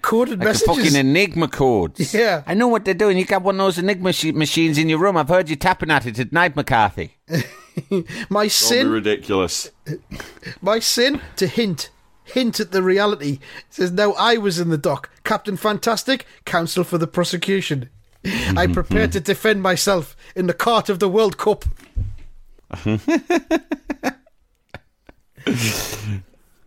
coded 0.00 0.38
Like 0.38 0.46
messages. 0.48 0.66
fucking 0.76 0.94
Enigma 0.96 1.48
codes. 1.48 2.14
Yeah. 2.14 2.42
I 2.46 2.54
know 2.54 2.68
what 2.68 2.86
they're 2.86 2.94
doing. 2.94 3.18
You 3.18 3.26
got 3.26 3.42
one 3.42 3.56
of 3.56 3.58
those 3.66 3.78
Enigma 3.78 4.04
machi- 4.04 4.32
machines 4.32 4.78
in 4.78 4.88
your 4.88 4.98
room. 4.98 5.18
I've 5.18 5.28
heard 5.28 5.50
you 5.50 5.56
tapping 5.56 5.90
at 5.90 6.06
it 6.06 6.18
at 6.18 6.32
night, 6.32 6.56
McCarthy. 6.56 7.16
my 8.28 8.48
sin, 8.48 8.88
ridiculous. 8.90 9.70
my 10.62 10.78
sin 10.78 11.20
to 11.36 11.46
hint, 11.46 11.90
hint 12.24 12.60
at 12.60 12.72
the 12.72 12.82
reality. 12.82 13.38
It 13.68 13.74
says 13.74 13.92
now 13.92 14.12
I 14.12 14.36
was 14.36 14.58
in 14.58 14.68
the 14.70 14.78
dock. 14.78 15.10
Captain 15.24 15.56
Fantastic, 15.56 16.26
counsel 16.44 16.84
for 16.84 16.98
the 16.98 17.06
prosecution. 17.06 17.88
I 18.56 18.66
prepared 18.68 19.12
to 19.12 19.20
defend 19.20 19.62
myself 19.62 20.16
in 20.36 20.46
the 20.46 20.54
court 20.54 20.88
of 20.88 20.98
the 21.00 21.08
World 21.08 21.38
Cup. 21.38 21.64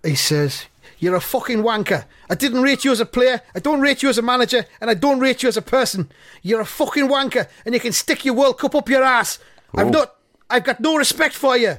he 0.04 0.16
says, 0.16 0.66
You're 1.00 1.16
a 1.16 1.22
fucking 1.22 1.60
wanker. 1.64 2.06
I 2.30 2.36
didn't 2.36 2.62
rate 2.62 2.84
you 2.86 2.92
as 2.92 3.00
a 3.00 3.06
player, 3.06 3.42
I 3.56 3.60
don't 3.60 3.82
rate 3.82 4.04
you 4.04 4.10
as 4.10 4.18
a 4.18 4.22
manager, 4.22 4.66
and 4.82 4.90
I 4.90 4.94
don't 4.94 5.20
rate 5.20 5.44
you 5.44 5.50
as 5.50 5.58
a 5.58 5.62
person. 5.62 6.12
You're 6.42 6.62
a 6.62 6.66
fucking 6.66 7.08
wanker, 7.08 7.48
and 7.66 7.74
you 7.74 7.80
can 7.80 7.94
stick 7.94 8.26
your 8.26 8.34
World 8.36 8.60
Cup 8.60 8.76
up 8.76 8.90
your 8.90 9.04
ass. 9.04 9.40
I've 9.74 9.88
Oh. 9.88 9.92
not 9.92 10.16
I've 10.50 10.64
got 10.64 10.80
no 10.80 10.96
respect 10.96 11.36
for 11.36 11.58
you. 11.58 11.78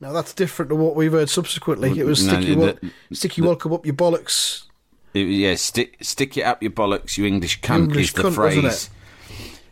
Now 0.00 0.12
that's 0.12 0.32
different 0.32 0.70
to 0.70 0.76
what 0.76 0.96
we've 0.96 1.12
heard 1.12 1.28
subsequently. 1.28 1.98
It 1.98 2.04
was 2.04 2.26
No, 2.26 2.32
stick 2.34 2.48
your, 2.48 2.56
the- 2.72 2.90
stick 3.14 3.36
your 3.36 3.46
World 3.48 3.60
Cup 3.60 3.72
up 3.72 3.86
your 3.86 3.94
bollocks. 3.94 4.64
It- 5.12 5.20
yeah, 5.28 5.54
stick 5.56 5.96
stick 6.00 6.36
it 6.36 6.42
up 6.42 6.62
your 6.62 6.72
bollocks, 6.72 7.18
you 7.18 7.26
English 7.26 7.60
cunt. 7.60 7.84
English 7.84 8.08
is 8.08 8.12
the 8.14 8.22
cunt, 8.22 8.34
phrase. 8.34 8.90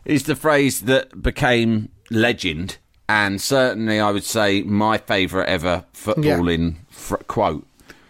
Is 0.05 0.23
the 0.23 0.35
phrase 0.35 0.81
that 0.81 1.21
became 1.21 1.89
legend 2.11 2.77
and 3.07 3.41
certainly 3.41 3.99
I 3.99 4.11
would 4.11 4.23
say 4.23 4.61
my 4.61 4.97
favourite 4.99 5.47
ever 5.47 5.85
footballing 5.93 6.75
fr- 6.89 7.15
quote. 7.17 7.65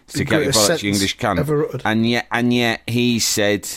To 0.08 0.24
get 0.24 0.42
your 0.42 0.52
bollocks, 0.52 0.82
you 0.82 0.90
English 0.90 1.16
cunt. 1.18 1.82
And 1.84 2.06
yet, 2.08 2.26
and 2.32 2.52
yet, 2.52 2.82
he 2.86 3.18
said 3.20 3.68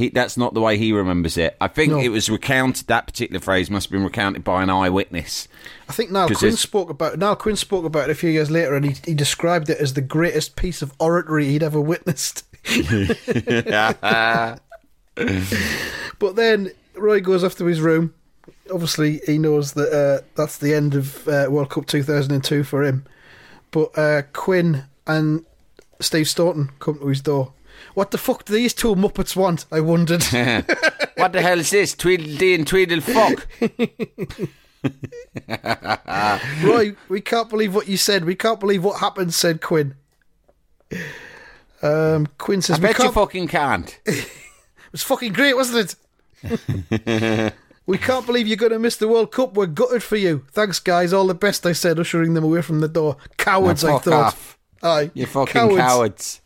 he. 0.00 0.08
That's 0.08 0.36
not 0.36 0.52
the 0.54 0.60
way 0.60 0.76
he 0.76 0.92
remembers 0.92 1.36
it. 1.38 1.56
I 1.60 1.68
think 1.68 1.92
No. 1.92 2.00
it 2.00 2.08
was 2.08 2.28
recounted. 2.28 2.88
That 2.88 3.06
particular 3.06 3.38
phrase 3.40 3.70
must 3.70 3.86
have 3.86 3.92
been 3.92 4.02
recounted 4.04 4.42
by 4.42 4.62
an 4.62 4.70
eyewitness. 4.70 5.46
I 5.88 5.92
think 5.92 6.10
Niall 6.10 6.26
Quinn 6.28 6.36
it's- 6.48 6.58
spoke 6.60 6.90
about 6.90 7.18
Niall 7.18 7.36
Quinn 7.36 7.56
spoke 7.56 7.84
about 7.84 8.08
it 8.08 8.12
a 8.12 8.14
few 8.16 8.30
years 8.30 8.50
later, 8.50 8.74
and 8.74 8.84
he, 8.84 8.96
he 9.04 9.14
described 9.14 9.70
it 9.70 9.78
as 9.78 9.94
the 9.94 10.00
greatest 10.00 10.56
piece 10.56 10.82
of 10.82 10.92
oratory 10.98 11.46
he'd 11.46 11.62
ever 11.62 11.80
witnessed. 11.80 12.44
but 15.14 16.36
then 16.36 16.70
Roy 16.94 17.20
goes 17.20 17.44
off 17.44 17.56
to 17.56 17.64
his 17.66 17.80
room. 17.80 18.14
Obviously, 18.72 19.20
he 19.26 19.38
knows 19.38 19.72
that 19.72 19.92
uh, 19.92 20.24
that's 20.36 20.58
the 20.58 20.74
end 20.74 20.94
of 20.94 21.26
uh, 21.28 21.46
World 21.50 21.70
Cup 21.70 21.86
2002 21.86 22.62
for 22.64 22.84
him. 22.84 23.04
But 23.70 23.96
uh, 23.98 24.22
Quinn 24.32 24.84
and 25.06 25.44
Steve 26.00 26.28
Staunton 26.28 26.70
come 26.78 26.98
to 26.98 27.06
his 27.08 27.20
door. 27.20 27.52
What 27.94 28.10
the 28.10 28.18
fuck 28.18 28.44
do 28.44 28.52
these 28.52 28.74
two 28.74 28.94
Muppets 28.94 29.34
want? 29.34 29.66
I 29.72 29.80
wondered. 29.80 30.22
what 31.16 31.32
the 31.32 31.42
hell 31.42 31.58
is 31.58 31.70
this? 31.70 31.94
Tweedledee 31.94 32.54
and 32.54 32.66
Tweedlefuck. 32.66 33.46
Roy, 36.64 36.96
we 37.08 37.20
can't 37.20 37.48
believe 37.48 37.74
what 37.74 37.88
you 37.88 37.96
said. 37.96 38.24
We 38.24 38.34
can't 38.34 38.60
believe 38.60 38.84
what 38.84 39.00
happened, 39.00 39.34
said 39.34 39.60
Quinn. 39.60 39.94
Um, 41.82 42.28
Quinn 42.38 42.62
says, 42.62 42.78
I 42.78 42.82
bet 42.82 42.98
you 42.98 43.12
fucking 43.12 43.48
can't. 43.48 43.98
It 44.90 44.94
was 44.94 45.02
fucking 45.04 45.34
great, 45.34 45.54
wasn't 45.54 45.94
it? 46.42 47.54
we 47.86 47.96
can't 47.96 48.26
believe 48.26 48.48
you're 48.48 48.56
going 48.56 48.72
to 48.72 48.78
miss 48.80 48.96
the 48.96 49.06
World 49.06 49.30
Cup. 49.30 49.54
We're 49.54 49.66
gutted 49.66 50.02
for 50.02 50.16
you. 50.16 50.44
Thanks, 50.50 50.80
guys. 50.80 51.12
All 51.12 51.28
the 51.28 51.34
best, 51.34 51.64
I 51.64 51.70
said, 51.70 52.00
ushering 52.00 52.34
them 52.34 52.42
away 52.42 52.60
from 52.62 52.80
the 52.80 52.88
door. 52.88 53.18
Cowards, 53.36 53.84
I 53.84 53.98
thought. 53.98 54.12
off. 54.12 54.58
Aye. 54.82 55.12
You 55.14 55.26
fucking 55.26 55.52
cowards. 55.52 55.76
cowards. 55.78 56.40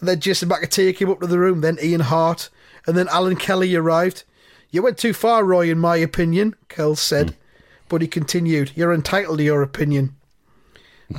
Then 0.00 0.20
Jason 0.20 0.48
McAteer 0.48 0.94
came 0.96 1.10
up 1.10 1.20
to 1.20 1.26
the 1.26 1.38
room, 1.38 1.60
then 1.60 1.78
Ian 1.82 2.00
Harte, 2.00 2.50
and 2.86 2.96
then 2.96 3.08
Alan 3.08 3.36
Kelly 3.36 3.74
arrived. 3.74 4.24
You 4.70 4.82
went 4.82 4.98
too 4.98 5.12
far, 5.12 5.44
Roy, 5.44 5.70
in 5.70 5.78
my 5.78 5.96
opinion, 5.96 6.54
Kells 6.68 7.00
said. 7.00 7.30
Hmm. 7.30 7.36
But 7.88 8.02
he 8.02 8.08
continued, 8.08 8.72
You're 8.74 8.92
entitled 8.94 9.38
to 9.38 9.44
your 9.44 9.62
opinion. 9.62 10.16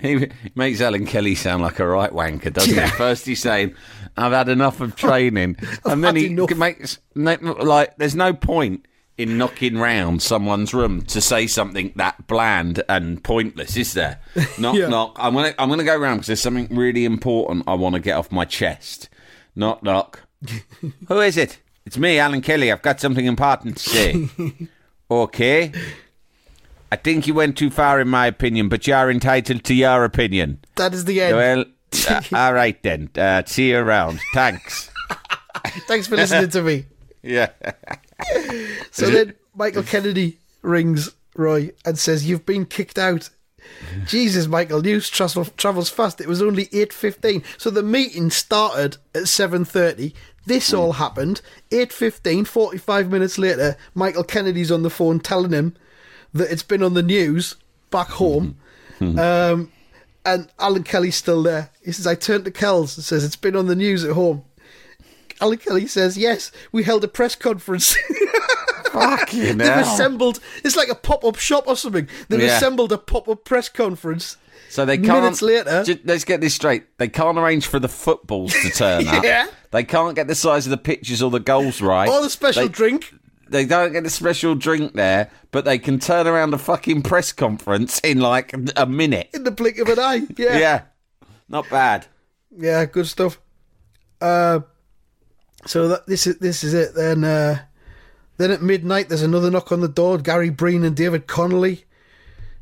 He 0.00 0.28
makes 0.54 0.80
Alan 0.82 1.06
Kelly 1.06 1.34
sound 1.34 1.62
like 1.62 1.78
a 1.78 1.86
right 1.86 2.12
wanker, 2.12 2.52
doesn't 2.52 2.74
Yeah. 2.74 2.86
he? 2.90 2.92
First 2.92 3.24
he's 3.26 3.40
saying, 3.40 3.74
"I've 4.18 4.32
had 4.32 4.50
enough 4.50 4.80
of 4.82 4.94
training," 5.04 5.56
and 5.86 6.04
then 6.04 6.14
he 6.14 6.26
enough. 6.26 6.54
makes 6.54 6.98
like 7.14 7.96
there's 7.96 8.14
no 8.14 8.34
point 8.34 8.86
in 9.16 9.38
knocking 9.38 9.78
round 9.78 10.20
someone's 10.22 10.74
room 10.74 11.02
to 11.02 11.20
say 11.20 11.46
something 11.46 11.92
that 11.96 12.26
bland 12.26 12.82
and 12.88 13.22
pointless, 13.22 13.76
is 13.76 13.92
there? 13.94 14.20
Knock, 14.58 14.74
Yeah. 14.76 14.88
knock. 14.88 15.16
I'm 15.20 15.34
gonna 15.34 15.54
I'm 15.58 15.68
gonna 15.68 15.84
go 15.84 15.96
round 15.96 16.18
because 16.20 16.26
there's 16.28 16.40
something 16.40 16.66
really 16.76 17.04
important 17.04 17.64
I 17.68 17.74
want 17.74 17.94
to 17.94 18.00
get 18.00 18.16
off 18.16 18.32
my 18.32 18.44
chest. 18.44 19.08
Knock, 19.54 19.82
knock. 19.82 20.22
Who 21.08 21.20
is 21.20 21.36
it? 21.36 21.60
It's 21.86 21.96
me, 21.98 22.18
Alan 22.18 22.40
Kelly. 22.40 22.72
I've 22.72 22.82
got 22.82 22.98
something 23.00 23.24
important 23.26 23.76
to 23.76 23.88
say. 23.90 24.28
okay. 25.10 25.70
I 26.90 26.96
think 26.96 27.26
you 27.26 27.34
went 27.34 27.56
too 27.58 27.70
far, 27.70 28.00
in 28.00 28.08
my 28.08 28.26
opinion, 28.26 28.68
but 28.68 28.86
you're 28.86 29.10
entitled 29.10 29.64
to 29.64 29.74
your 29.74 30.04
opinion. 30.04 30.58
That 30.76 30.94
is 30.94 31.04
the 31.04 31.20
end. 31.20 31.36
Well, 31.36 31.64
uh, 32.08 32.22
all 32.32 32.52
right 32.54 32.80
then. 32.82 33.10
Uh, 33.16 33.42
see 33.46 33.70
you 33.70 33.78
around. 33.78 34.18
Thanks. 34.32 34.90
Thanks 35.86 36.06
for 36.06 36.16
listening 36.16 36.50
to 36.50 36.62
me. 36.62 36.86
Yeah. 37.22 37.50
So 38.90 39.10
then 39.10 39.34
Michael 39.56 39.82
Kennedy 39.82 40.38
rings 40.62 41.10
Roy 41.36 41.72
and 41.84 41.98
says, 41.98 42.28
"You've 42.28 42.46
been 42.46 42.64
kicked 42.64 42.98
out." 42.98 43.30
Jesus, 44.06 44.46
Michael, 44.46 44.82
news 44.82 45.08
travel, 45.08 45.46
travels 45.56 45.88
fast. 45.90 46.20
It 46.20 46.28
was 46.28 46.42
only 46.42 46.68
eight 46.72 46.92
fifteen, 46.92 47.42
so 47.58 47.70
the 47.70 47.82
meeting 47.82 48.30
started 48.30 48.98
at 49.14 49.26
seven 49.28 49.64
thirty. 49.64 50.14
This 50.46 50.74
all 50.74 50.92
happened 50.92 51.40
8.15, 51.70 52.46
45 52.46 53.10
minutes 53.10 53.38
later. 53.38 53.76
Michael 53.94 54.24
Kennedy's 54.24 54.70
on 54.70 54.82
the 54.82 54.90
phone 54.90 55.18
telling 55.18 55.52
him 55.52 55.74
that 56.34 56.52
it's 56.52 56.62
been 56.62 56.82
on 56.82 56.92
the 56.92 57.02
news 57.02 57.56
back 57.90 58.08
home. 58.08 58.58
Um, 59.18 59.72
and 60.26 60.48
Alan 60.58 60.82
Kelly's 60.82 61.16
still 61.16 61.42
there. 61.42 61.70
He 61.82 61.92
says, 61.92 62.06
I 62.06 62.14
turned 62.14 62.44
to 62.44 62.50
Kells 62.50 62.96
and 62.96 63.04
says, 63.04 63.24
It's 63.24 63.36
been 63.36 63.56
on 63.56 63.66
the 63.66 63.74
news 63.76 64.04
at 64.04 64.12
home. 64.12 64.44
Alan 65.40 65.58
Kelly 65.58 65.86
says, 65.86 66.16
Yes, 66.16 66.50
we 66.72 66.82
held 66.84 67.04
a 67.04 67.08
press 67.08 67.34
conference. 67.34 67.96
Fucking 68.92 69.58
They've 69.58 69.66
hell. 69.66 69.92
assembled. 69.94 70.40
It's 70.64 70.76
like 70.76 70.88
a 70.88 70.94
pop-up 70.94 71.36
shop 71.36 71.64
or 71.66 71.76
something. 71.76 72.08
They've 72.28 72.40
Yeah. 72.42 72.56
assembled 72.56 72.92
a 72.92 72.98
pop-up 72.98 73.44
press 73.44 73.68
conference. 73.68 74.36
So 74.70 74.84
they 74.84 74.96
can't. 74.98 75.22
Minutes 75.22 75.42
later- 75.42 75.82
Ju- 75.84 75.98
let's 76.04 76.24
get 76.24 76.40
this 76.40 76.54
straight. 76.54 76.96
They 76.98 77.08
can't 77.08 77.38
arrange 77.38 77.66
for 77.66 77.78
the 77.80 77.88
footballs 77.88 78.52
to 78.52 78.70
turn 78.70 79.06
up. 79.08 79.24
Yeah. 79.24 79.46
They 79.72 79.84
can't 79.84 80.14
get 80.14 80.26
the 80.28 80.34
size 80.34 80.66
of 80.66 80.70
the 80.70 80.76
pitches 80.76 81.22
or 81.22 81.30
the 81.30 81.40
goals 81.40 81.80
right. 81.80 82.08
Or 82.08 82.22
the 82.22 82.30
special 82.30 82.62
They- 82.62 82.68
drink. 82.68 83.12
They 83.48 83.66
don't 83.66 83.92
get 83.92 84.04
the 84.04 84.10
special 84.10 84.54
drink 84.54 84.94
there, 84.94 85.30
but 85.50 85.64
they 85.66 85.78
can 85.78 85.98
turn 85.98 86.26
around 86.26 86.54
a 86.54 86.58
fucking 86.58 87.02
press 87.02 87.30
conference 87.30 88.00
in 88.00 88.18
like 88.18 88.54
a 88.74 88.86
minute. 88.86 89.28
In 89.34 89.44
the 89.44 89.50
blink 89.50 89.78
of 89.78 89.88
an 89.88 89.98
eye. 89.98 90.22
Yeah. 90.36 90.56
Yeah. 90.58 90.80
Not 91.48 91.68
bad. 91.68 92.06
Yeah, 92.56 92.84
good 92.86 93.06
stuff. 93.06 93.38
Uh, 94.20 94.60
so 95.66 95.88
that, 95.88 96.06
this 96.06 96.26
is 96.26 96.38
this 96.38 96.64
is 96.64 96.74
it. 96.74 96.94
Then 96.94 97.24
uh, 97.24 97.60
then 98.36 98.50
at 98.50 98.62
midnight, 98.62 99.08
there's 99.08 99.22
another 99.22 99.50
knock 99.50 99.72
on 99.72 99.80
the 99.80 99.88
door. 99.88 100.18
Gary 100.18 100.50
Breen 100.50 100.84
and 100.84 100.96
David 100.96 101.26
Connolly. 101.26 101.84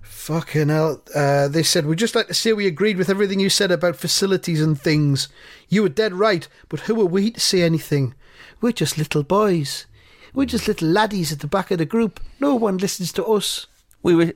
Fucking 0.00 0.68
hell! 0.68 1.03
Uh, 1.14 1.48
they 1.48 1.62
said 1.62 1.86
we'd 1.86 1.98
just 1.98 2.14
like 2.14 2.28
to 2.28 2.34
say 2.34 2.53
we 2.53 2.66
agreed 2.66 2.96
with 2.96 3.11
everything 3.11 3.40
you 3.40 3.50
said 3.50 3.70
about 3.72 3.96
facilities 3.96 4.62
and 4.62 4.80
things. 4.80 5.28
You 5.68 5.82
were 5.82 5.88
dead 5.88 6.14
right, 6.14 6.46
but 6.68 6.80
who 6.80 7.00
are 7.00 7.07
we 7.07 7.30
to 7.32 7.40
say 7.40 7.62
anything? 7.62 8.14
We're 8.61 8.72
just 8.72 8.98
little 8.98 9.24
boys. 9.24 9.86
We're 10.34 10.46
just 10.46 10.68
little 10.68 10.88
laddies 10.88 11.32
at 11.32 11.40
the 11.40 11.46
back 11.46 11.70
of 11.70 11.78
the 11.78 11.84
group. 11.84 12.20
No 12.40 12.55
one 12.55 12.78
listens 12.78 13.12
to 13.12 13.24
us. 13.24 13.66
We 14.03 14.14
were. 14.14 14.32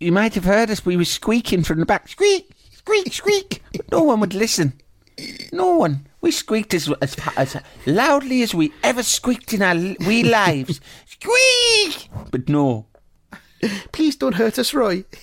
You, 0.00 0.12
might 0.12 0.34
have 0.34 0.44
heard 0.44 0.70
us. 0.70 0.84
We 0.84 0.96
were 0.96 1.04
squeaking 1.04 1.62
from 1.62 1.78
the 1.80 1.86
back. 1.86 2.08
Squeak, 2.08 2.50
squeak, 2.72 3.12
squeak. 3.12 3.62
No 3.90 4.02
one 4.02 4.20
would 4.20 4.34
listen. 4.34 4.74
No 5.52 5.76
one. 5.76 6.06
We 6.20 6.30
squeaked 6.30 6.74
as, 6.74 6.90
as 7.00 7.16
as 7.36 7.56
loudly 7.86 8.42
as 8.42 8.54
we 8.54 8.72
ever 8.82 9.02
squeaked 9.02 9.52
in 9.52 9.62
our 9.62 9.74
wee 10.06 10.22
lives. 10.38 10.80
Squeak! 11.06 12.08
But 12.30 12.48
no. 12.48 12.86
Please 13.92 14.16
don't 14.16 14.34
hurt 14.34 14.58
us, 14.58 14.74
Roy. 14.74 15.04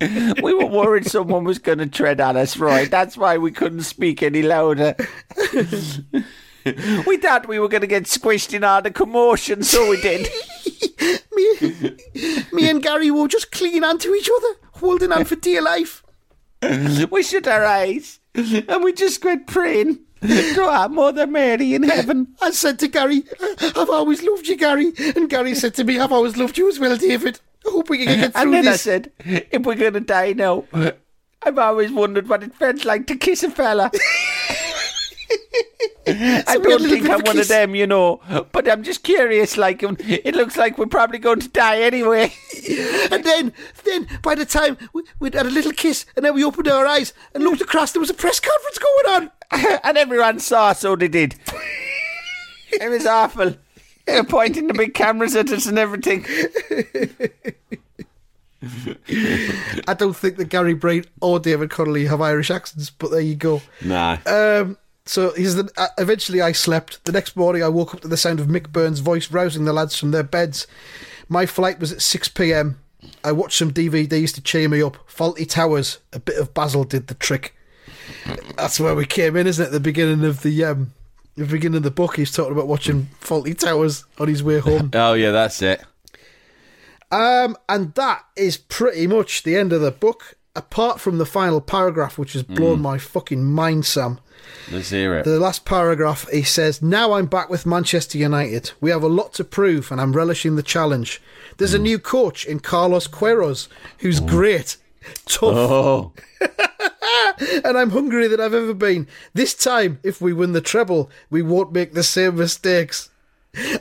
We 0.00 0.54
were 0.54 0.66
worried 0.66 1.06
someone 1.06 1.42
was 1.42 1.58
going 1.58 1.78
to 1.78 1.86
tread 1.86 2.20
on 2.20 2.36
us, 2.36 2.56
Roy. 2.56 2.86
That's 2.86 3.16
why 3.16 3.36
we 3.36 3.50
couldn't 3.50 3.82
speak 3.82 4.22
any 4.22 4.42
louder. 4.42 4.94
we 7.04 7.16
thought 7.16 7.48
we 7.48 7.58
were 7.58 7.66
going 7.66 7.80
to 7.80 7.88
get 7.88 8.04
squished 8.04 8.54
in 8.54 8.62
all 8.62 8.80
the 8.80 8.92
commotion, 8.92 9.64
so 9.64 9.90
we 9.90 10.00
did. 10.00 10.28
me, 11.32 11.96
me 12.52 12.70
and 12.70 12.80
Gary 12.80 13.10
were 13.10 13.26
just 13.26 13.50
clinging 13.50 13.82
onto 13.82 14.14
each 14.14 14.30
other, 14.36 14.54
holding 14.74 15.10
on 15.10 15.24
for 15.24 15.34
dear 15.34 15.62
life. 15.62 16.04
we 17.10 17.24
shut 17.24 17.48
our 17.48 17.64
eyes 17.64 18.20
and 18.38 18.84
we 18.84 18.92
just 18.92 19.24
went 19.24 19.46
praying 19.46 19.98
to 20.20 20.62
our 20.62 20.88
Mother 20.88 21.26
Mary 21.26 21.74
in 21.74 21.82
heaven. 21.82 22.34
I 22.40 22.50
said 22.50 22.78
to 22.80 22.88
Gary, 22.88 23.24
I've 23.60 23.90
always 23.90 24.22
loved 24.22 24.46
you, 24.46 24.56
Gary. 24.56 24.92
And 25.16 25.28
Gary 25.28 25.54
said 25.54 25.74
to 25.74 25.84
me, 25.84 25.98
I've 25.98 26.12
always 26.12 26.36
loved 26.36 26.58
you 26.58 26.68
as 26.68 26.78
well, 26.78 26.96
David. 26.96 27.40
I 27.66 27.70
hope 27.70 27.90
we 27.90 27.98
can 27.98 28.06
get 28.06 28.16
through 28.16 28.28
this. 28.28 28.42
And 28.42 28.54
then 28.54 28.64
this. 28.64 28.74
I 28.74 28.76
said, 28.76 29.12
if 29.18 29.64
we're 29.64 29.74
going 29.74 29.94
to 29.94 30.00
die 30.00 30.32
now, 30.32 30.64
I've 31.42 31.58
always 31.58 31.92
wondered 31.92 32.28
what 32.28 32.42
it 32.42 32.54
felt 32.54 32.84
like 32.84 33.06
to 33.08 33.16
kiss 33.16 33.42
a 33.42 33.50
fella. 33.50 33.90
I 36.08 36.56
we 36.58 36.72
had 36.72 36.80
a 36.80 36.84
don't 36.84 36.88
think 36.88 37.08
I'm 37.08 37.20
one 37.20 37.38
of 37.38 37.48
them, 37.48 37.74
you 37.74 37.86
know, 37.86 38.20
but 38.52 38.68
I'm 38.68 38.82
just 38.82 39.02
curious. 39.02 39.56
Like, 39.56 39.82
um, 39.82 39.96
it 40.00 40.34
looks 40.34 40.56
like 40.56 40.78
we're 40.78 40.86
probably 40.86 41.18
going 41.18 41.40
to 41.40 41.48
die 41.48 41.80
anyway. 41.80 42.32
and 43.10 43.24
then, 43.24 43.52
then 43.84 44.08
by 44.22 44.34
the 44.34 44.46
time 44.46 44.78
we, 44.92 45.02
we'd 45.18 45.34
had 45.34 45.46
a 45.46 45.50
little 45.50 45.72
kiss, 45.72 46.06
and 46.16 46.24
then 46.24 46.34
we 46.34 46.44
opened 46.44 46.68
our 46.68 46.86
eyes 46.86 47.12
and 47.34 47.44
looked 47.44 47.60
across, 47.60 47.92
there 47.92 48.00
was 48.00 48.10
a 48.10 48.14
press 48.14 48.40
conference 48.40 48.78
going 48.78 49.16
on. 49.16 49.30
and 49.84 49.98
everyone 49.98 50.38
saw, 50.38 50.72
so 50.72 50.96
they 50.96 51.08
did. 51.08 51.34
it 52.72 52.90
was 52.90 53.06
awful. 53.06 53.54
They 54.06 54.14
were 54.14 54.24
pointing 54.24 54.66
the 54.66 54.74
big 54.74 54.94
cameras 54.94 55.36
at 55.36 55.50
us 55.50 55.66
and 55.66 55.78
everything. 55.78 56.24
I 59.86 59.94
don't 59.94 60.16
think 60.16 60.36
that 60.36 60.48
Gary 60.48 60.74
Breen 60.74 61.04
or 61.20 61.38
David 61.38 61.70
Connolly 61.70 62.06
have 62.06 62.20
Irish 62.20 62.50
accents, 62.50 62.90
but 62.90 63.10
there 63.10 63.20
you 63.20 63.36
go. 63.36 63.62
Nah. 63.84 64.18
Um, 64.26 64.78
so 65.08 65.32
here's 65.34 65.54
the, 65.54 65.70
uh, 65.76 65.88
eventually 65.96 66.40
I 66.40 66.52
slept. 66.52 67.04
The 67.04 67.12
next 67.12 67.34
morning 67.36 67.62
I 67.62 67.68
woke 67.68 67.94
up 67.94 68.00
to 68.00 68.08
the 68.08 68.16
sound 68.16 68.40
of 68.40 68.46
Mick 68.46 68.70
Byrne's 68.70 69.00
voice 69.00 69.30
rousing 69.30 69.64
the 69.64 69.72
lads 69.72 69.98
from 69.98 70.10
their 70.10 70.22
beds. 70.22 70.66
My 71.28 71.46
flight 71.46 71.80
was 71.80 71.92
at 71.92 72.02
6 72.02 72.28
p.m. 72.28 72.78
I 73.24 73.32
watched 73.32 73.58
some 73.58 73.72
DVDs 73.72 74.34
to 74.34 74.40
cheer 74.40 74.68
me 74.68 74.82
up. 74.82 74.96
Fawlty 75.08 75.48
Towers, 75.48 75.98
a 76.12 76.18
bit 76.18 76.38
of 76.38 76.52
Basil 76.52 76.84
did 76.84 77.06
the 77.06 77.14
trick. 77.14 77.54
That's 78.56 78.80
where 78.80 78.94
we 78.94 79.06
came 79.06 79.36
in, 79.36 79.46
isn't 79.46 79.66
it? 79.66 79.70
The 79.70 79.80
beginning 79.80 80.24
of 80.24 80.42
the 80.42 80.64
um, 80.64 80.92
the 81.36 81.46
beginning 81.46 81.78
of 81.78 81.82
the 81.84 81.90
book. 81.90 82.16
He's 82.16 82.32
talking 82.32 82.52
about 82.52 82.66
watching 82.66 83.08
Fawlty 83.20 83.56
Towers 83.56 84.04
on 84.18 84.28
his 84.28 84.42
way 84.42 84.58
home. 84.58 84.90
Oh, 84.94 85.14
yeah, 85.14 85.30
that's 85.30 85.62
it. 85.62 85.82
Um, 87.10 87.56
and 87.68 87.94
that 87.94 88.24
is 88.36 88.56
pretty 88.56 89.06
much 89.06 89.42
the 89.42 89.56
end 89.56 89.72
of 89.72 89.80
the 89.80 89.90
book, 89.90 90.34
apart 90.54 91.00
from 91.00 91.18
the 91.18 91.26
final 91.26 91.60
paragraph, 91.60 92.18
which 92.18 92.34
has 92.34 92.42
blown 92.42 92.82
my 92.82 92.98
fucking 92.98 93.44
mind, 93.44 93.86
Sam. 93.86 94.20
Let's 94.70 94.90
hear 94.90 95.16
it. 95.16 95.24
The 95.24 95.40
last 95.40 95.64
paragraph, 95.64 96.28
he 96.30 96.42
says, 96.42 96.82
Now 96.82 97.14
I'm 97.14 97.26
back 97.26 97.48
with 97.48 97.66
Manchester 97.66 98.18
United. 98.18 98.72
We 98.80 98.90
have 98.90 99.02
a 99.02 99.08
lot 99.08 99.32
to 99.34 99.44
prove, 99.44 99.90
and 99.90 100.00
I'm 100.00 100.12
relishing 100.12 100.56
the 100.56 100.62
challenge. 100.62 101.22
There's 101.56 101.74
a 101.74 101.78
mm. 101.78 101.82
new 101.82 101.98
coach 101.98 102.44
in 102.44 102.60
Carlos 102.60 103.08
Queiroz, 103.08 103.68
who's 103.98 104.20
mm. 104.20 104.28
great, 104.28 104.76
tough, 105.26 105.42
oh, 105.42 106.12
and 107.64 107.78
I'm 107.78 107.90
hungrier 107.90 108.28
than 108.28 108.40
I've 108.40 108.54
ever 108.54 108.74
been. 108.74 109.08
This 109.32 109.54
time, 109.54 110.00
if 110.02 110.20
we 110.20 110.32
win 110.32 110.52
the 110.52 110.60
treble, 110.60 111.10
we 111.30 111.42
won't 111.42 111.72
make 111.72 111.94
the 111.94 112.02
same 112.02 112.36
mistakes. 112.36 113.10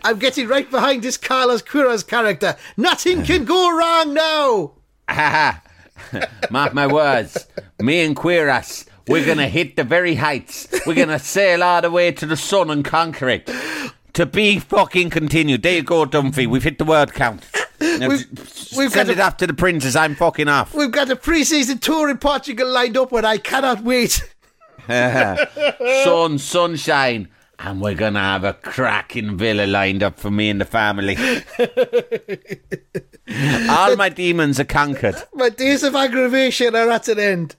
I'm 0.04 0.18
getting 0.20 0.48
right 0.48 0.70
behind 0.70 1.04
this 1.04 1.18
Carlos 1.18 1.62
Queiroz 1.62 2.08
character. 2.08 2.56
Nothing 2.78 3.24
can 3.24 3.46
go 3.46 3.78
wrong 3.78 4.14
now. 4.14 4.72
mark 6.50 6.74
my 6.74 6.88
words. 6.88 7.46
Me 7.80 8.04
and 8.04 8.16
Queiroz, 8.16 8.87
we're 9.08 9.26
gonna 9.26 9.48
hit 9.48 9.76
the 9.76 9.84
very 9.84 10.16
heights. 10.16 10.68
We're 10.86 10.96
gonna 10.96 11.20
sail 11.36 11.64
all 11.64 11.82
the 11.82 11.92
way 11.92 12.12
to 12.12 12.26
the 12.26 12.38
sun 12.38 12.70
and 12.70 12.84
conquer 12.84 13.30
it. 13.30 13.50
To 14.14 14.26
be 14.26 14.60
fucking 14.60 15.12
continued. 15.12 15.62
There 15.64 15.76
you 15.76 15.84
go, 15.84 16.06
Dunphy. 16.06 16.48
We've 16.48 16.64
hit 16.64 16.80
the 16.80 16.86
word 16.86 17.14
count. 17.14 17.46
Now, 17.80 18.10
We've- 18.10 18.26
we've 18.76 18.92
send 18.92 18.94
got 18.94 19.10
it 19.10 19.20
a- 19.20 19.24
off 19.24 19.38
to 19.38 19.48
the 19.48 19.54
princess. 19.54 19.96
I'm 19.96 20.16
fucking 20.16 20.48
off. 20.48 20.74
We've 20.74 20.92
got 20.92 21.10
a 21.12 21.16
pre-season 21.16 21.78
tour 21.78 22.10
in 22.10 22.18
Portugal 22.18 22.68
lined 22.68 22.98
up, 22.98 23.12
and 23.14 23.26
I 23.28 23.38
cannot 23.38 23.84
wait. 23.84 24.24
Sun, 24.88 26.40
sunshine. 26.40 27.28
And 27.60 27.82
we're 27.82 27.94
gonna 27.96 28.20
have 28.20 28.44
a 28.44 28.54
cracking 28.54 29.38
villa 29.38 29.66
lined 29.68 30.02
up 30.04 30.20
for 30.20 30.30
me 30.32 30.50
and 30.50 30.60
the 30.62 30.66
family. 30.66 31.18
All 33.70 33.96
my 33.96 34.10
demons 34.10 34.60
are 34.60 34.64
conquered. 34.66 35.16
My 35.34 35.50
days 35.50 35.84
of 35.84 35.96
aggravation 35.96 36.76
are 36.76 36.90
at 36.90 37.08
an 37.08 37.20
end. 37.20 37.56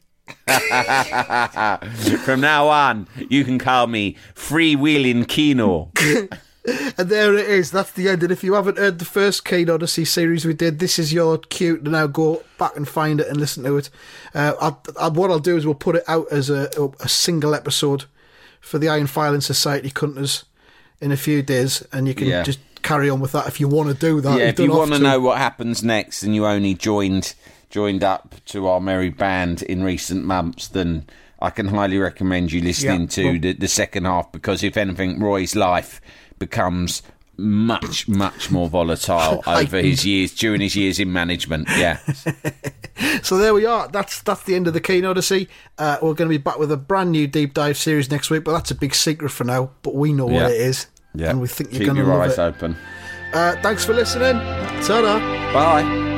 From 2.25 2.41
now 2.41 2.69
on, 2.69 3.07
you 3.29 3.45
can 3.45 3.59
call 3.59 3.87
me 3.87 4.17
freewheeling 4.35 5.25
Keano. 5.27 5.89
And 6.99 7.09
there 7.09 7.35
it 7.35 7.49
is. 7.49 7.71
That's 7.71 7.93
the 7.93 8.11
end. 8.11 8.23
And 8.23 8.31
if 8.31 8.45
you 8.45 8.53
haven't 8.53 8.77
heard 8.77 8.99
the 8.99 9.07
first 9.07 9.43
Keane 9.47 9.71
Odyssey 9.71 10.05
series 10.05 10.45
we 10.45 10.53
did, 10.53 10.81
this 10.81 10.99
is 10.99 11.15
your 11.15 11.39
cue 11.39 11.79
to 11.79 11.89
now 11.89 12.07
go 12.07 12.43
back 12.59 12.77
and 12.77 12.87
find 12.87 13.21
it 13.23 13.29
and 13.29 13.39
listen 13.39 13.65
to 13.65 13.79
it. 13.79 13.89
Uh, 14.35 14.53
I, 14.61 15.05
I, 15.05 15.09
what 15.09 15.31
I'll 15.31 15.39
do 15.39 15.57
is 15.57 15.65
we'll 15.65 15.75
put 15.75 15.97
it 15.97 16.05
out 16.07 16.27
as 16.31 16.51
a, 16.51 16.69
a 17.01 17.09
single 17.09 17.55
episode 17.55 18.05
for 18.61 18.79
the 18.79 18.91
Iron 18.91 19.07
Filing 19.07 19.41
Society 19.41 19.89
Cunters 19.89 20.45
in 21.01 21.11
a 21.11 21.17
few 21.17 21.41
days, 21.43 21.83
and 21.91 22.07
you 22.07 22.13
can 22.15 22.27
Yeah. 22.27 22.43
just 22.43 22.59
carry 22.83 23.09
on 23.09 23.21
with 23.21 23.33
that 23.33 23.47
if 23.49 23.61
you 23.61 23.69
want 23.69 23.89
to 23.89 23.95
do 23.95 24.21
that. 24.21 24.37
yeah, 24.37 24.45
You 24.45 24.49
if 24.51 24.59
you 24.59 24.71
want 24.71 24.93
to 24.93 24.99
know 24.99 25.21
what 25.21 25.39
happens 25.39 25.83
next 25.83 26.23
and 26.23 26.35
you 26.35 26.45
only 26.45 26.75
joined 26.75 27.35
joined 27.71 28.03
up 28.05 28.35
to 28.47 28.67
our 28.67 28.81
merry 28.81 29.11
band 29.11 29.63
in 29.63 29.83
recent 29.85 30.25
months, 30.25 30.69
then 30.69 31.07
I 31.41 31.51
can 31.51 31.69
highly 31.69 31.99
recommend 31.99 32.51
you 32.53 32.61
listening 32.63 33.03
Yeah, 33.03 33.07
to 33.09 33.25
well- 33.25 33.41
the, 33.41 33.53
the 33.53 33.69
second 33.69 34.05
half 34.07 34.33
because 34.33 34.63
if 34.65 34.77
anything, 34.77 35.21
Roy's 35.21 35.55
life 35.55 36.01
becomes 36.39 37.03
much, 37.37 38.09
much 38.09 38.51
more 38.51 38.69
volatile 38.69 39.43
over 39.47 39.79
his 39.81 40.05
years 40.05 40.35
during 40.35 40.61
his 40.61 40.75
years 40.75 40.99
in 40.99 41.13
management. 41.13 41.69
Yeah. 41.77 41.99
So 43.23 43.37
there 43.37 43.55
we 43.55 43.65
are. 43.65 43.87
That's 43.87 44.23
that's 44.23 44.43
the 44.43 44.57
end 44.57 44.67
of 44.67 44.75
the 44.75 44.81
Keane 44.81 45.05
Odyssey. 45.05 45.49
Uh, 45.79 45.99
we're 46.03 46.15
going 46.15 46.29
to 46.29 46.37
be 46.37 46.43
back 46.43 46.59
with 46.59 46.73
a 46.73 46.77
brand 46.77 47.13
new 47.13 47.29
deep 47.29 47.55
dive 47.55 47.77
series 47.79 48.11
next 48.11 48.29
week, 48.29 48.43
but 48.43 48.51
that's 48.53 48.73
a 48.73 48.75
big 48.75 48.93
secret 48.93 49.29
for 49.31 49.45
now. 49.45 49.71
But 49.83 49.95
we 49.95 50.13
know 50.13 50.29
Yeah. 50.29 50.43
what 50.43 50.51
it 50.51 50.61
is, 50.61 50.89
Yeah. 51.15 51.31
and 51.31 51.41
we 51.41 51.47
think 51.47 51.71
you're 51.71 51.79
Keep 51.79 51.87
going 51.87 51.97
to 51.99 52.03
keep 52.03 52.09
your 52.09 52.23
eyes 52.23 52.39
open. 52.41 52.77
Uh, 53.33 53.55
thanks 53.63 53.85
for 53.85 53.95
listening. 53.95 54.35
Ta-da. 54.83 55.19
Bye. 55.53 56.18